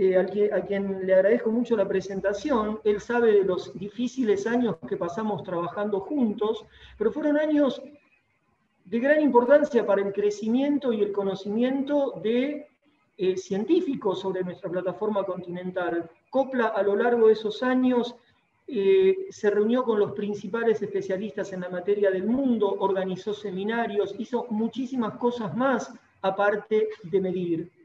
eh, 0.00 0.16
a, 0.16 0.60
quien, 0.60 1.04
le 1.04 1.12
agradezco 1.12 1.50
mucho 1.50 1.76
la 1.76 1.88
presentación. 1.88 2.78
Él 2.84 3.00
sabe 3.00 3.32
de 3.32 3.42
los 3.42 3.76
difíciles 3.76 4.46
años 4.46 4.76
que 4.88 4.96
pasamos 4.96 5.42
trabajando 5.42 5.98
juntos, 5.98 6.64
pero 6.96 7.10
fueron 7.10 7.36
años 7.36 7.82
de 8.84 9.00
gran 9.00 9.20
importancia 9.20 9.84
para 9.84 10.02
el 10.02 10.12
crecimiento 10.12 10.92
y 10.92 11.02
el 11.02 11.10
conocimiento 11.10 12.20
de 12.22 12.68
eh, 13.16 13.36
científicos 13.36 14.20
sobre 14.20 14.44
nuestra 14.44 14.70
plataforma 14.70 15.24
continental. 15.24 16.08
COPLA 16.30 16.68
a 16.68 16.82
lo 16.84 16.94
largo 16.94 17.26
de 17.26 17.32
esos 17.32 17.64
años 17.64 18.14
eh, 18.68 19.26
se 19.30 19.50
reunió 19.50 19.82
con 19.82 19.98
los 19.98 20.12
principales 20.12 20.80
especialistas 20.80 21.52
en 21.52 21.62
la 21.62 21.70
materia 21.70 22.12
del 22.12 22.24
mundo, 22.24 22.72
organizó 22.78 23.34
seminarios, 23.34 24.14
hizo 24.16 24.46
muchísimas 24.50 25.14
cosas 25.14 25.56
más 25.56 25.92
aparte 26.22 26.88
de 27.02 27.20
medir. 27.20 27.77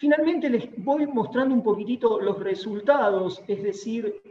Finalmente 0.00 0.48
les 0.48 0.82
voy 0.82 1.06
mostrando 1.06 1.54
un 1.54 1.62
poquitito 1.62 2.18
los 2.22 2.38
resultados, 2.42 3.42
es 3.46 3.62
decir, 3.62 4.22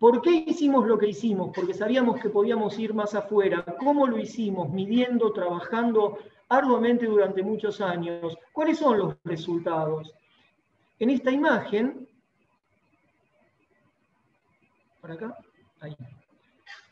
¿por 0.00 0.20
qué 0.20 0.44
hicimos 0.48 0.84
lo 0.84 0.98
que 0.98 1.10
hicimos? 1.10 1.52
Porque 1.54 1.74
sabíamos 1.74 2.20
que 2.20 2.28
podíamos 2.28 2.76
ir 2.76 2.92
más 2.92 3.14
afuera. 3.14 3.64
¿Cómo 3.78 4.08
lo 4.08 4.18
hicimos? 4.18 4.68
Midiendo, 4.70 5.32
trabajando 5.32 6.18
arduamente 6.48 7.06
durante 7.06 7.40
muchos 7.40 7.80
años. 7.80 8.36
¿Cuáles 8.52 8.78
son 8.78 8.98
los 8.98 9.16
resultados? 9.22 10.12
En 10.98 11.10
esta 11.10 11.30
imagen, 11.30 12.08
para 15.00 15.14
acá, 15.14 15.38
ahí. 15.78 15.96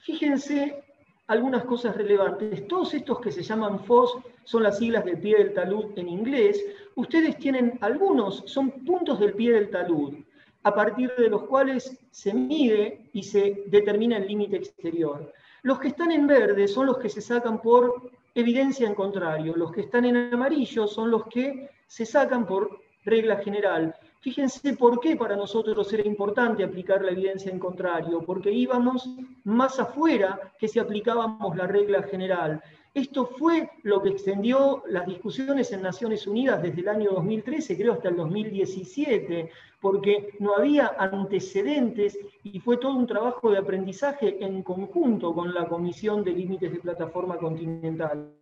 Fíjense 0.02 0.87
algunas 1.28 1.64
cosas 1.64 1.96
relevantes. 1.96 2.66
Todos 2.66 2.92
estos 2.94 3.20
que 3.20 3.30
se 3.30 3.42
llaman 3.42 3.84
FOS 3.84 4.18
son 4.44 4.62
las 4.62 4.78
siglas 4.78 5.04
del 5.04 5.18
pie 5.18 5.38
del 5.38 5.54
talud 5.54 5.96
en 5.96 6.08
inglés. 6.08 6.64
Ustedes 6.96 7.38
tienen 7.38 7.78
algunos, 7.80 8.42
son 8.46 8.70
puntos 8.84 9.20
del 9.20 9.34
pie 9.34 9.52
del 9.52 9.70
talud, 9.70 10.14
a 10.62 10.74
partir 10.74 11.12
de 11.16 11.28
los 11.28 11.44
cuales 11.44 11.98
se 12.10 12.34
mide 12.34 13.10
y 13.12 13.22
se 13.22 13.64
determina 13.66 14.16
el 14.16 14.26
límite 14.26 14.56
exterior. 14.56 15.32
Los 15.62 15.78
que 15.78 15.88
están 15.88 16.10
en 16.12 16.26
verde 16.26 16.66
son 16.66 16.86
los 16.86 16.98
que 16.98 17.08
se 17.08 17.20
sacan 17.20 17.60
por 17.60 18.10
evidencia 18.34 18.86
en 18.86 18.94
contrario. 18.94 19.54
Los 19.54 19.70
que 19.72 19.82
están 19.82 20.06
en 20.06 20.32
amarillo 20.32 20.86
son 20.86 21.10
los 21.10 21.26
que 21.26 21.68
se 21.86 22.06
sacan 22.06 22.46
por 22.46 22.80
regla 23.04 23.36
general. 23.36 23.94
Fíjense 24.20 24.76
por 24.76 24.98
qué 24.98 25.14
para 25.14 25.36
nosotros 25.36 25.92
era 25.92 26.04
importante 26.04 26.64
aplicar 26.64 27.04
la 27.04 27.12
evidencia 27.12 27.52
en 27.52 27.58
contrario, 27.60 28.24
porque 28.26 28.50
íbamos 28.50 29.08
más 29.44 29.78
afuera 29.78 30.52
que 30.58 30.66
si 30.66 30.80
aplicábamos 30.80 31.56
la 31.56 31.68
regla 31.68 32.02
general. 32.02 32.60
Esto 32.94 33.26
fue 33.26 33.70
lo 33.84 34.02
que 34.02 34.08
extendió 34.08 34.82
las 34.88 35.06
discusiones 35.06 35.70
en 35.70 35.82
Naciones 35.82 36.26
Unidas 36.26 36.60
desde 36.60 36.80
el 36.80 36.88
año 36.88 37.12
2013, 37.12 37.76
creo 37.76 37.92
hasta 37.92 38.08
el 38.08 38.16
2017, 38.16 39.50
porque 39.80 40.30
no 40.40 40.56
había 40.56 40.96
antecedentes 40.98 42.18
y 42.42 42.58
fue 42.58 42.78
todo 42.78 42.96
un 42.96 43.06
trabajo 43.06 43.52
de 43.52 43.58
aprendizaje 43.58 44.44
en 44.44 44.64
conjunto 44.64 45.32
con 45.32 45.54
la 45.54 45.68
Comisión 45.68 46.24
de 46.24 46.32
Límites 46.32 46.72
de 46.72 46.80
Plataforma 46.80 47.36
Continental. 47.36 48.34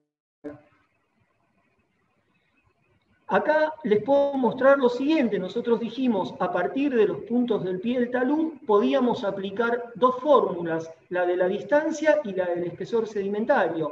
Acá 3.29 3.75
les 3.83 4.05
puedo 4.05 4.35
mostrar 4.35 4.79
lo 4.79 4.89
siguiente. 4.89 5.39
Nosotros 5.39 5.81
dijimos, 5.81 6.35
a 6.39 6.53
partir 6.53 6.95
de 6.95 7.09
los 7.09 7.19
puntos 7.23 7.65
del 7.65 7.81
pie 7.81 7.99
del 7.99 8.11
talud, 8.13 8.53
podíamos 8.65 9.25
aplicar 9.25 9.91
dos 9.97 10.21
fórmulas, 10.21 10.89
la 11.09 11.27
de 11.27 11.37
la 11.37 11.49
distancia 11.49 12.21
y 12.23 12.33
la 12.35 12.47
del 12.47 12.65
espesor 12.65 13.09
sedimentario. 13.09 13.91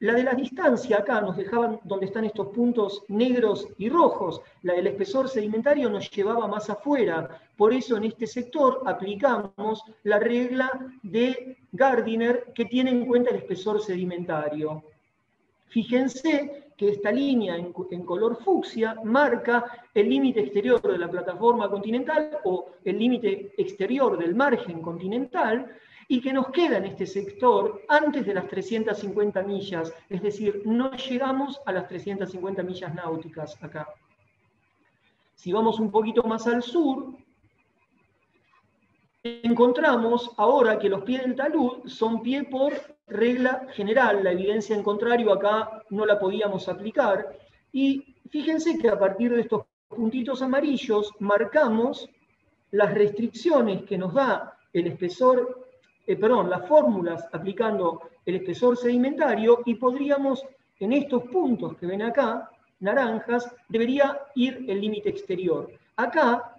La 0.00 0.12
de 0.12 0.22
la 0.22 0.34
distancia 0.34 0.98
acá 0.98 1.22
nos 1.22 1.36
dejaban 1.38 1.80
donde 1.82 2.06
están 2.06 2.26
estos 2.26 2.48
puntos 2.48 3.04
negros 3.08 3.66
y 3.78 3.88
rojos. 3.88 4.42
La 4.62 4.74
del 4.74 4.86
espesor 4.88 5.30
sedimentario 5.30 5.88
nos 5.88 6.10
llevaba 6.10 6.46
más 6.46 6.68
afuera. 6.68 7.40
Por 7.56 7.72
eso 7.72 7.96
en 7.96 8.04
este 8.04 8.26
sector 8.26 8.82
aplicamos 8.84 9.82
la 10.02 10.18
regla 10.18 10.78
de 11.02 11.56
Gardiner 11.72 12.52
que 12.54 12.66
tiene 12.66 12.90
en 12.90 13.06
cuenta 13.06 13.30
el 13.30 13.36
espesor 13.36 13.80
sedimentario. 13.80 14.84
Fíjense 15.68 16.68
que 16.76 16.90
esta 16.90 17.10
línea 17.10 17.56
en, 17.56 17.72
color 17.72 18.42
fucsia 18.42 18.96
marca 19.04 19.64
el 19.92 20.08
límite 20.08 20.40
exterior 20.40 20.80
de 20.80 20.96
la 20.96 21.10
plataforma 21.10 21.68
continental 21.68 22.38
o 22.44 22.70
el 22.84 22.98
límite 22.98 23.52
exterior 23.58 24.16
del 24.16 24.34
margen 24.34 24.80
continental 24.80 25.66
y 26.06 26.20
que 26.20 26.32
nos 26.32 26.50
queda 26.50 26.78
en 26.78 26.86
este 26.86 27.04
sector 27.04 27.82
antes 27.88 28.24
de 28.24 28.32
las 28.32 28.46
350 28.46 29.42
millas, 29.42 29.92
es 30.08 30.22
decir, 30.22 30.62
no 30.64 30.92
llegamos 30.92 31.60
a 31.66 31.72
las 31.72 31.86
350 31.86 32.62
millas 32.62 32.94
náuticas 32.94 33.62
acá. 33.62 33.86
Si 35.34 35.52
vamos 35.52 35.78
un 35.80 35.90
poquito 35.90 36.22
más 36.22 36.46
al 36.46 36.62
sur, 36.62 37.12
encontramos 39.22 40.30
ahora 40.36 40.78
que 40.78 40.88
los 40.88 41.02
pies 41.02 41.22
del 41.22 41.34
talud 41.34 41.86
son 41.86 42.22
pie 42.22 42.44
por 42.44 42.97
regla 43.08 43.66
general, 43.72 44.22
la 44.22 44.32
evidencia 44.32 44.76
en 44.76 44.82
contrario 44.82 45.32
acá 45.32 45.82
no 45.90 46.04
la 46.04 46.18
podíamos 46.18 46.68
aplicar, 46.68 47.36
y 47.72 48.16
fíjense 48.30 48.78
que 48.78 48.88
a 48.88 48.98
partir 48.98 49.34
de 49.34 49.42
estos 49.42 49.64
puntitos 49.88 50.42
amarillos 50.42 51.12
marcamos 51.18 52.08
las 52.70 52.92
restricciones 52.92 53.82
que 53.84 53.98
nos 53.98 54.14
da 54.14 54.58
el 54.72 54.86
espesor, 54.86 55.66
eh, 56.06 56.16
perdón, 56.16 56.50
las 56.50 56.66
fórmulas 56.68 57.26
aplicando 57.32 58.02
el 58.26 58.36
espesor 58.36 58.76
sedimentario 58.76 59.62
y 59.64 59.74
podríamos, 59.74 60.44
en 60.80 60.92
estos 60.92 61.24
puntos 61.24 61.76
que 61.76 61.86
ven 61.86 62.02
acá, 62.02 62.50
naranjas, 62.80 63.54
debería 63.68 64.20
ir 64.34 64.64
el 64.68 64.80
límite 64.80 65.08
exterior. 65.08 65.70
Acá, 65.96 66.54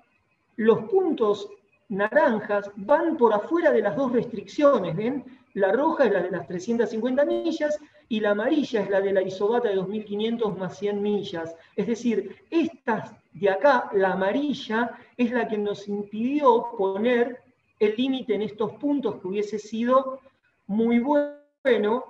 los 0.57 0.79
puntos 0.89 1.49
naranjas 1.89 2.69
van 2.75 3.17
por 3.17 3.33
afuera 3.33 3.71
de 3.71 3.81
las 3.81 3.95
dos 3.95 4.11
restricciones, 4.11 4.95
¿ven? 4.95 5.23
La 5.53 5.71
roja 5.71 6.05
es 6.05 6.11
la 6.11 6.21
de 6.21 6.31
las 6.31 6.47
350 6.47 7.25
millas 7.25 7.79
y 8.07 8.19
la 8.19 8.31
amarilla 8.31 8.81
es 8.81 8.89
la 8.89 9.01
de 9.01 9.13
la 9.13 9.21
isobata 9.21 9.69
de 9.69 9.75
2500 9.75 10.57
más 10.57 10.77
100 10.77 11.01
millas. 11.01 11.55
Es 11.75 11.87
decir, 11.87 12.35
esta 12.49 13.17
de 13.33 13.49
acá, 13.49 13.89
la 13.93 14.13
amarilla, 14.13 14.97
es 15.15 15.31
la 15.31 15.47
que 15.47 15.57
nos 15.57 15.87
impidió 15.87 16.71
poner 16.77 17.41
el 17.79 17.95
límite 17.95 18.35
en 18.35 18.41
estos 18.41 18.73
puntos 18.73 19.21
que 19.21 19.27
hubiese 19.27 19.59
sido 19.59 20.19
muy 20.67 20.99
bueno. 20.99 22.05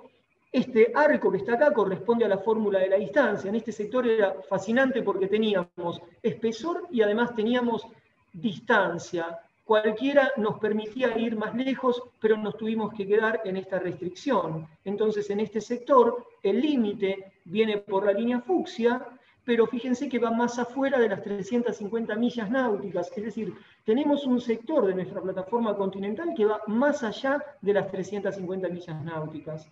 Este 0.52 0.90
arco 0.94 1.30
que 1.30 1.38
está 1.38 1.54
acá 1.54 1.72
corresponde 1.72 2.24
a 2.24 2.28
la 2.28 2.38
fórmula 2.38 2.80
de 2.80 2.88
la 2.88 2.96
distancia. 2.96 3.48
En 3.48 3.54
este 3.54 3.70
sector 3.70 4.06
era 4.06 4.34
fascinante 4.48 5.02
porque 5.02 5.28
teníamos 5.28 6.02
espesor 6.22 6.88
y 6.90 7.02
además 7.02 7.34
teníamos 7.34 7.86
distancia 8.32 9.38
cualquiera 9.70 10.32
nos 10.36 10.58
permitía 10.58 11.16
ir 11.16 11.36
más 11.36 11.54
lejos, 11.54 12.02
pero 12.18 12.36
nos 12.36 12.56
tuvimos 12.56 12.92
que 12.92 13.06
quedar 13.06 13.40
en 13.44 13.56
esta 13.56 13.78
restricción. 13.78 14.66
Entonces, 14.84 15.30
en 15.30 15.38
este 15.38 15.60
sector, 15.60 16.26
el 16.42 16.60
límite 16.60 17.34
viene 17.44 17.78
por 17.78 18.04
la 18.04 18.12
línea 18.12 18.40
fucsia, 18.40 19.06
pero 19.44 19.68
fíjense 19.68 20.08
que 20.08 20.18
va 20.18 20.32
más 20.32 20.58
afuera 20.58 20.98
de 20.98 21.08
las 21.08 21.22
350 21.22 22.16
millas 22.16 22.50
náuticas, 22.50 23.12
es 23.16 23.22
decir, 23.22 23.54
tenemos 23.84 24.26
un 24.26 24.40
sector 24.40 24.86
de 24.86 24.94
nuestra 24.96 25.20
plataforma 25.20 25.76
continental 25.76 26.34
que 26.36 26.46
va 26.46 26.60
más 26.66 27.04
allá 27.04 27.40
de 27.60 27.72
las 27.72 27.88
350 27.92 28.68
millas 28.70 29.04
náuticas. 29.04 29.68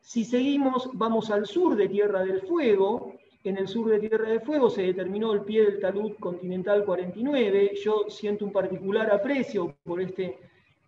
Si 0.00 0.24
seguimos, 0.24 0.88
vamos 0.94 1.30
al 1.30 1.44
sur 1.44 1.76
de 1.76 1.90
Tierra 1.90 2.24
del 2.24 2.40
Fuego, 2.40 3.12
en 3.50 3.58
el 3.58 3.68
sur 3.68 3.88
de 3.88 4.00
Tierra 4.00 4.28
de 4.28 4.40
Fuego 4.40 4.68
se 4.68 4.82
determinó 4.82 5.32
el 5.32 5.42
pie 5.42 5.64
del 5.64 5.80
talud 5.80 6.12
continental 6.18 6.84
49. 6.84 7.72
Yo 7.82 8.06
siento 8.08 8.44
un 8.44 8.52
particular 8.52 9.10
aprecio 9.10 9.76
por 9.84 10.00
este 10.00 10.38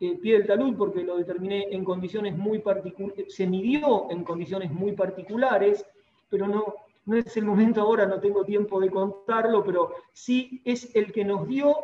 eh, 0.01 0.17
pie 0.17 0.39
del 0.39 0.47
talud 0.47 0.77
porque 0.77 1.03
lo 1.03 1.17
determiné 1.17 1.69
en 1.71 1.85
condiciones 1.85 2.37
muy 2.37 2.59
particulares, 2.61 3.35
se 3.35 3.47
midió 3.47 4.11
en 4.11 4.25
condiciones 4.25 4.71
muy 4.71 4.93
particulares, 4.93 5.85
pero 6.29 6.47
no, 6.47 6.75
no 7.07 7.17
es 7.17 7.37
el 7.37 7.45
momento 7.45 7.81
ahora, 7.81 8.07
no 8.07 8.21
tengo 8.21 8.45
tiempo 8.45 8.81
de 8.81 8.91
contarlo, 8.91 9.65
pero 9.65 9.93
sí 10.13 10.61
es 10.65 10.95
el 10.95 11.13
que 11.13 11.25
nos 11.25 11.47
dio 11.47 11.77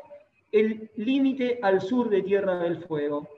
el 0.53 0.91
límite 0.97 1.59
al 1.62 1.81
sur 1.81 2.09
de 2.09 2.22
Tierra 2.22 2.59
del 2.59 2.85
Fuego. 2.85 3.29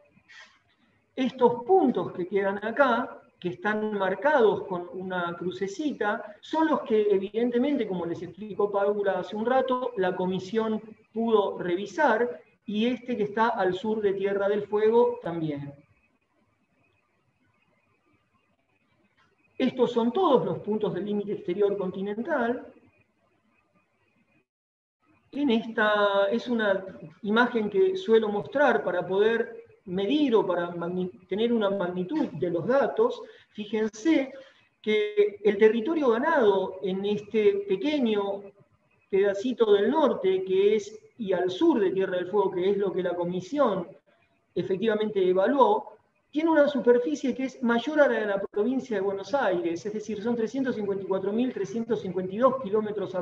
Estos 1.14 1.64
puntos 1.64 2.12
que 2.12 2.26
quedan 2.26 2.62
acá 2.64 3.22
que 3.38 3.50
están 3.50 3.96
marcados 3.98 4.64
con 4.64 4.88
una 4.92 5.36
crucecita, 5.36 6.36
son 6.40 6.68
los 6.68 6.80
que 6.82 7.02
evidentemente, 7.10 7.86
como 7.86 8.06
les 8.06 8.22
explicó 8.22 8.70
Paula 8.70 9.20
hace 9.20 9.36
un 9.36 9.44
rato, 9.44 9.92
la 9.96 10.16
comisión 10.16 10.80
pudo 11.12 11.58
revisar 11.58 12.40
y 12.64 12.86
este 12.86 13.16
que 13.16 13.24
está 13.24 13.48
al 13.48 13.74
sur 13.74 14.00
de 14.00 14.14
Tierra 14.14 14.48
del 14.48 14.66
Fuego 14.66 15.18
también. 15.22 15.72
Estos 19.58 19.92
son 19.92 20.12
todos 20.12 20.44
los 20.44 20.58
puntos 20.58 20.92
del 20.92 21.06
límite 21.06 21.32
exterior 21.32 21.76
continental. 21.78 22.66
En 25.32 25.50
esta 25.50 26.28
es 26.30 26.48
una 26.48 26.84
imagen 27.22 27.70
que 27.70 27.96
suelo 27.96 28.28
mostrar 28.28 28.82
para 28.84 29.06
poder 29.06 29.55
medir 29.86 30.34
o 30.34 30.46
para 30.46 30.74
tener 31.28 31.52
una 31.52 31.70
magnitud 31.70 32.26
de 32.32 32.50
los 32.50 32.66
datos, 32.66 33.22
fíjense 33.50 34.32
que 34.82 35.38
el 35.42 35.58
territorio 35.58 36.10
ganado 36.10 36.78
en 36.82 37.04
este 37.04 37.64
pequeño 37.68 38.42
pedacito 39.10 39.72
del 39.72 39.90
norte, 39.90 40.44
que 40.44 40.76
es, 40.76 40.98
y 41.18 41.32
al 41.32 41.50
sur 41.50 41.80
de 41.80 41.90
Tierra 41.90 42.18
del 42.18 42.28
Fuego, 42.28 42.50
que 42.50 42.70
es 42.70 42.76
lo 42.76 42.92
que 42.92 43.02
la 43.02 43.14
comisión 43.14 43.88
efectivamente 44.54 45.26
evaluó, 45.28 45.96
tiene 46.30 46.50
una 46.50 46.68
superficie 46.68 47.34
que 47.34 47.44
es 47.44 47.62
mayor 47.62 48.00
a 48.00 48.08
la 48.08 48.20
de 48.20 48.26
la 48.26 48.38
provincia 48.38 48.96
de 48.96 49.02
Buenos 49.02 49.32
Aires, 49.32 49.86
es 49.86 49.92
decir, 49.92 50.22
son 50.22 50.36
354.352 50.36 52.62
kilómetros 52.62 53.16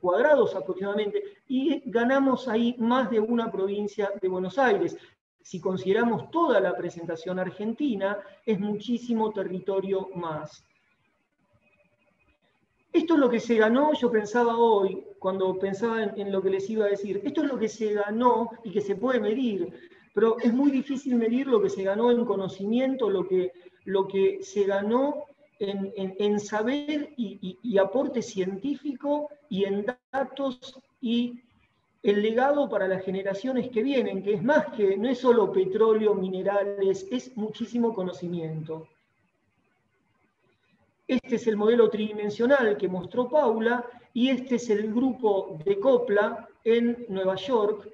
cuadrados 0.00 0.54
aproximadamente, 0.54 1.22
y 1.48 1.82
ganamos 1.90 2.46
ahí 2.46 2.76
más 2.78 3.10
de 3.10 3.20
una 3.20 3.50
provincia 3.50 4.12
de 4.20 4.28
Buenos 4.28 4.58
Aires. 4.58 4.98
Si 5.46 5.60
consideramos 5.60 6.28
toda 6.32 6.58
la 6.58 6.76
presentación 6.76 7.38
argentina, 7.38 8.18
es 8.44 8.58
muchísimo 8.58 9.30
territorio 9.30 10.08
más. 10.16 10.66
Esto 12.92 13.14
es 13.14 13.20
lo 13.20 13.30
que 13.30 13.38
se 13.38 13.54
ganó, 13.54 13.92
yo 13.94 14.10
pensaba 14.10 14.58
hoy, 14.58 15.04
cuando 15.20 15.56
pensaba 15.56 16.02
en, 16.02 16.32
lo 16.32 16.42
que 16.42 16.50
les 16.50 16.68
iba 16.68 16.86
a 16.86 16.88
decir, 16.88 17.20
esto 17.22 17.44
es 17.44 17.48
lo 17.48 17.56
que 17.56 17.68
se 17.68 17.92
ganó 17.92 18.50
y 18.64 18.72
que 18.72 18.80
se 18.80 18.96
puede 18.96 19.20
medir, 19.20 19.72
pero 20.12 20.36
es 20.40 20.52
muy 20.52 20.72
difícil 20.72 21.14
medir 21.14 21.46
lo 21.46 21.62
que 21.62 21.70
se 21.70 21.84
ganó 21.84 22.10
en 22.10 22.24
conocimiento, 22.24 23.08
lo 23.08 23.24
que, 23.28 23.52
lo 23.84 24.08
que 24.08 24.42
se 24.42 24.64
ganó 24.64 25.26
en, 25.60 26.40
saber 26.40 27.14
y, 27.16 27.78
aporte 27.78 28.20
científico 28.20 29.28
y 29.48 29.62
en 29.62 29.86
datos 30.10 30.80
y 31.00 31.40
el 32.06 32.22
legado 32.22 32.68
para 32.68 32.86
las 32.86 33.04
generaciones 33.04 33.68
que 33.68 33.82
vienen, 33.82 34.22
que 34.22 34.34
es 34.34 34.42
más 34.42 34.66
que, 34.76 34.96
no 34.96 35.08
es 35.08 35.18
solo 35.18 35.50
petróleo, 35.50 36.14
minerales, 36.14 37.04
es 37.10 37.36
muchísimo 37.36 37.92
conocimiento. 37.92 38.86
Este 41.08 41.34
es 41.34 41.46
el 41.48 41.56
modelo 41.56 41.90
tridimensional 41.90 42.76
que 42.76 42.86
mostró 42.86 43.28
Paula 43.28 43.84
y 44.14 44.28
este 44.28 44.54
es 44.54 44.70
el 44.70 44.94
grupo 44.94 45.58
de 45.64 45.80
Copla 45.80 46.48
en 46.62 47.06
Nueva 47.08 47.34
York 47.34 47.88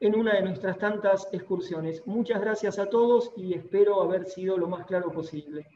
en 0.00 0.14
una 0.14 0.34
de 0.34 0.42
nuestras 0.42 0.76
tantas 0.76 1.26
excursiones. 1.32 2.06
Muchas 2.06 2.38
gracias 2.38 2.78
a 2.78 2.86
todos 2.86 3.32
y 3.36 3.54
espero 3.54 4.02
haber 4.02 4.26
sido 4.26 4.58
lo 4.58 4.68
más 4.68 4.84
claro 4.84 5.10
posible. 5.10 5.66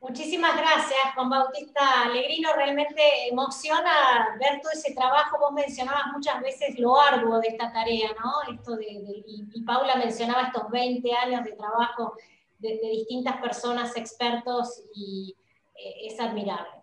Muchísimas 0.00 0.56
gracias, 0.56 0.98
Juan 1.14 1.28
Bautista 1.28 2.04
Alegrino. 2.04 2.54
Realmente 2.54 3.02
emociona 3.28 4.34
ver 4.40 4.60
todo 4.62 4.72
ese 4.72 4.94
trabajo. 4.94 5.38
Vos 5.38 5.52
mencionabas 5.52 6.06
muchas 6.14 6.40
veces 6.40 6.78
lo 6.78 6.98
arduo 6.98 7.38
de 7.38 7.48
esta 7.48 7.70
tarea, 7.70 8.08
¿no? 8.18 8.54
Esto 8.54 8.76
de, 8.76 8.86
y, 8.88 9.62
Paula 9.62 9.96
mencionaba 9.96 10.44
estos 10.44 10.70
20 10.70 11.14
años 11.14 11.44
de 11.44 11.52
trabajo 11.52 12.14
de, 12.58 12.80
distintas 12.80 13.36
personas, 13.42 13.94
expertos, 13.94 14.82
y 14.94 15.36
eh, 15.74 16.06
es 16.06 16.18
admirable. 16.18 16.79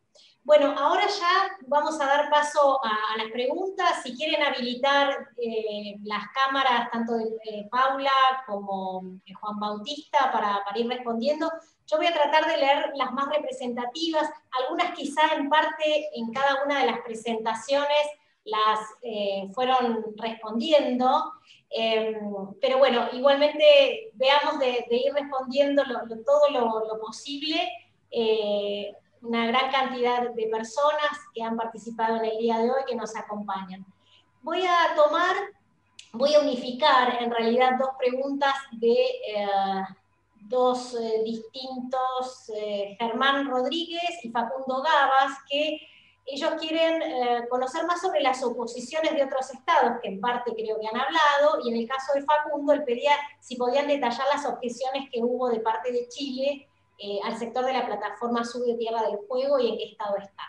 Bueno, 0.47 0.73
ahora 0.77 1.05
ya 1.05 1.57
vamos 1.67 1.99
a 1.99 2.05
dar 2.05 2.29
paso 2.29 2.79
a, 2.81 3.17
las 3.17 3.29
preguntas. 3.33 4.01
Si 4.01 4.15
quieren 4.15 4.41
habilitar 4.41 5.27
eh, 5.37 5.97
las 6.05 6.23
cámaras, 6.29 6.89
tanto 6.89 7.17
de 7.17 7.25
eh, 7.43 7.67
Paula 7.69 8.09
como 8.45 9.01
de 9.25 9.33
Juan 9.33 9.59
Bautista, 9.59 10.31
para, 10.31 10.63
ir 10.79 10.87
respondiendo, 10.87 11.51
yo 11.85 11.97
voy 11.97 12.05
a 12.05 12.13
tratar 12.13 12.47
de 12.47 12.55
leer 12.55 12.93
las 12.95 13.11
más 13.11 13.27
representativas, 13.27 14.29
algunas 14.63 14.93
quizá 14.95 15.35
en 15.35 15.49
parte 15.49 16.07
en 16.13 16.31
cada 16.31 16.63
una 16.63 16.79
de 16.79 16.91
las 16.91 17.01
presentaciones 17.01 18.07
las 18.45 18.79
eh, 19.01 19.49
fueron 19.53 20.15
respondiendo, 20.15 21.33
pero 22.61 22.77
bueno, 22.77 23.09
igualmente 23.11 24.11
veamos 24.13 24.59
de, 24.59 24.85
ir 24.91 25.13
respondiendo 25.13 25.83
todo 26.25 26.49
lo, 26.51 26.99
posible 27.01 27.69
una 29.21 29.47
gran 29.47 29.71
cantidad 29.71 30.29
de 30.29 30.47
personas 30.47 31.11
que 31.33 31.43
han 31.43 31.57
participado 31.57 32.17
en 32.17 32.25
el 32.25 32.37
día 32.37 32.59
de 32.59 32.69
hoy 32.69 32.81
que 32.87 32.95
nos 32.95 33.15
acompañan. 33.15 33.85
Voy 34.41 34.65
a 34.65 34.95
tomar, 34.95 35.35
voy 36.13 36.33
a 36.33 36.39
unificar 36.39 37.21
en 37.21 37.31
realidad 37.31 37.77
dos 37.79 37.89
preguntas 37.97 38.53
de 38.71 38.93
eh, 38.93 39.85
dos 40.41 40.95
eh, 40.95 41.21
distintos, 41.23 42.49
eh, 42.55 42.95
Germán 42.99 43.49
Rodríguez 43.49 44.23
y 44.23 44.29
Facundo 44.29 44.81
Gabas, 44.81 45.37
que 45.49 45.79
ellos 46.29 46.55
quieren 46.59 47.01
conocer 47.49 47.85
más 47.85 48.01
sobre 48.01 48.19
las 48.19 48.43
oposiciones 48.43 49.13
de 49.13 49.23
otros 49.23 49.49
estados, 49.49 49.93
que 50.01 50.09
en 50.09 50.19
parte 50.19 50.53
creo 50.53 50.77
que 50.77 50.85
han 50.85 50.99
hablado, 50.99 51.61
y 51.63 51.69
en 51.69 51.77
el 51.77 51.87
caso 51.87 52.11
de 52.13 52.23
Facundo, 52.23 52.73
él 52.73 52.83
pedía 52.83 53.13
si 53.39 53.55
podían 53.55 53.87
detallar 53.87 54.27
las 54.33 54.45
objeciones 54.45 55.09
que 55.09 55.21
hubo 55.21 55.47
de 55.47 55.61
parte 55.61 55.89
de 55.89 56.09
Chile 56.09 56.66
eh, 56.99 57.19
al 57.23 57.37
sector 57.37 57.65
de 57.65 57.73
la 57.73 57.85
plataforma 57.85 58.43
sur 58.43 58.65
de 58.65 58.75
Tierra 58.75 59.03
del 59.03 59.19
Fuego 59.27 59.59
y 59.59 59.69
en 59.69 59.77
qué 59.77 59.83
estado 59.85 60.17
está. 60.17 60.43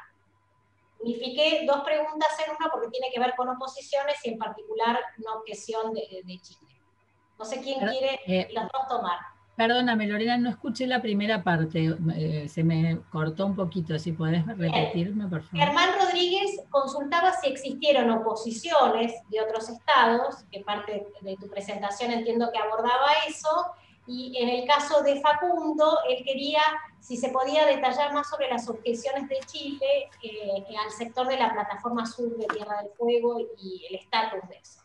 Unifiqué 1.01 1.65
dos 1.67 1.81
preguntas 1.85 2.29
en 2.45 2.57
una 2.57 2.71
porque 2.71 2.89
tiene 2.89 3.09
que 3.13 3.21
ver 3.21 3.35
con 3.37 3.49
oposiciones 3.49 4.17
y 4.25 4.31
en 4.31 4.39
particular 4.39 4.99
una 5.19 5.35
objeción 5.35 5.93
de, 5.95 6.39
Chile. 6.41 6.61
No 7.39 7.45
sé 7.45 7.61
quién 7.61 7.79
quiere 7.87 8.21
eh, 8.27 8.49
los 8.53 8.65
dos 8.65 8.89
tomar. 8.89 9.19
Perdóname, 9.59 10.07
Lorena, 10.07 10.39
no 10.39 10.51
escuché 10.51 10.87
la 10.87 11.03
primera 11.03 11.43
parte, 11.43 11.97
eh, 12.15 12.49
se 12.49 12.63
me 12.63 13.01
cortó 13.11 13.45
un 13.45 13.57
poquito, 13.57 13.99
si 13.99 14.13
podés 14.13 14.47
repetirme, 14.47 15.27
por 15.27 15.43
favor. 15.43 15.67
Germán 15.67 15.91
Rodríguez 16.01 16.63
consultaba 16.71 17.33
si 17.33 17.49
existieron 17.49 18.09
oposiciones 18.09 19.15
de 19.29 19.41
otros 19.41 19.69
estados, 19.69 20.45
que 20.53 20.61
parte 20.61 21.09
de 21.23 21.37
tu 21.39 21.49
presentación 21.49 22.13
entiendo 22.13 22.53
que 22.53 22.59
abordaba 22.59 23.09
eso, 23.27 23.49
y 24.09 24.35
en 24.39 24.49
el 24.49 24.67
caso 24.67 25.03
de 25.03 25.21
Facundo, 25.21 25.99
él 26.09 26.25
quería 26.25 26.63
si 26.99 27.17
se 27.17 27.29
podía 27.29 27.67
detallar 27.67 28.13
más 28.15 28.29
sobre 28.29 28.49
las 28.49 28.67
objeciones 28.69 29.29
de 29.29 29.37
Chile 29.47 30.09
eh, 30.23 30.65
al 30.83 30.91
sector 30.91 31.29
de 31.29 31.37
la 31.37 31.53
plataforma 31.53 32.07
sur 32.07 32.37
de 32.37 32.47
Tierra 32.47 32.83
del 32.83 32.91
Fuego 32.97 33.39
y 33.59 33.87
el 33.89 33.97
estatus 33.97 34.49
de 34.49 34.57
eso. 34.57 34.81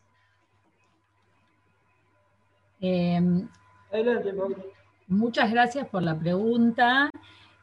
Em, 2.82 3.48
muchas 5.08 5.52
gracias 5.52 5.88
por 5.88 6.04
la 6.04 6.20
pregunta. 6.20 7.10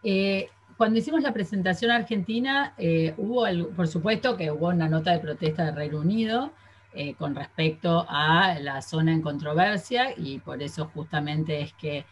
Eh, 0.02 0.48
cuando 0.78 0.98
hicimos 0.98 1.20
la 1.20 1.34
presentación 1.34 1.90
argentina, 1.90 2.74
eh, 2.78 3.12
hubo, 3.18 3.44
por 3.76 3.86
supuesto 3.86 4.34
que 4.34 4.50
hubo 4.50 4.68
una 4.68 4.88
nota 4.88 5.12
de 5.12 5.18
protesta 5.18 5.66
del 5.66 5.76
Reino 5.76 6.00
Unido, 6.00 6.52
eh, 6.92 7.14
con 7.14 7.36
respecto 7.36 8.04
a 8.08 8.58
la 8.58 8.82
zona 8.82 9.12
en 9.12 9.22
controversia 9.22 10.12
y 10.16 10.40
por 10.40 10.60
eso 10.60 10.90
justamente 10.92 11.60
es 11.60 11.72
que 11.74 12.04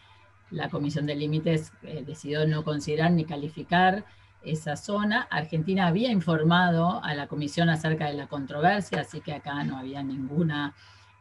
la 0.51 0.69
Comisión 0.69 1.05
de 1.05 1.15
Límites 1.15 1.73
eh, 1.83 2.01
decidió 2.07 2.47
no 2.47 2.63
considerar 2.63 3.11
ni 3.11 3.25
calificar 3.25 4.05
esa 4.41 4.77
zona. 4.77 5.27
Argentina 5.31 5.87
había 5.87 6.09
informado 6.11 7.03
a 7.03 7.13
la 7.13 7.27
Comisión 7.27 7.67
acerca 7.67 8.05
de 8.05 8.13
la 8.13 8.27
controversia, 8.27 9.01
así 9.01 9.19
que 9.19 9.33
acá 9.33 9.61
no 9.65 9.77
había 9.77 10.01
ninguna 10.01 10.73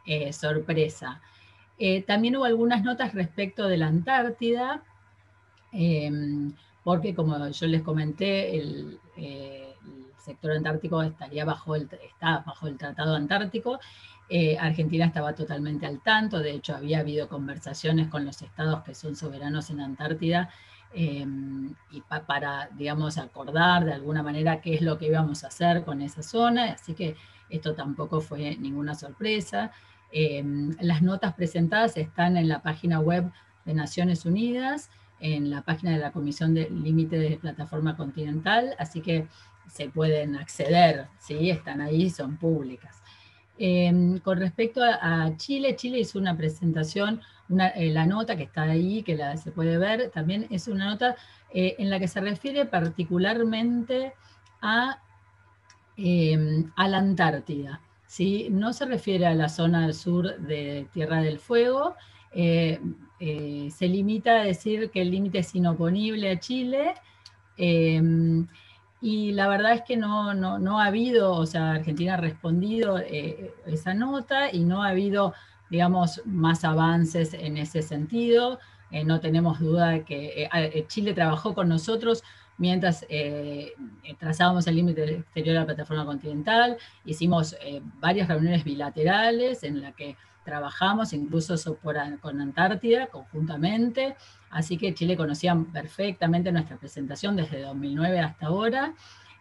eh, 0.06 0.32
sorpresa. 0.32 1.20
también 2.06 2.36
hubo 2.36 2.44
algunas 2.44 2.84
notas 2.84 3.12
respecto 3.12 3.66
de 3.66 3.76
la 3.76 3.88
Antártida, 3.88 4.84
porque 6.84 7.14
como 7.14 7.48
yo 7.48 7.66
les 7.66 7.82
comenté, 7.82 8.56
el, 8.56 9.00
sector 10.28 10.52
antártico 10.52 11.02
estaría 11.02 11.44
bajo 11.44 11.74
el, 11.74 11.88
está 12.02 12.42
bajo 12.46 12.66
el 12.66 12.76
Tratado 12.76 13.14
Antártico. 13.14 13.80
Eh, 14.28 14.58
Argentina 14.58 15.06
estaba 15.06 15.34
totalmente 15.34 15.86
al 15.86 16.02
tanto, 16.02 16.40
de 16.40 16.50
hecho 16.50 16.76
había 16.76 17.00
habido 17.00 17.28
conversaciones 17.28 18.08
con 18.08 18.26
los 18.26 18.42
estados 18.42 18.82
que 18.82 18.94
son 18.94 19.16
soberanos 19.16 19.70
en 19.70 19.80
Antártida 19.80 20.50
em, 20.92 21.74
y 21.90 22.02
para, 22.02 22.68
digamos, 22.76 23.16
acordar 23.16 23.86
de 23.86 23.94
alguna 23.94 24.22
manera 24.22 24.60
qué 24.60 24.74
es 24.74 24.82
lo 24.82 24.98
que 24.98 25.06
íbamos 25.06 25.44
a 25.44 25.46
hacer 25.48 25.82
con 25.82 26.02
esa 26.02 26.22
zona, 26.22 26.72
así 26.72 26.92
que 26.92 27.16
esto 27.48 27.74
tampoco 27.74 28.20
fue 28.20 28.56
ninguna 28.58 28.94
sorpresa. 28.94 29.70
Em, 30.12 30.76
las 30.80 31.00
notas 31.00 31.32
presentadas 31.32 31.96
están 31.96 32.36
en 32.36 32.48
la 32.48 32.60
página 32.60 33.00
web 33.00 33.32
de 33.64 33.72
Naciones 33.72 34.26
Unidas, 34.26 34.90
en 35.20 35.50
la 35.50 35.62
página 35.62 35.92
de 35.92 35.98
la 35.98 36.12
Comisión 36.12 36.52
de 36.54 36.68
Límite 36.70 37.18
de 37.18 37.38
Plataforma 37.38 37.96
Continental, 37.96 38.74
así 38.78 39.00
que 39.00 39.26
se 39.68 39.88
pueden 39.88 40.36
acceder, 40.36 41.06
¿sí? 41.18 41.50
están 41.50 41.80
ahí, 41.80 42.10
son 42.10 42.36
públicas. 42.36 43.02
Em, 43.58 44.18
con 44.20 44.38
respecto 44.38 44.80
a, 44.82 45.36
Chile, 45.36 45.74
Chile 45.74 45.98
hizo 45.98 46.18
una 46.18 46.36
presentación, 46.36 47.20
eh, 47.74 47.90
la 47.90 48.06
nota 48.06 48.36
que 48.36 48.44
está 48.44 48.62
ahí, 48.62 49.02
que 49.02 49.18
se 49.36 49.50
puede 49.50 49.78
ver, 49.78 50.10
también 50.10 50.46
es 50.50 50.68
una 50.68 50.86
nota 50.86 51.16
eh, 51.52 51.74
en 51.78 51.90
la 51.90 51.98
que 51.98 52.06
se 52.06 52.20
refiere 52.20 52.66
particularmente 52.66 54.12
a, 54.62 55.02
em, 55.96 56.70
a 56.76 56.88
la 56.88 56.98
Antártida. 56.98 57.80
¿sí? 58.06 58.48
No 58.50 58.72
se 58.72 58.86
refiere 58.86 59.26
a 59.26 59.34
la 59.34 59.48
zona 59.48 59.82
del 59.82 59.94
sur 59.94 60.38
de 60.38 60.86
Tierra 60.92 61.20
del 61.20 61.38
Fuego, 61.40 61.96
eh, 62.32 62.78
se 63.70 63.88
limita 63.88 64.40
a 64.40 64.44
decir 64.44 64.90
que 64.90 65.02
el 65.02 65.10
límite 65.10 65.38
es 65.40 65.54
inoponible 65.54 66.30
a 66.30 66.38
Chile, 66.38 66.94
em, 67.56 68.46
y 69.00 69.32
la 69.32 69.48
verdad 69.48 69.72
es 69.74 69.82
que 69.82 69.96
no, 69.96 70.34
no, 70.34 70.80
ha 70.80 70.86
habido, 70.86 71.32
o 71.32 71.46
sea, 71.46 71.72
Argentina 71.72 72.14
ha 72.14 72.16
respondido 72.16 72.98
eh, 72.98 73.54
esa 73.66 73.94
nota 73.94 74.52
y 74.52 74.64
no 74.64 74.82
ha 74.82 74.88
habido, 74.88 75.34
digamos, 75.70 76.22
más 76.24 76.64
avances 76.64 77.34
en 77.34 77.56
ese 77.56 77.82
sentido. 77.82 78.58
no 79.04 79.20
tenemos 79.20 79.60
duda 79.60 79.90
de 79.90 80.04
que 80.04 80.84
Chile 80.88 81.14
trabajó 81.14 81.54
con 81.54 81.68
nosotros 81.68 82.24
mientras 82.56 83.06
trazábamos 84.18 84.66
el 84.66 84.76
límite 84.76 85.04
exterior 85.14 85.54
de 85.54 85.60
la 85.60 85.66
plataforma 85.66 86.04
continental, 86.04 86.76
hicimos 87.04 87.56
varias 88.00 88.26
reuniones 88.26 88.64
bilaterales 88.64 89.62
en 89.62 89.82
las 89.82 89.94
que 89.94 90.16
trabajamos 90.44 91.12
incluso 91.12 91.54
con 92.20 92.40
Antártida 92.40 93.06
conjuntamente, 93.08 94.16
así 94.50 94.76
que 94.76 94.94
Chile 94.94 95.16
conocía 95.16 95.56
perfectamente 95.72 96.52
nuestra 96.52 96.76
presentación 96.76 97.36
desde 97.36 97.62
2009 97.62 98.20
hasta 98.20 98.46
ahora, 98.46 98.94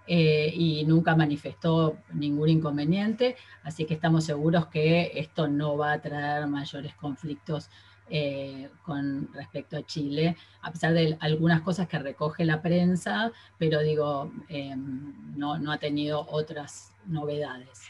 eh, 0.09 0.53
y 0.55 0.85
nunca 0.85 1.17
manifestó 1.17 1.97
ningún 2.13 2.47
inconveniente, 2.47 3.35
así 3.63 3.85
que 3.85 3.93
estamos 3.93 4.23
seguros 4.23 4.67
que 4.67 5.11
esto 5.15 5.49
no 5.49 5.75
va 5.75 5.91
a 5.93 6.01
traer 6.01 6.47
mayores 6.47 6.95
conflictos 6.95 7.69
eh, 8.09 8.69
con 8.83 9.33
respecto 9.33 9.75
a 9.75 9.85
Chile, 9.85 10.37
a 10.61 10.71
pesar 10.71 10.93
de 10.93 11.17
algunas 11.19 11.59
cosas 11.59 11.89
que 11.89 11.99
recoge 11.99 12.45
la 12.45 12.61
prensa, 12.61 13.33
pero 13.57 13.81
digo, 13.81 14.31
em, 14.47 15.37
no, 15.37 15.57
no 15.59 15.73
ha 15.73 15.77
tenido 15.77 16.25
otras 16.29 16.93
novedades. 17.05 17.81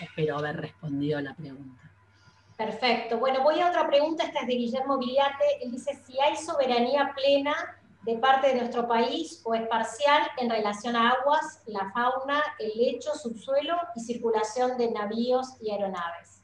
Espero 0.00 0.38
haber 0.38 0.56
respondido 0.56 1.18
a 1.18 1.22
la 1.22 1.34
pregunta. 1.34 1.82
Perfecto. 2.58 3.18
Bueno, 3.18 3.44
voy 3.44 3.60
a 3.60 3.68
otra 3.68 3.86
pregunta, 3.86 4.24
esta 4.24 4.40
es 4.40 4.48
de 4.48 4.54
Guillermo 4.54 4.98
Villate. 4.98 5.44
Él 5.62 5.70
dice 5.70 5.94
si 6.04 6.18
hay 6.18 6.36
soberanía 6.36 7.14
plena 7.14 7.54
de 8.02 8.18
parte 8.18 8.48
de 8.48 8.56
nuestro 8.56 8.88
país 8.88 9.40
o 9.44 9.54
es 9.54 9.64
parcial 9.68 10.22
en 10.38 10.50
relación 10.50 10.96
a 10.96 11.10
aguas, 11.10 11.62
la 11.66 11.88
fauna, 11.92 12.42
el 12.58 12.72
lecho, 12.76 13.14
subsuelo 13.14 13.76
y 13.94 14.00
circulación 14.00 14.76
de 14.76 14.90
navíos 14.90 15.56
y 15.60 15.70
aeronaves. 15.70 16.42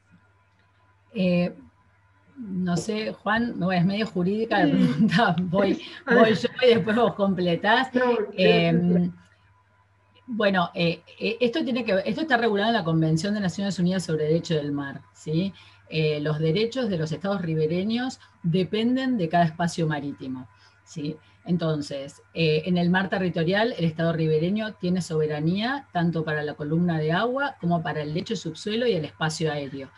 Eh, 1.15 1.53
no 2.37 2.77
sé, 2.77 3.13
Juan, 3.13 3.59
no 3.59 3.73
es 3.73 3.85
medio 3.85 4.07
jurídica 4.07 4.65
la 4.65 4.73
pregunta, 4.73 5.37
voy, 5.43 5.83
voy 6.07 6.35
yo 6.35 6.49
y 6.63 6.75
después 6.75 6.95
vos 6.95 7.15
completás. 7.15 7.91
Em, 8.37 9.13
bueno, 10.27 10.71
eh, 10.75 11.03
eh, 11.19 11.39
esto, 11.41 11.65
tiene 11.65 11.85
que, 11.85 12.03
esto 12.05 12.21
está 12.21 12.37
regulado 12.37 12.71
en 12.71 12.77
la 12.77 12.85
Convención 12.85 13.35
de 13.35 13.41
Naciones 13.41 13.81
Unidas 13.81 14.05
sobre 14.05 14.27
Derecho 14.27 14.55
del 14.55 14.71
Mar. 14.71 15.03
¿sí? 15.13 15.53
Los 16.21 16.41
derechos 16.41 16.89
de 16.89 16.99
los 16.99 17.13
estados 17.13 17.41
ribereños 17.41 18.19
dependen 18.43 19.17
de 19.17 19.29
cada 19.29 19.45
espacio 19.45 19.87
marítimo. 19.87 20.49
¿sí? 20.85 21.17
Entonces, 21.47 22.23
eh, 22.33 22.63
en 22.65 22.79
el 22.79 22.89
mar 22.89 23.11
territorial, 23.11 23.75
el 23.77 23.85
Estado 23.85 24.13
ribereño 24.13 24.75
tiene 24.75 25.03
soberanía 25.03 25.87
tanto 25.93 26.25
para 26.25 26.43
la 26.43 26.55
columna 26.55 26.99
de 26.99 27.13
agua 27.13 27.57
como 27.61 27.83
para 27.83 28.03
el 28.03 28.15
lecho 28.15 28.35
subsuelo 28.35 28.87
y 28.87 28.95
el 28.95 29.05
espacio 29.05 29.53
aéreo. 29.53 29.91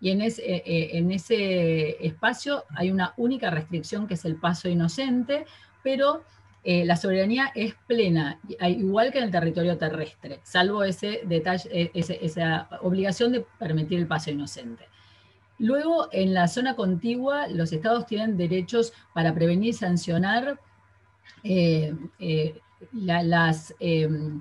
Y 0.00 0.10
en 0.10 0.22
ese, 0.22 0.42
eh, 0.42 0.98
eh, 0.98 1.96
espacio 2.00 2.64
hay 2.74 2.90
una 2.90 3.14
única 3.16 3.50
restricción 3.50 4.06
que 4.06 4.14
es 4.14 4.24
el 4.24 4.36
paso 4.36 4.68
inocente, 4.68 5.46
pero 5.82 6.24
la 6.62 6.94
soberanía 6.96 7.50
es 7.54 7.74
plena, 7.86 8.38
igual 8.68 9.10
que 9.10 9.16
en 9.16 9.24
el 9.24 9.30
territorio 9.30 9.78
terrestre, 9.78 10.40
salvo 10.42 10.84
ese 10.84 11.22
detalle, 11.24 11.90
esa 11.94 12.68
obligación 12.82 13.32
de 13.32 13.46
permitir 13.58 13.98
el 13.98 14.06
paso 14.06 14.30
inocente. 14.30 14.89
Luego, 15.60 16.08
en 16.10 16.32
la 16.32 16.48
zona 16.48 16.74
contigua, 16.74 17.46
los 17.46 17.70
estados 17.70 18.06
tienen 18.06 18.38
derechos 18.38 18.94
para 19.12 19.34
prevenir 19.34 19.68
y 19.68 19.72
sancionar 19.74 20.58
eh, 21.44 21.94
eh, 22.18 22.58
las 22.92 23.74
em, 23.78 24.40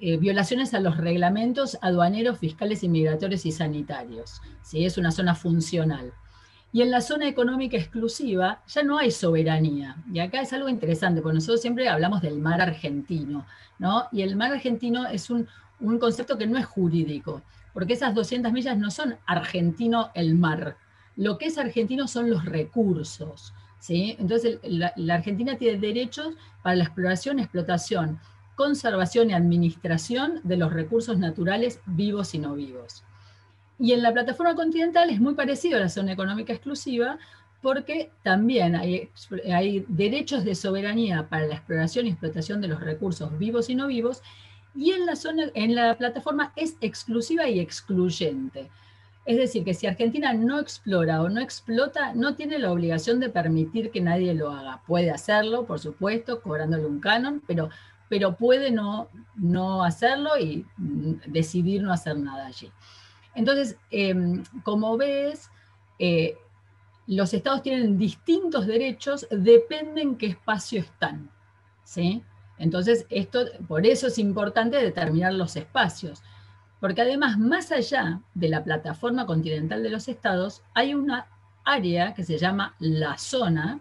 eh, 0.00 0.16
violaciones 0.16 0.72
a 0.72 0.80
los 0.80 0.96
reglamentos 0.96 1.76
aduaneros, 1.82 2.38
fiscales, 2.38 2.82
inmigratorios 2.82 3.44
y 3.44 3.52
sanitarios. 3.52 4.40
¿sí? 4.62 4.86
Es 4.86 4.96
una 4.96 5.12
zona 5.12 5.34
funcional. 5.34 6.10
Y 6.72 6.80
en 6.80 6.90
la 6.90 7.02
zona 7.02 7.28
económica 7.28 7.76
exclusiva 7.76 8.62
ya 8.66 8.82
no 8.82 8.96
hay 8.96 9.10
soberanía. 9.10 9.96
Y 10.10 10.20
acá 10.20 10.40
es 10.40 10.54
algo 10.54 10.70
interesante, 10.70 11.20
porque 11.20 11.34
nosotros 11.34 11.60
siempre 11.60 11.86
hablamos 11.86 12.22
del 12.22 12.38
mar 12.38 12.62
argentino, 12.62 13.44
¿no? 13.78 14.04
Y 14.10 14.22
el 14.22 14.36
mar 14.36 14.52
argentino 14.52 15.06
es 15.06 15.28
un, 15.28 15.48
un 15.80 15.98
concepto 15.98 16.38
que 16.38 16.46
no 16.46 16.56
es 16.56 16.64
jurídico, 16.64 17.42
porque 17.72 17.94
esas 17.94 18.14
200 18.14 18.52
millas 18.52 18.78
no 18.78 18.90
son 18.90 19.16
argentino 19.26 20.10
el 20.14 20.34
mar. 20.34 20.76
Lo 21.16 21.38
que 21.38 21.46
es 21.46 21.58
argentino 21.58 22.08
son 22.08 22.30
los 22.30 22.44
recursos. 22.44 23.52
Entonces, 23.88 24.58
la, 24.62 25.14
Argentina 25.14 25.56
tiene 25.56 25.78
derechos 25.78 26.34
para 26.62 26.76
la 26.76 26.84
exploración, 26.84 27.38
explotación, 27.38 28.20
conservación 28.54 29.30
y 29.30 29.32
administración 29.32 30.40
de 30.44 30.58
los 30.58 30.72
recursos 30.72 31.18
naturales 31.18 31.80
vivos 31.86 32.34
y 32.34 32.38
no 32.38 32.54
vivos. 32.54 33.04
Y 33.78 33.92
en 33.92 34.02
la 34.02 34.12
plataforma 34.12 34.54
continental 34.54 35.08
es 35.08 35.20
muy 35.20 35.34
parecido 35.34 35.78
a 35.78 35.80
la 35.80 35.88
zona 35.88 36.12
económica 36.12 36.52
exclusiva 36.52 37.18
porque 37.62 38.10
también 38.22 38.74
hay, 38.76 39.84
derechos 39.88 40.44
de 40.44 40.54
soberanía 40.54 41.28
para 41.28 41.46
la 41.46 41.54
exploración 41.54 42.06
y 42.06 42.10
explotación 42.10 42.60
de 42.60 42.68
los 42.68 42.80
recursos 42.80 43.38
vivos 43.38 43.68
y 43.70 43.74
no 43.74 43.86
vivos, 43.86 44.22
y 44.74 44.92
en 44.92 45.06
la, 45.06 45.16
zona, 45.16 45.44
en 45.54 45.74
la 45.74 45.96
plataforma 45.96 46.52
es 46.56 46.76
exclusiva 46.80 47.48
y 47.48 47.60
excluyente. 47.60 48.70
Es 49.26 49.36
decir, 49.36 49.64
que 49.64 49.74
si 49.74 49.86
Argentina 49.86 50.32
no 50.32 50.58
explora 50.58 51.22
o 51.22 51.28
no 51.28 51.40
explota, 51.40 52.14
no 52.14 52.34
tiene 52.34 52.58
la 52.58 52.72
obligación 52.72 53.20
de 53.20 53.28
permitir 53.28 53.90
que 53.90 54.00
nadie 54.00 54.34
lo 54.34 54.50
haga. 54.50 54.82
Puede 54.86 55.10
hacerlo, 55.10 55.66
por 55.66 55.78
supuesto, 55.78 56.40
cobrándole 56.40 56.86
un 56.86 57.00
canon, 57.00 57.42
pero, 57.46 57.68
pero 58.08 58.36
puede 58.36 58.70
no, 58.70 59.08
no 59.36 59.84
hacerlo 59.84 60.38
y 60.38 60.66
mm, 60.76 61.12
decidir 61.26 61.82
no 61.82 61.92
hacer 61.92 62.18
nada 62.18 62.46
allí. 62.46 62.72
Entonces, 63.34 63.76
em, 63.90 64.42
como 64.62 64.96
ves, 64.96 65.50
eh, 65.98 66.36
los 67.06 67.34
estados 67.34 67.62
tienen 67.62 67.98
distintos 67.98 68.66
derechos, 68.66 69.26
depende 69.30 70.02
en 70.02 70.16
qué 70.16 70.26
espacio 70.26 70.80
están. 70.80 71.30
¿sí? 71.90 72.22
Entonces, 72.60 73.06
esto, 73.10 73.46
por 73.66 73.84
eso 73.84 74.06
es 74.06 74.18
importante 74.18 74.76
determinar 74.76 75.32
los 75.34 75.56
espacios 75.56 76.22
porque 76.80 77.02
además, 77.02 77.38
más 77.38 77.70
allá 77.70 78.22
de 78.34 78.48
la 78.48 78.64
plataforma 78.64 79.26
continental 79.26 79.82
de 79.82 79.90
los 79.90 80.08
estados, 80.08 80.62
hay 80.74 80.94
una 80.94 81.26
área 81.62 82.14
que 82.14 82.24
se 82.24 82.38
llama 82.38 82.74
la 82.78 83.18
zona, 83.18 83.80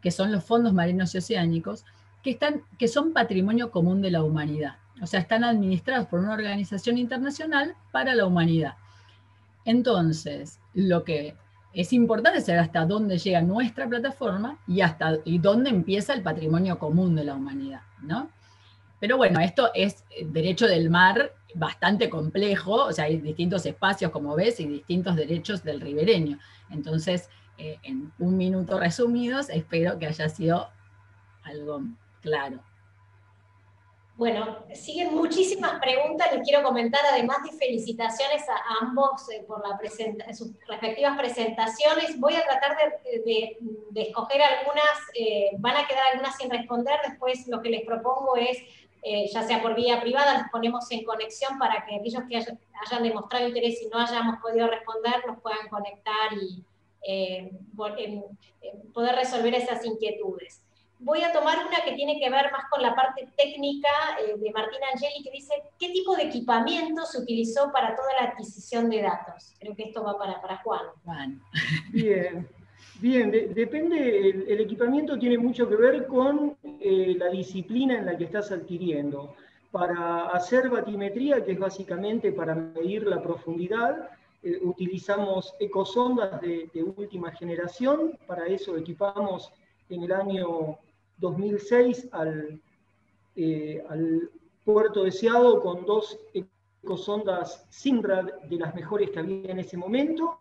que 0.00 0.10
son 0.10 0.32
los 0.32 0.42
fondos 0.44 0.72
marinos 0.72 1.14
y 1.14 1.18
oceánicos, 1.18 1.84
que, 2.22 2.30
están, 2.30 2.62
que 2.78 2.88
son 2.88 3.12
patrimonio 3.12 3.70
común 3.70 4.00
de 4.00 4.10
la 4.10 4.24
humanidad. 4.24 4.76
O 5.02 5.06
sea, 5.06 5.20
están 5.20 5.44
administrados 5.44 6.06
por 6.08 6.20
una 6.20 6.32
organización 6.32 6.96
internacional 6.96 7.76
para 7.92 8.14
la 8.14 8.24
humanidad. 8.24 8.74
Entonces, 9.66 10.58
lo 10.72 11.04
que 11.04 11.36
es 11.72 11.92
importante 11.92 12.40
saber 12.40 12.60
hasta 12.60 12.84
dónde 12.84 13.18
llega 13.18 13.40
nuestra 13.42 13.88
plataforma 13.88 14.58
y 14.66 14.80
hasta 14.80 15.18
y 15.24 15.38
dónde 15.38 15.70
empieza 15.70 16.14
el 16.14 16.22
patrimonio 16.22 16.78
común 16.78 17.14
de 17.14 17.24
la 17.24 17.34
humanidad, 17.34 17.82
¿no? 18.02 18.28
Pero 18.98 19.16
bueno, 19.16 19.40
esto 19.40 19.70
es 19.74 20.04
derecho 20.26 20.66
del 20.66 20.90
mar 20.90 21.32
bastante 21.54 22.10
complejo, 22.10 22.84
o 22.84 22.92
sea, 22.92 23.06
hay 23.06 23.16
distintos 23.16 23.64
espacios, 23.66 24.10
como 24.10 24.36
ves, 24.36 24.60
y 24.60 24.66
distintos 24.66 25.16
derechos 25.16 25.64
del 25.64 25.80
ribereño. 25.80 26.38
Entonces, 26.70 27.28
eh, 27.58 27.78
en 27.82 28.12
un 28.18 28.36
minuto 28.36 28.78
resumidos, 28.78 29.48
espero 29.48 29.98
que 29.98 30.06
haya 30.06 30.28
sido 30.28 30.68
algo 31.42 31.82
claro. 32.20 32.60
Bueno, 34.20 34.58
siguen 34.74 35.14
muchísimas 35.14 35.80
preguntas, 35.80 36.30
les 36.30 36.46
quiero 36.46 36.62
comentar, 36.62 37.00
además 37.10 37.38
de 37.42 37.56
felicitaciones 37.56 38.46
a 38.50 38.84
ambos 38.84 39.30
eh, 39.30 39.42
por 39.48 39.66
la 39.66 39.80
sus 40.34 40.50
respectivas 40.68 41.16
presentaciones. 41.16 42.20
Voy 42.20 42.34
a 42.34 42.44
tratar 42.44 42.76
de, 43.24 43.56
escoger 43.94 44.42
algunas, 44.42 44.84
eh, 45.14 45.52
van 45.56 45.74
a 45.74 45.86
quedar 45.86 46.02
algunas 46.12 46.36
sin 46.36 46.50
responder, 46.50 46.96
después 47.08 47.48
lo 47.48 47.62
que 47.62 47.70
les 47.70 47.86
propongo 47.86 48.36
es 48.36 48.58
eh, 49.02 49.26
ya 49.32 49.42
sea 49.42 49.62
por 49.62 49.74
vía 49.74 50.02
privada, 50.02 50.34
los 50.34 50.50
ponemos 50.50 50.90
en 50.90 51.02
conexión 51.02 51.58
para 51.58 51.86
que 51.86 51.94
aquellos 51.94 52.22
que 52.28 52.36
hayan, 52.36 53.02
demostrado 53.02 53.48
interés 53.48 53.80
y 53.80 53.88
no 53.88 54.00
hayamos 54.00 54.38
podido 54.42 54.66
responder, 54.66 55.26
nos 55.26 55.40
puedan 55.40 55.66
conectar 55.70 56.34
y 56.34 56.62
poder 58.92 59.14
resolver 59.14 59.54
esas 59.54 59.82
inquietudes. 59.86 60.60
Voy 61.00 61.22
a 61.22 61.32
tomar 61.32 61.58
una 61.66 61.82
que 61.84 61.92
tiene 61.92 62.18
que 62.20 62.28
ver 62.30 62.52
más 62.52 62.64
con 62.70 62.82
la 62.82 62.94
parte 62.94 63.26
técnica 63.36 63.88
eh, 64.20 64.38
de 64.38 64.52
Martina 64.52 64.86
Angeli, 64.92 65.22
que 65.24 65.30
dice, 65.30 65.54
¿qué 65.78 65.88
tipo 65.90 66.14
de 66.14 66.24
equipamiento 66.24 67.04
se 67.06 67.18
utilizó 67.18 67.72
para 67.72 67.96
toda 67.96 68.08
la 68.20 68.28
adquisición 68.28 68.90
de 68.90 69.02
datos? 69.02 69.54
Creo 69.58 69.74
que 69.74 69.84
esto 69.84 70.04
va 70.04 70.18
para, 70.18 70.40
para 70.40 70.58
Juan. 70.58 70.86
Juan. 71.04 71.40
Bien. 71.92 72.48
Bien, 73.00 73.30
depende, 73.30 74.28
el, 74.28 74.60
equipamiento 74.60 75.18
tiene 75.18 75.38
mucho 75.38 75.66
que 75.66 75.76
ver 75.76 76.06
con 76.06 76.56
eh, 76.62 77.14
la 77.18 77.28
disciplina 77.28 77.98
en 77.98 78.04
la 78.04 78.16
que 78.16 78.24
estás 78.24 78.52
adquiriendo. 78.52 79.34
Para 79.70 80.26
hacer 80.28 80.68
batimetría, 80.68 81.42
que 81.42 81.52
es 81.52 81.58
básicamente 81.58 82.30
para 82.30 82.54
medir 82.54 83.06
la 83.06 83.22
profundidad, 83.22 84.10
eh, 84.42 84.58
utilizamos 84.62 85.54
ecosondas 85.60 86.40
de, 86.42 86.68
última 86.96 87.30
generación, 87.32 88.18
para 88.26 88.46
eso 88.46 88.76
equipamos 88.76 89.50
en 89.88 90.02
el 90.02 90.12
año 90.12 90.78
2006 91.20 92.08
al, 92.12 92.60
eh, 93.36 93.82
al 93.88 94.30
puerto 94.64 95.04
deseado 95.04 95.60
con 95.60 95.84
dos 95.84 96.18
ecosondas 96.82 97.66
Simrad 97.68 98.32
de 98.48 98.56
las 98.56 98.74
mejores 98.74 99.10
que 99.10 99.18
había 99.18 99.50
en 99.50 99.58
ese 99.58 99.76
momento, 99.76 100.38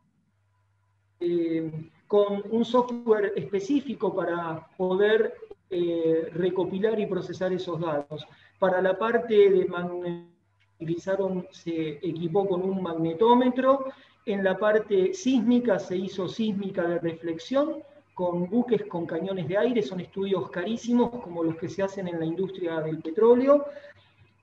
con 2.08 2.42
un 2.50 2.64
software 2.64 3.34
específico 3.36 4.16
para 4.16 4.66
poder 4.78 5.36
recopilar 5.70 6.98
y 6.98 7.06
procesar 7.06 7.52
esos 7.52 7.80
datos. 7.82 8.26
Para 8.58 8.82
la 8.82 8.98
parte 8.98 9.50
de 9.50 9.66
magnetizaron, 9.66 11.48
se 11.52 12.00
equipó 12.02 12.48
con 12.48 12.62
un 12.62 12.82
magnetómetro. 12.82 13.86
En 14.26 14.44
la 14.44 14.58
parte 14.58 15.14
sísmica 15.14 15.80
se 15.80 15.98
hizo 15.98 16.28
sísmica 16.28 16.84
de 16.88 17.00
reflexión 17.00 17.84
con 18.20 18.50
buques 18.50 18.84
con 18.88 19.06
cañones 19.06 19.48
de 19.48 19.58
aire, 19.58 19.82
son 19.82 20.02
estudios 20.02 20.50
carísimos 20.50 21.10
como 21.24 21.42
los 21.42 21.56
que 21.56 21.70
se 21.70 21.84
hacen 21.84 22.06
en 22.10 22.20
la 22.20 22.26
industria 22.26 22.82
del 22.82 22.98
petróleo. 22.98 23.64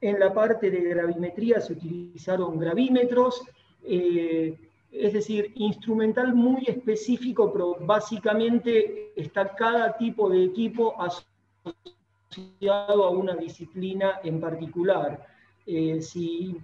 En 0.00 0.18
la 0.18 0.32
parte 0.32 0.70
de 0.70 0.80
gravimetría 0.80 1.60
se 1.60 1.74
utilizaron 1.74 2.58
gravímetros, 2.58 3.42
eh, 3.84 4.58
es 4.90 5.12
decir, 5.12 5.52
instrumental 5.56 6.32
muy 6.32 6.64
específico, 6.66 7.52
pero 7.52 7.76
básicamente 7.78 9.12
está 9.14 9.54
cada 9.54 9.94
tipo 9.98 10.30
de 10.30 10.44
equipo 10.44 10.94
asociado 10.98 13.04
a 13.04 13.10
una 13.10 13.36
disciplina 13.36 14.20
en 14.24 14.40
particular. 14.40 15.22
Eh, 15.66 16.00
si 16.00 16.56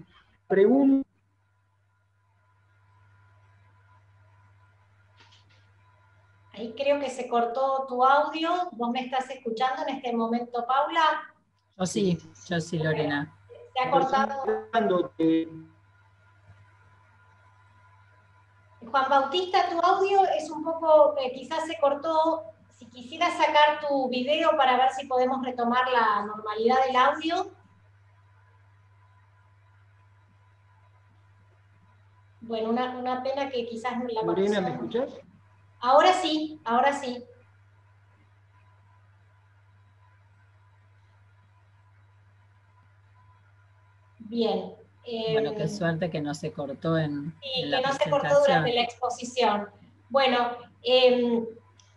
pregunto 0.49 1.02
Ahí 6.63 6.73
creo 6.77 7.01
que 7.01 7.11
se 7.11 7.27
cortó 7.27 7.87
tu 7.89 8.05
audio. 8.05 8.69
¿Vos 8.71 8.91
me 8.91 9.01
estás 9.01 9.29
escuchando 9.31 9.83
en 9.83 9.97
este 9.97 10.13
momento, 10.13 10.65
Paula? 10.65 11.29
Yo 11.77 11.85
sí, 11.85 12.17
yo 12.49 12.61
sí, 12.61 12.79
Lorena. 12.79 13.37
Se 13.75 13.83
ha 13.83 13.91
cortado. 13.91 14.45
Juan 18.81 19.11
Bautista, 19.11 19.71
tu 19.71 19.81
audio 19.81 20.25
es 20.39 20.49
un 20.53 20.63
poco, 20.63 21.17
eh, 21.19 21.33
quizás 21.35 21.67
se 21.67 21.77
cortó. 21.81 22.45
Si 22.71 22.87
quisieras 22.87 23.37
sacar 23.37 23.81
tu 23.89 24.09
video 24.09 24.57
para 24.57 24.77
ver 24.77 24.93
si 24.93 25.09
podemos 25.09 25.45
retomar 25.45 25.89
la 25.91 26.25
normalidad 26.27 26.77
del 26.87 26.95
audio. 26.95 27.51
Bueno, 32.41 32.71
una, 32.71 33.21
pena 33.25 33.51
que 33.51 33.67
quizás 33.67 33.95
la 33.99 34.23
Lorena, 34.23 34.61
¿me 34.61 34.71
escuchas? 34.71 35.11
Ahora 35.83 36.13
sí, 36.13 36.61
ahora 36.65 36.93
sí. 36.93 37.25
Bien. 44.21 44.75
bueno, 45.33 45.55
qué 45.57 45.65
em, 45.65 45.69
suerte 45.69 46.09
que 46.09 46.21
no 46.21 46.35
se 46.35 46.53
cortó 46.53 46.97
en. 46.97 47.35
Sí, 47.43 47.63
que 47.63 47.81
no 47.81 47.93
se 47.93 48.09
cortó 48.09 48.41
durante 48.41 48.73
la 48.73 48.83
exposición. 48.83 49.69
Bueno, 50.09 50.57
em, 50.85 51.45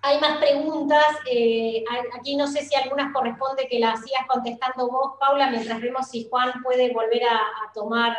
hay 0.01 0.19
más 0.19 0.39
preguntas. 0.39 1.05
Eh, 1.31 1.83
aquí 2.19 2.35
no 2.35 2.47
sé 2.47 2.65
si 2.65 2.75
algunas 2.75 3.13
corresponde 3.13 3.67
que 3.69 3.79
las 3.79 4.01
sigas 4.01 4.25
contestando 4.27 4.89
vos, 4.89 5.13
Paula, 5.19 5.51
mientras 5.51 5.79
vemos 5.79 6.07
si 6.09 6.27
Juan 6.27 6.63
puede 6.63 6.91
volver 6.91 7.23
a 7.23 7.71
tomar 7.75 8.17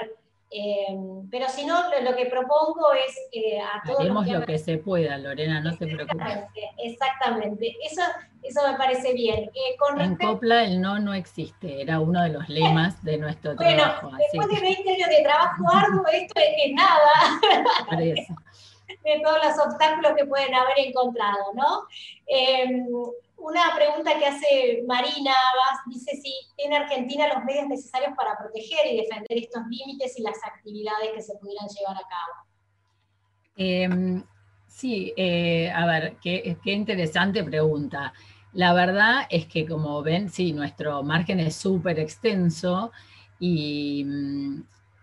Em, 0.51 1.28
pero 1.28 1.49
si 1.49 1.66
no, 1.66 1.76
lo, 2.03 2.14
que 2.14 2.26
propongo 2.26 2.92
es 2.92 3.16
eh, 3.32 3.61
a 3.61 3.82
todos. 3.84 4.01
Haremos 4.01 4.28
lo 4.28 4.47
que 4.47 4.59
se 4.59 4.78
pueda, 4.78 5.18
Lorena, 5.18 5.61
no 5.61 5.76
te 5.76 5.86
preocupes. 5.86 6.38
Exactamente, 6.78 7.74
Eso, 7.84 8.03
eso 8.42 8.61
me 8.70 8.78
parece 8.78 9.12
bien. 9.12 9.44
Eh, 9.44 9.76
en 9.99 10.16
COPLA 10.16 10.64
el 10.64 10.80
no 10.80 11.01
no 11.01 11.14
existe, 11.14 11.82
era 11.82 11.99
uno 11.99 12.22
de 12.22 12.28
los 12.28 12.49
lemas 12.49 13.03
de 13.03 13.18
nuestro 13.18 13.57
trabajo. 13.57 14.09
Bueno, 14.09 14.18
después 14.18 14.49
de 14.49 14.66
20 14.66 14.90
años 14.90 15.09
de 15.09 15.22
trabajo 15.24 15.64
arduo, 15.74 16.07
esto 16.12 16.40
es, 16.40 16.72
nada. 16.74 17.40
de 19.05 19.20
todos 19.20 19.38
los 19.44 19.66
obstáculos 19.66 20.12
que 20.16 20.26
pueden 20.26 20.55
haber 20.55 20.78
encontrado, 20.78 21.53
¿no? 21.55 21.86
Una 23.37 23.74
pregunta 23.76 24.18
que 24.18 24.26
hace 24.26 24.84
Marina 24.87 25.32
dice 25.87 26.16
si 26.16 26.32
tiene 26.57 26.76
Argentina 26.76 27.28
los 27.28 27.45
medios 27.45 27.68
necesarios 27.68 28.12
para 28.16 28.37
proteger 28.37 28.87
y 28.93 28.97
defender 28.97 29.39
estos 29.39 29.62
límites 29.68 30.18
y 30.18 30.22
las 30.22 30.39
actividades 30.45 31.11
que 31.14 31.22
se 31.22 31.37
pudieran 31.37 31.68
llevar 31.68 31.97
a 31.97 32.09
cabo. 32.09 32.47
Em, 33.57 34.24
sí, 34.66 35.12
eh, 35.16 35.70
a 35.70 35.87
ver, 35.87 36.16
qué, 36.22 36.57
interesante 36.64 37.45
pregunta. 37.45 38.12
La 38.53 38.72
verdad 38.72 39.26
es 39.28 39.47
que 39.47 39.66
como 39.66 40.03
ven, 40.03 40.30
sí, 40.30 40.53
nuestro 40.53 41.03
margen 41.03 41.41
es 41.41 41.57
súper 41.57 41.99
extenso 41.99 42.91
y 43.39 44.05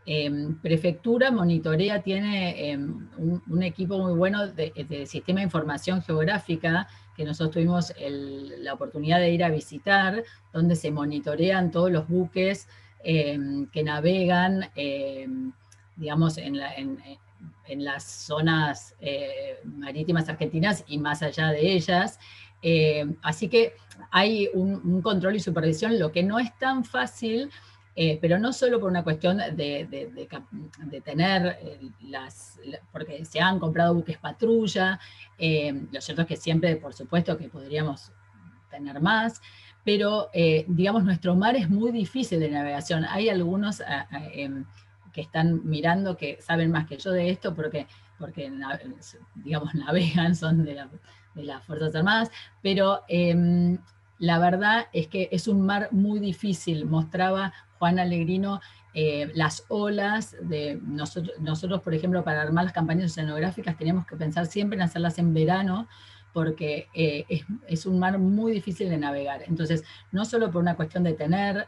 em, 0.05 0.55
Prefectura 0.55 1.31
monitorea, 1.31 2.01
tiene 2.01 2.71
em, 2.71 3.07
un, 3.17 3.63
equipo 3.63 3.97
muy 3.97 4.13
bueno 4.13 4.47
de, 4.47 5.05
sistema 5.05 5.39
de 5.39 5.45
información 5.45 6.01
geográfica 6.01 6.87
que 7.15 7.23
nosotros 7.23 7.51
tuvimos 7.51 7.93
la 7.99 8.73
oportunidad 8.73 9.19
de 9.19 9.31
ir 9.31 9.43
a 9.43 9.49
visitar, 9.49 10.23
donde 10.51 10.75
se 10.75 10.91
monitorean 10.91 11.71
todos 11.71 11.91
los 11.91 12.07
buques 12.07 12.67
eh, 13.03 13.37
que 13.71 13.83
navegan, 13.83 14.69
digamos, 15.95 16.37
en, 16.37 16.57
las 17.77 18.03
zonas 18.03 18.95
eh, 18.99 19.59
marítimas 19.63 20.27
argentinas 20.29 20.83
y 20.87 20.97
más 20.97 21.21
allá 21.21 21.49
de 21.49 21.73
ellas. 21.73 22.19
así 23.21 23.47
que 23.47 23.73
hay 24.11 24.49
un, 24.53 25.01
control 25.01 25.35
y 25.35 25.39
supervisión, 25.39 25.99
lo 25.99 26.11
que 26.11 26.23
no 26.23 26.39
es 26.39 26.57
tan 26.57 26.83
fácil 26.83 27.49
eh, 27.95 28.17
pero 28.19 28.39
no 28.39 28.51
solo 28.53 28.79
por 28.79 28.89
una 28.89 29.03
cuestión 29.03 29.37
de, 29.37 31.01
tener 31.03 31.57
eh, 31.61 31.79
las, 32.01 32.59
porque 32.91 33.23
se 33.23 33.39
han 33.39 33.59
comprado 33.59 33.93
buques 33.93 34.17
patrulla, 34.17 34.99
eh, 35.37 35.85
lo 35.91 36.01
cierto 36.01 36.23
es 36.23 36.27
que 36.27 36.37
siempre, 36.37 36.75
por 36.77 36.93
supuesto, 36.93 37.37
que 37.37 37.49
podríamos 37.49 38.11
tener 38.71 38.99
más, 38.99 39.41
pero 39.85 40.29
digamos, 40.67 41.03
nuestro 41.03 41.35
mar 41.35 41.55
es 41.55 41.69
muy 41.69 41.91
difícil 41.91 42.39
de 42.39 42.49
navegación. 42.49 43.05
Hay 43.05 43.27
algunos 43.27 43.83
em, 44.33 44.65
que 45.11 45.21
están 45.21 45.61
mirando 45.65 46.15
que 46.15 46.41
saben 46.41 46.71
más 46.71 46.87
que 46.87 46.97
yo 46.97 47.11
de 47.11 47.29
esto 47.29 47.53
porque, 47.53 47.85
porque 48.17 48.49
digamos, 49.35 49.75
navegan, 49.75 50.35
son 50.35 50.63
de, 50.63 50.87
de 51.35 51.43
las 51.43 51.63
Fuerzas 51.65 51.93
Armadas, 51.93 52.31
pero 52.61 53.01
em, 53.09 53.77
la 54.19 54.39
verdad 54.39 54.87
es 54.93 55.07
que 55.07 55.27
es 55.33 55.49
un 55.49 55.65
mar 55.65 55.89
muy 55.91 56.21
difícil. 56.21 56.85
Mostraba 56.85 57.51
Juan 57.83 57.99
Alegrino 57.99 58.61
eh, 58.93 59.29
las 59.35 59.65
olas 59.67 60.37
de 60.39 60.79
nosotros, 60.81 61.37
nosotros, 61.41 61.81
por 61.81 61.93
ejemplo, 61.93 62.23
para 62.23 62.41
armar 62.41 62.63
las 62.63 62.71
campañas 62.71 63.11
oceanográficas 63.11 63.75
teníamos 63.75 64.07
que 64.07 64.15
pensar 64.15 64.45
siempre 64.45 64.77
en 64.77 64.83
hacerlas 64.83 65.17
en 65.19 65.33
verano 65.33 65.89
porque 66.31 66.87
eh, 66.93 67.25
es, 67.67 67.85
un 67.85 67.99
mar 67.99 68.19
muy 68.19 68.53
difícil 68.53 68.89
de 68.89 68.95
navegar. 68.95 69.43
Entonces, 69.47 69.83
no 70.13 70.23
solo 70.23 70.49
por 70.49 70.61
una 70.61 70.77
cuestión 70.77 71.03
de 71.03 71.11
tener 71.11 71.67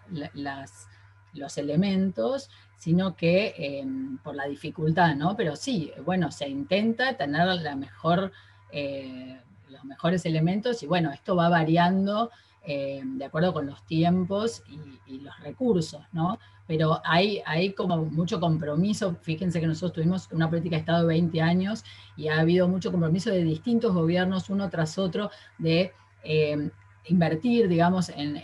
los 1.34 1.58
elementos, 1.58 2.50
sino 2.78 3.18
que 3.18 3.56
em, 3.58 4.18
por 4.20 4.36
la 4.36 4.46
dificultad, 4.46 5.16
¿no? 5.16 5.36
Pero 5.36 5.58
sí, 5.58 5.92
bueno, 6.06 6.32
se 6.32 6.48
intenta 6.48 7.18
tener 7.18 7.46
mejor, 7.76 8.32
eh, 8.72 9.38
los 9.68 9.84
mejores 9.84 10.26
elementos 10.26 10.82
y 10.82 10.88
bueno, 10.88 11.12
esto 11.12 11.36
va 11.36 11.50
variando 11.50 12.32
eh, 12.68 13.02
de 13.04 13.26
acuerdo 13.26 13.54
con 13.54 13.68
los 13.68 13.86
tiempos 13.86 14.64
y, 14.68 15.20
los 15.20 15.40
recursos, 15.40 16.02
¿no? 16.12 16.40
Pero 16.68 17.00
hay, 17.04 17.42
hay 17.46 17.74
como 17.74 17.98
mucho 17.98 18.40
compromiso, 18.40 19.16
fíjense 19.22 19.60
que 19.60 19.68
nosotros 19.68 19.94
tuvimos 19.94 20.30
una 20.32 20.50
política 20.50 20.76
de 20.76 20.80
Estado 20.82 21.02
de 21.02 21.08
20 21.08 21.42
años 21.42 21.84
y 22.18 22.28
ha 22.28 22.40
habido 22.40 22.68
mucho 22.68 22.92
compromiso 22.92 23.30
de 23.30 23.44
distintos 23.44 23.94
gobiernos, 23.94 24.50
uno 24.50 24.70
tras 24.70 24.98
otro, 24.98 25.30
de 25.60 25.94
eh, 26.24 26.70
invertir, 27.08 27.68
digamos, 27.68 28.10
en, 28.10 28.36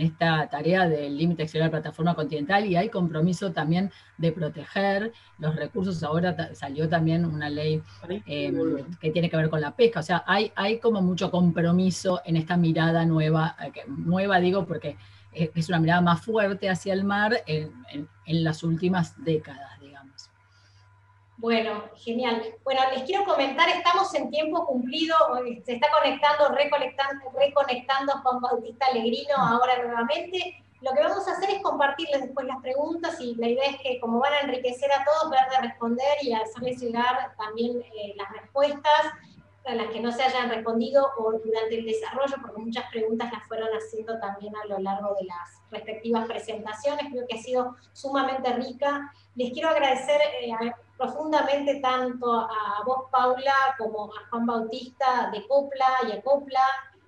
esta 0.00 0.48
tarea 0.48 0.88
del 0.88 1.16
límite 1.16 1.42
exterior 1.42 1.70
de 1.70 1.76
la 1.76 1.82
plataforma 1.82 2.14
continental 2.14 2.66
y 2.66 2.76
hay 2.76 2.88
compromiso 2.88 3.52
también 3.52 3.90
de 4.16 4.32
proteger 4.32 5.12
los 5.38 5.56
recursos. 5.56 6.02
Ahora 6.02 6.54
salió 6.54 6.88
también 6.88 7.24
una 7.24 7.48
ley 7.48 7.82
em, 8.26 8.84
que 9.00 9.10
tiene 9.10 9.30
que 9.30 9.36
ver 9.36 9.48
con 9.48 9.60
la 9.60 9.74
pesca. 9.74 10.00
O 10.00 10.02
sea, 10.02 10.24
hay, 10.26 10.52
hay 10.54 10.78
como 10.78 11.00
mucho 11.02 11.30
compromiso 11.30 12.20
en 12.24 12.36
esta 12.36 12.56
mirada 12.56 13.04
nueva, 13.04 13.56
eh, 13.62 13.72
nueva 13.86 14.40
digo 14.40 14.66
porque 14.66 14.96
es 15.32 15.68
una 15.68 15.78
mirada 15.78 16.00
más 16.00 16.22
fuerte 16.22 16.68
hacia 16.68 16.92
el 16.92 17.04
mar 17.04 17.42
en, 17.46 17.70
en 18.26 18.44
las 18.44 18.62
últimas 18.62 19.14
décadas. 19.22 19.77
Bueno, 21.38 21.84
genial. 21.94 22.42
Bueno, 22.64 22.80
les 22.92 23.04
quiero 23.04 23.24
comentar, 23.24 23.68
estamos 23.68 24.12
en 24.16 24.28
tiempo 24.28 24.66
cumplido, 24.66 25.14
se 25.64 25.74
está 25.74 25.86
conectando, 25.92 26.48
reconectando, 26.48 27.30
reconectando 27.38 28.12
Juan 28.24 28.40
Bautista 28.40 28.86
Alegrino 28.86 29.36
ahora 29.36 29.80
nuevamente. 29.80 30.64
Lo 30.80 30.90
que 30.92 31.02
vamos 31.04 31.28
a 31.28 31.32
hacer 31.32 31.50
es 31.50 31.62
compartirles 31.62 32.22
después 32.22 32.44
las 32.44 32.60
preguntas 32.60 33.20
y 33.20 33.36
la 33.36 33.46
idea 33.46 33.70
es 33.70 33.80
que 33.80 34.00
como 34.00 34.18
van 34.18 34.32
a 34.32 34.40
enriquecer 34.40 34.90
a 34.90 35.04
todos, 35.04 35.30
ver 35.30 35.48
de 35.48 35.68
responder 35.68 36.16
y 36.22 36.32
hacerles 36.32 36.80
llegar 36.80 37.32
también 37.36 37.82
eh, 37.82 38.14
las 38.16 38.32
respuestas. 38.32 39.12
a 39.64 39.74
las 39.74 39.88
que 39.92 40.00
no 40.00 40.10
se 40.10 40.22
hayan 40.22 40.48
respondido 40.48 41.08
o 41.18 41.32
durante 41.32 41.78
el 41.78 41.84
desarrollo, 41.84 42.36
porque 42.40 42.62
muchas 42.62 42.90
preguntas 42.90 43.30
las 43.30 43.46
fueron 43.46 43.68
haciendo 43.68 44.18
también 44.18 44.56
a 44.56 44.64
lo 44.64 44.78
largo 44.78 45.14
de 45.14 45.26
las 45.26 45.60
respectivas 45.70 46.26
presentaciones. 46.26 47.06
Creo 47.12 47.26
que 47.28 47.36
ha 47.36 47.42
sido 47.42 47.76
sumamente 47.92 48.52
rica. 48.54 49.12
Les 49.36 49.52
quiero 49.52 49.68
agradecer 49.68 50.20
eh, 50.40 50.72
profundamente 50.98 51.76
tanto 51.76 52.40
a 52.40 52.82
vos, 52.84 53.04
Paula, 53.10 53.76
como 53.78 54.06
a 54.06 54.28
Juan 54.28 54.46
Bautista 54.46 55.30
de 55.32 55.46
Copla 55.46 55.86
y 56.08 56.12
a 56.12 56.20
Copla, 56.22 56.60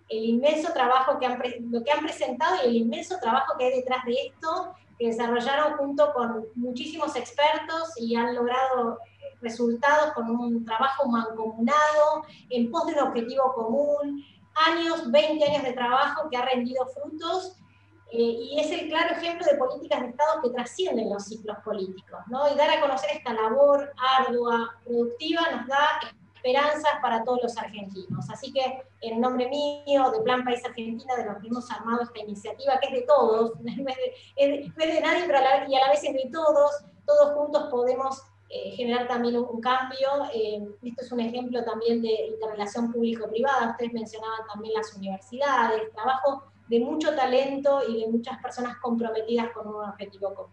el 0.08 0.24
inmenso 0.24 0.72
trabajo 0.72 1.18
que 1.18 1.26
han, 1.26 1.38
que 1.38 1.90
han 1.90 2.02
presentado 2.02 2.56
y 2.62 2.68
el 2.68 2.76
inmenso 2.76 3.18
trabajo 3.20 3.54
que 3.58 3.64
hay 3.64 3.76
detrás 3.76 4.04
de 4.04 4.12
esto, 4.12 4.74
que 4.98 5.08
desarrollaron 5.08 5.76
junto 5.76 6.12
con 6.12 6.46
muchísimos 6.54 7.16
expertos 7.16 7.92
y 7.96 8.14
han 8.14 8.34
logrado 8.34 8.98
resultados 9.40 10.12
con 10.12 10.30
un 10.30 10.64
trabajo 10.64 11.08
mancomunado, 11.08 12.24
en 12.48 12.70
pos 12.70 12.86
de 12.86 12.94
un 12.94 13.08
objetivo 13.08 13.52
común, 13.54 14.24
años, 14.68 15.10
20 15.10 15.44
años 15.44 15.62
de 15.64 15.72
trabajo 15.72 16.28
que 16.30 16.36
ha 16.36 16.44
rendido 16.44 16.86
frutos 16.86 17.56
eh, 18.12 18.18
y 18.18 18.58
es 18.58 18.70
el 18.70 18.88
claro 18.88 19.14
ejemplo 19.14 19.46
de 19.46 19.56
políticas 19.56 20.00
de 20.00 20.08
Estado 20.08 20.42
que 20.42 20.50
trascienden 20.50 21.10
los 21.10 21.24
ciclos 21.24 21.56
políticos. 21.64 22.20
¿no? 22.28 22.52
Y 22.52 22.56
dar 22.56 22.70
a 22.70 22.80
conocer 22.80 23.10
esta 23.12 23.32
labor 23.32 23.92
ardua, 24.18 24.76
productiva, 24.84 25.42
nos 25.52 25.66
da 25.68 26.00
esperanzas 26.34 26.92
para 27.02 27.22
todos 27.22 27.40
los 27.42 27.56
argentinos. 27.58 28.28
Así 28.30 28.52
que 28.52 28.82
en 29.02 29.20
nombre 29.20 29.48
mío, 29.48 30.10
de 30.10 30.20
Plan 30.22 30.44
País 30.44 30.64
Argentina, 30.64 31.14
de 31.16 31.26
los 31.26 31.38
que 31.38 31.48
hemos 31.48 31.70
armado 31.70 32.02
esta 32.02 32.18
iniciativa, 32.18 32.78
que 32.80 32.88
es 32.88 32.92
de 32.94 33.02
todos, 33.02 33.52
no 33.60 33.70
es 33.70 34.76
de, 34.76 35.00
nadie, 35.00 35.24
pero 35.26 35.38
a 35.38 35.42
la, 35.42 35.68
y 35.68 35.74
a 35.74 35.80
la 35.80 35.90
vez 35.90 36.02
es 36.02 36.14
de 36.14 36.30
todos, 36.32 36.84
todos 37.06 37.34
juntos 37.34 37.68
podemos 37.70 38.22
eh, 38.48 38.72
generar 38.72 39.06
también 39.06 39.36
un, 39.36 39.60
cambio. 39.60 40.08
Eh, 40.34 40.66
esto 40.82 41.04
es 41.04 41.12
un 41.12 41.20
ejemplo 41.20 41.62
también 41.64 42.02
de 42.02 42.26
interrelación 42.26 42.90
público-privada. 42.90 43.70
Ustedes 43.70 43.92
mencionaban 43.92 44.40
también 44.52 44.74
las 44.74 44.92
universidades, 44.94 45.92
trabajo 45.92 46.49
de 46.70 46.78
mucho 46.78 47.14
talento 47.16 47.80
y 47.86 48.00
de 48.00 48.06
muchas 48.06 48.40
personas 48.40 48.76
comprometidas 48.78 49.50
con 49.52 49.66
un 49.66 49.84
objetivo 49.84 50.32
común. 50.32 50.52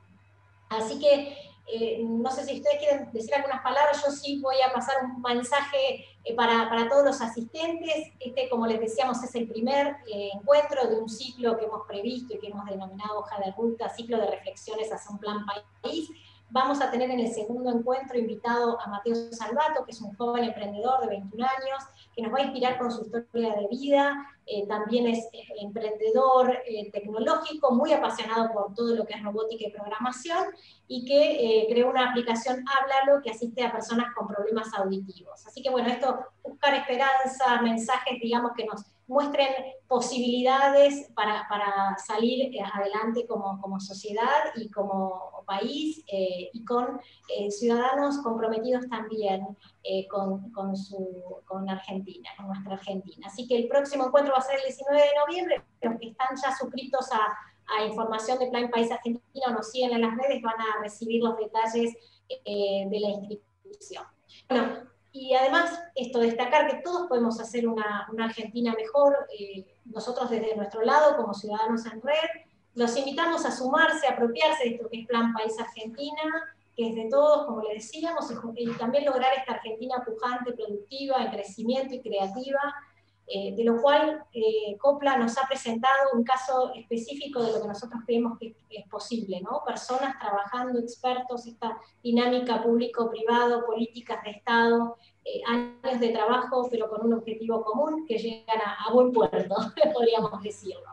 Así 0.67 0.99
que 0.99 1.37
eh, 1.67 2.01
no 2.03 2.31
sé 2.31 2.43
si 2.43 2.55
ustedes 2.55 2.79
quieren 2.79 3.11
decir 3.11 3.35
algunas 3.35 3.61
palabras, 3.61 4.03
yo 4.03 4.11
sí 4.11 4.41
voy 4.41 4.55
a 4.67 4.73
pasar 4.73 4.95
un 5.03 5.21
mensaje 5.21 6.05
para, 6.35 6.67
para, 6.69 6.89
todos 6.89 7.05
los 7.05 7.21
asistentes. 7.21 8.13
Este, 8.19 8.49
como 8.49 8.65
les 8.65 8.79
decíamos, 8.79 9.21
es 9.23 9.35
el 9.35 9.47
primer 9.47 9.97
encuentro 10.07 10.87
de 10.87 10.99
un 10.99 11.07
ciclo 11.07 11.55
que 11.57 11.65
hemos 11.65 11.85
previsto 11.87 12.33
y 12.33 12.39
que 12.39 12.47
hemos 12.47 12.65
denominado 12.65 13.19
hoja 13.19 13.37
de 13.39 13.51
ruta, 13.51 13.87
ciclo 13.89 14.17
de 14.17 14.31
reflexiones 14.31 14.91
hacia 14.91 15.11
un 15.11 15.19
plan 15.19 15.45
país. 15.83 16.09
Vamos 16.49 16.81
a 16.81 16.89
tener 16.89 17.11
en 17.11 17.19
el 17.19 17.31
segundo 17.31 17.69
encuentro 17.69 18.17
invitado 18.17 18.79
a 18.81 18.87
Mateo 18.87 19.13
Salvato, 19.33 19.85
que 19.85 19.91
es 19.91 20.01
un 20.01 20.15
joven 20.15 20.45
emprendedor 20.45 21.01
de 21.01 21.07
21 21.07 21.45
años, 21.45 21.83
que 22.17 22.23
nos 22.23 22.33
va 22.33 22.39
a 22.39 22.45
inspirar 22.45 22.79
con 22.79 22.91
su 22.91 23.03
historia 23.03 23.53
de 23.53 23.67
vida. 23.69 24.27
Eh, 24.47 24.65
también 24.67 25.05
es 25.07 25.19
eh, 25.33 25.43
emprendedor 25.61 26.51
eh, 26.65 26.89
tecnológico, 26.91 27.75
muy 27.75 27.93
apasionado 27.93 28.51
por 28.51 28.73
todo 28.73 28.95
lo 28.95 29.05
que 29.05 29.13
es 29.13 29.23
robótica 29.23 29.67
y 29.67 29.71
programación, 29.71 30.45
y 30.87 31.05
que 31.05 31.67
creó 31.69 31.91
una 31.91 32.09
aplicación 32.09 32.65
Háblalo 32.67 33.21
que 33.21 33.29
asiste 33.29 33.63
a 33.63 33.71
personas 33.71 34.15
con 34.15 34.27
problemas 34.27 34.73
auditivos. 34.73 35.45
Así 35.45 35.61
que 35.61 35.69
bueno, 35.69 35.89
esto, 35.89 36.17
buscar 36.43 36.73
esperanza, 36.73 37.61
mensajes, 37.61 38.19
digamos, 38.19 38.53
que 38.57 38.65
nos 38.65 38.83
muestren 39.07 39.47
posibilidades 39.87 41.09
para, 41.15 41.47
para 41.49 41.97
salir 41.97 42.53
eh, 42.53 42.59
adelante 42.73 43.25
como, 43.25 43.59
como, 43.61 43.79
sociedad 43.79 44.51
y 44.55 44.69
como 44.69 45.43
país 45.45 46.03
eh, 46.11 46.49
y 46.51 46.65
con 46.65 46.99
eh, 47.29 47.49
ciudadanos 47.49 48.17
comprometidos 48.17 48.87
también 48.89 49.47
con, 50.09 50.51
con, 50.51 50.75
su, 50.75 51.41
con 51.45 51.69
Argentina, 51.69 52.29
con 52.35 52.47
nuestra 52.47 52.73
Argentina. 52.73 53.27
Así 53.27 53.47
que 53.47 53.55
el 53.55 53.69
próximo 53.69 54.07
encuentro 54.07 54.33
va 54.33 54.39
a 54.39 54.41
ser 54.41 54.57
el 54.59 54.65
19 54.65 55.01
de 55.01 55.15
noviembre. 55.25 55.63
Los 55.81 55.97
que 55.97 56.09
están 56.09 56.27
ya 56.43 56.53
suscritos 56.53 57.09
a, 57.13 57.37
a 57.77 57.85
información 57.85 58.37
de 58.37 58.47
Plan 58.47 58.69
País 58.69 58.91
Argentina 58.91 59.45
o 59.47 59.51
nos 59.51 59.71
siguen 59.71 59.93
en 59.93 60.01
las 60.01 60.17
redes 60.17 60.41
van 60.41 60.59
a 60.59 60.81
recibir 60.81 61.23
los 61.23 61.37
detalles 61.37 61.95
de 62.27 62.99
la 62.99 63.09
inscripción. 63.09 64.03
Bueno, 64.49 64.89
y 65.11 65.33
además, 65.33 65.79
esto, 65.95 66.19
destacar 66.19 66.67
que 66.69 66.81
todos 66.81 67.07
podemos 67.07 67.39
hacer 67.39 67.67
una, 67.67 68.07
una 68.11 68.25
Argentina 68.25 68.73
mejor, 68.77 69.27
eh, 69.37 69.65
nosotros 69.85 70.29
desde 70.29 70.55
nuestro 70.55 70.81
lado, 70.83 71.17
como 71.17 71.33
ciudadanos 71.33 71.85
en 71.85 72.01
red, 72.01 72.45
los 72.75 72.95
invitamos 72.95 73.45
a 73.45 73.51
sumarse, 73.51 74.07
a 74.07 74.11
apropiarse 74.11 74.63
de 74.63 74.75
esto 74.75 74.87
que 74.89 75.01
es 75.01 75.07
Plan 75.07 75.33
País 75.33 75.59
Argentina, 75.59 76.21
que 76.75 76.89
es 76.89 76.95
de 76.95 77.09
todos, 77.09 77.47
como 77.47 77.61
le 77.63 77.73
decíamos, 77.73 78.31
y, 78.55 78.71
también 78.73 79.05
lograr 79.05 79.33
esta 79.35 79.53
Argentina 79.53 80.03
pujante, 80.05 80.53
productiva, 80.53 81.23
en 81.23 81.31
crecimiento 81.31 81.95
y 81.95 82.01
creativa, 82.01 82.61
eh, 83.29 83.53
de 83.53 83.63
lo 83.65 83.81
cual 83.81 84.23
eh, 84.31 84.77
COPLA 84.77 85.17
nos 85.17 85.37
ha 85.37 85.45
presentado 85.49 86.11
un 86.13 86.23
caso 86.23 86.71
específico 86.73 87.43
de 87.43 87.51
lo 87.51 87.61
que 87.61 87.67
nosotros 87.67 88.01
creemos 88.05 88.39
que 88.39 88.55
es 88.69 88.87
posible, 88.87 89.41
¿no? 89.41 89.63
Personas 89.65 90.17
trabajando, 90.17 90.79
expertos, 90.79 91.45
esta 91.45 91.77
dinámica 92.01 92.63
público-privado, 92.63 93.65
políticas 93.65 94.23
de 94.23 94.29
Estado, 94.29 94.95
eh, 95.25 95.41
años 95.45 95.99
de 95.99 96.09
trabajo, 96.09 96.69
pero 96.71 96.89
con 96.89 97.05
un 97.05 97.15
objetivo 97.15 97.65
común 97.65 98.05
que 98.05 98.17
llegan 98.17 98.61
a, 98.61 98.93
buen 98.93 99.11
puerto, 99.11 99.55
podríamos 99.93 100.41
decirlo. 100.41 100.87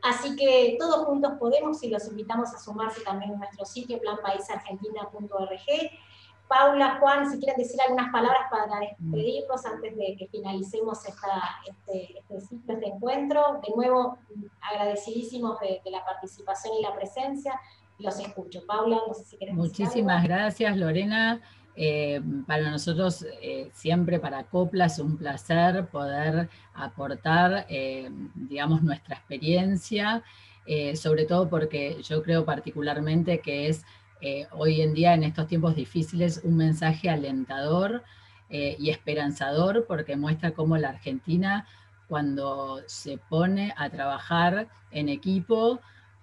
Así 0.00 0.36
que 0.36 0.76
todos 0.78 1.06
juntos 1.06 1.32
podemos 1.40 1.82
y 1.82 1.90
los 1.90 2.06
invitamos 2.06 2.54
a 2.54 2.58
sumarse 2.60 3.00
también 3.02 3.34
a 3.34 3.38
nuestro 3.38 3.66
sitio 3.66 3.98
planpaisargentina.org 3.98 5.60
Paula, 6.50 6.96
Juan, 6.98 7.30
si 7.30 7.38
quieren 7.38 7.56
decir 7.56 7.80
algunas 7.80 8.10
palabras 8.10 8.42
para 8.50 8.80
despedirnos 8.80 9.64
antes 9.64 9.96
de 9.96 10.16
que 10.18 10.26
finalicemos 10.32 10.98
este, 11.06 12.18
este, 12.18 12.40
ciclo, 12.40 12.74
este 12.74 12.88
encuentro. 12.88 13.60
De 13.62 13.72
nuevo, 13.76 14.18
agradecidísimos 14.60 15.60
de, 15.60 15.80
la 15.92 16.04
participación 16.04 16.74
y 16.80 16.82
la 16.82 16.92
presencia. 16.96 17.60
Los 18.00 18.18
escucho. 18.18 18.66
Paula, 18.66 18.98
no 19.06 19.14
sé 19.14 19.24
si 19.26 19.36
quieres 19.36 19.54
Muchísimas 19.54 20.24
gracias, 20.24 20.76
Lorena. 20.76 21.40
Eh, 21.76 22.20
para 22.48 22.68
nosotros, 22.68 23.24
eh, 23.40 23.70
siempre 23.72 24.18
para 24.18 24.42
Copla, 24.42 24.86
es 24.86 24.98
un 24.98 25.18
placer 25.18 25.86
poder 25.86 26.48
aportar, 26.74 27.64
eh, 27.68 28.10
digamos, 28.34 28.82
nuestra 28.82 29.14
experiencia, 29.14 30.24
sobre 30.94 31.24
todo 31.24 31.48
porque 31.48 32.00
yo 32.02 32.22
creo 32.22 32.44
particularmente 32.44 33.40
que 33.40 33.68
es 33.68 33.82
eh, 34.20 34.46
hoy 34.52 34.82
en 34.82 34.94
día 34.94 35.14
en 35.14 35.24
estos 35.24 35.46
tiempos 35.46 35.74
difíciles 35.74 36.42
un 36.44 36.56
mensaje 36.56 37.08
alentador 37.08 38.02
eh, 38.50 38.76
y 38.78 38.90
esperanzador 38.90 39.86
porque 39.86 40.16
muestra 40.16 40.50
cómo 40.50 40.76
la 40.76 40.90
Argentina 40.90 41.66
cuando 42.08 42.80
se 42.86 43.18
pone 43.18 43.72
a 43.76 43.88
trabajar 43.88 44.68
en 44.90 45.08
equipo 45.08 45.80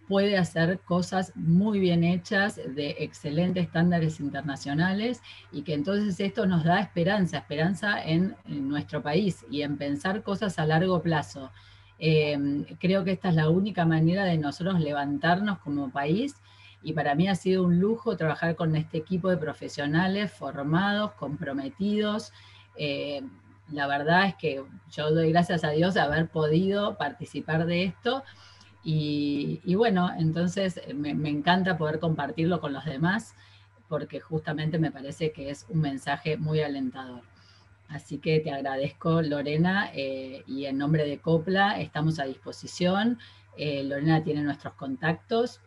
puede 0.08 0.38
hacer 0.38 0.80
cosas 0.80 1.34
muy 1.36 1.80
bien 1.80 2.04
hechas 2.04 2.56
de 2.56 2.98
excelentes 3.00 3.66
estándares 3.66 4.20
internacionales 4.20 5.22
y 5.52 5.64
que 5.64 5.74
entonces 5.74 6.20
esto 6.20 6.45
nos 6.45 6.64
da 6.64 6.80
esperanza, 6.80 7.38
esperanza 7.39 8.04
en, 8.04 8.36
nuestro 8.45 9.02
país 9.02 9.45
y 9.50 9.64
en 9.64 9.78
pensar 9.78 10.24
cosas 10.24 10.60
a 10.60 10.66
largo 10.66 11.02
plazo. 11.02 11.52
Eh, 12.00 12.76
creo 12.80 13.04
que 13.04 13.12
esta 13.12 13.30
es 13.30 13.36
la 13.36 13.50
única 13.50 13.86
manera 13.86 14.24
de 14.24 14.38
nosotros 14.38 14.80
levantarnos 14.80 15.60
como 15.60 15.89
país 15.89 16.36
y 16.84 16.94
para 16.94 17.16
mí 17.16 17.28
ha 17.28 17.36
sido 17.36 17.64
un 17.64 17.80
lujo 17.80 18.18
trabajar 18.18 18.56
con 18.56 18.76
este 18.76 18.98
equipo 18.98 19.30
de 19.30 19.38
profesionales 19.38 20.32
formados, 20.32 21.14
comprometidos. 21.14 22.32
Eh, 22.78 23.22
la 23.72 23.88
verdad 23.88 24.28
es 24.28 24.36
que 24.36 24.64
yo 24.91 25.12
doy 25.12 25.32
gracias 25.32 25.64
a 25.64 25.72
Dios 25.72 25.94
de 25.94 26.02
haber 26.02 26.30
podido 26.30 26.98
participar 26.98 27.66
de 27.66 27.84
esto 27.84 28.24
y, 28.84 29.76
bueno, 29.76 30.10
entonces 30.18 30.80
me, 30.95 31.10
encanta 31.10 31.78
poder 31.78 31.99
compartirlo 31.99 32.62
con 32.62 32.72
los 32.72 32.86
demás 32.86 33.36
porque 33.90 34.22
justamente 34.22 34.80
me 34.80 34.91
parece 34.91 35.34
que 35.34 35.49
es 35.49 35.66
un 35.68 35.82
mensaje 35.82 36.38
muy 36.38 36.62
alentador. 36.62 37.24
Así 37.90 38.20
que 38.20 38.40
te 38.40 38.52
agradezco, 38.52 39.22
Lorena, 39.22 39.91
eh, 39.94 40.44
y 40.48 40.66
en 40.66 40.78
nombre 40.78 41.06
de 41.06 41.20
Copla 41.20 41.82
estamos 41.82 42.20
a 42.20 42.26
disposición. 42.26 43.20
Eh, 43.58 43.84
Lorena 43.84 44.24
tiene 44.24 44.41
nuestros 44.44 44.74
contactos 44.76 45.60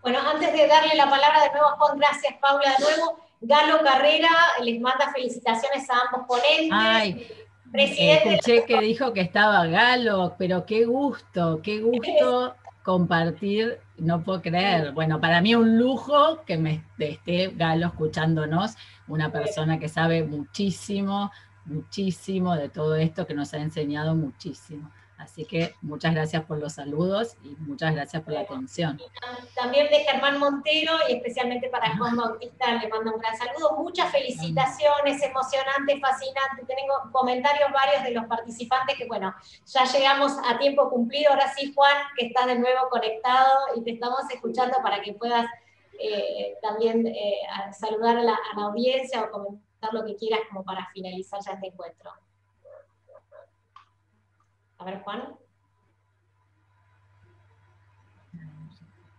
Bueno, 0.03 0.19
antes 0.21 0.53
de 0.53 0.67
darle 0.67 0.95
la 0.95 1.09
palabra 1.09 1.43
de 1.43 1.51
nuevo 1.51 1.67
a 1.67 1.73
Juan, 1.73 1.99
gracias 1.99 2.35
Paula 2.41 2.75
de 2.79 2.85
nuevo. 2.85 3.19
Galo 3.41 3.83
Carrera 3.83 4.31
les 4.63 4.81
manda 4.81 5.13
felicitaciones 5.13 5.91
a 5.91 6.01
ambos 6.07 6.27
ponentes. 6.27 6.71
Ay, 6.73 7.27
escuché 7.75 8.65
que 8.65 8.81
dijo 8.81 9.13
que 9.13 9.21
estaba 9.21 9.67
Galo, 9.67 10.35
pero 10.39 10.65
qué 10.65 10.85
gusto, 10.85 11.61
qué 11.63 11.81
gusto 11.81 12.55
compartir, 12.85 13.81
no 13.99 14.23
puedo 14.23 14.43
creer, 14.43 14.93
bueno, 14.93 15.21
para 15.21 15.41
mí 15.41 15.55
un 15.55 15.79
lujo 15.79 16.43
que 16.45 16.59
me 16.59 16.85
esté 16.99 17.53
Galo 17.57 17.87
escuchándonos, 17.87 18.77
una 19.09 19.31
persona 19.33 19.79
que 19.79 19.89
sabe 19.89 20.25
muchísimo, 20.25 21.31
muchísimo 21.65 22.55
de 22.55 22.69
todo 22.69 22.97
esto, 22.97 23.27
que 23.27 23.35
nos 23.35 23.55
ha 23.55 23.59
enseñado 23.59 24.15
muchísimo. 24.15 24.91
Así 25.19 25.47
que 25.47 25.75
muchas 25.81 26.15
gracias 26.15 26.45
por 26.45 26.59
los 26.59 26.75
saludos 26.75 27.37
y 27.43 27.57
muchas 27.61 27.95
gracias 27.95 28.23
por 28.23 28.35
la 28.35 28.41
atención. 28.41 29.01
También 29.55 29.89
de 29.89 30.01
Germán 30.01 30.39
Montero 30.39 30.93
y 31.09 31.15
especialmente 31.15 31.69
para 31.71 31.97
Juan 31.97 32.17
Bautista 32.17 32.75
le 32.75 32.89
mando 32.89 33.15
un 33.15 33.21
gran 33.21 33.37
saludo. 33.37 33.77
Muchas 33.79 34.13
felicitaciones, 34.13 35.23
emocionante, 35.23 35.99
fascinante. 36.01 36.67
Tengo 36.67 37.11
comentarios 37.13 37.71
varios 37.73 38.03
de 38.05 38.11
los 38.11 38.27
participantes 38.27 38.97
que, 38.97 39.07
bueno, 39.07 39.35
ya 39.65 39.85
llegamos 39.85 40.33
a 40.45 40.59
tiempo 40.59 40.91
cumplido. 40.91 41.31
Ahora 41.31 41.53
sí, 41.55 41.73
Juan, 41.75 41.97
que 42.17 42.27
estás 42.27 42.47
de 42.47 42.59
nuevo 42.59 42.89
conectado 42.91 43.51
y 43.75 43.83
te 43.85 43.93
estamos 43.93 44.21
escuchando 44.31 44.77
para 44.83 45.01
que 45.01 45.15
puedas 45.15 45.47
eh, 45.99 46.57
también 46.61 47.07
eh, 47.07 47.39
saludar 47.73 48.19
a 48.19 48.23
la 48.23 48.39
audiencia 48.57 49.23
o 49.23 49.31
comentar 49.31 49.95
lo 49.95 50.05
que 50.05 50.15
quieras 50.17 50.41
como 50.49 50.63
para 50.63 50.87
finalizar 50.93 51.41
ya 51.43 51.53
este 51.53 51.69
encuentro. 51.69 52.11
A 54.79 54.85
ver, 54.85 55.03
Juan. 55.03 55.37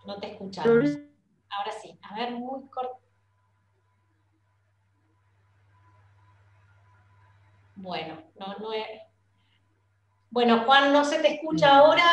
No 0.06 0.20
te 0.20 0.32
escuchamos. 0.32 0.90
Ahora 1.50 1.72
sí. 1.82 2.00
A 2.04 2.16
ver, 2.16 2.32
muy 2.32 2.68
corto. 2.70 3.00
Bueno, 7.76 8.24
no, 8.36 8.58
no 8.58 8.74
es... 8.74 8.88
Bueno, 10.30 10.64
Juan, 10.66 10.94
no 10.94 11.04
se 11.04 11.20
te 11.20 11.36
escucha 11.36 11.78
ahora. 11.78 12.06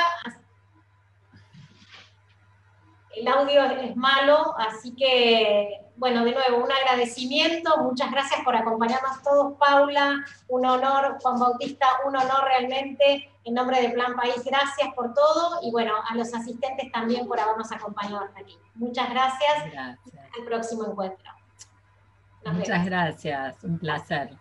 El 3.17 3.29
audio 3.29 3.65
es 3.65 3.97
malo, 3.97 4.55
así 4.59 4.95
que 4.95 5.85
bueno, 5.97 6.25
de 6.25 6.33
nuevo, 6.33 6.65
un 6.65 6.73
agradecimiento, 6.73 7.77
muchas 7.79 8.11
gracias 8.11 8.41
por 8.45 8.57
acompañarnos 8.57 9.23
todos, 9.23 9.57
Paula, 9.59 10.25
un 10.49 10.67
honor, 10.67 11.19
Juan 11.23 11.39
Bautista, 11.39 11.87
un 12.05 12.17
honor 12.17 12.45
realmente, 12.45 13.31
en 13.45 13.55
nombre 13.55 13.81
de 13.81 13.91
Plan 13.91 14.17
País, 14.17 14.43
gracias 14.45 14.89
por 14.95 15.13
todo, 15.15 15.61
y 15.63 15.71
bueno, 15.71 15.93
a 16.09 16.15
los 16.15 16.33
asistentes 16.35 16.91
también 16.93 17.27
por 17.27 17.39
habernos 17.39 17.71
acompañado 17.73 18.25
hasta 18.25 18.41
aquí. 18.41 18.59
Muchas 18.75 19.11
gracias, 19.11 19.73
gracias. 19.73 20.17
al 20.39 20.45
próximo 20.45 20.87
encuentro. 20.87 21.31
muchas 22.47 22.85
gracias, 22.85 23.63
un 23.65 23.79
placer. 23.79 24.37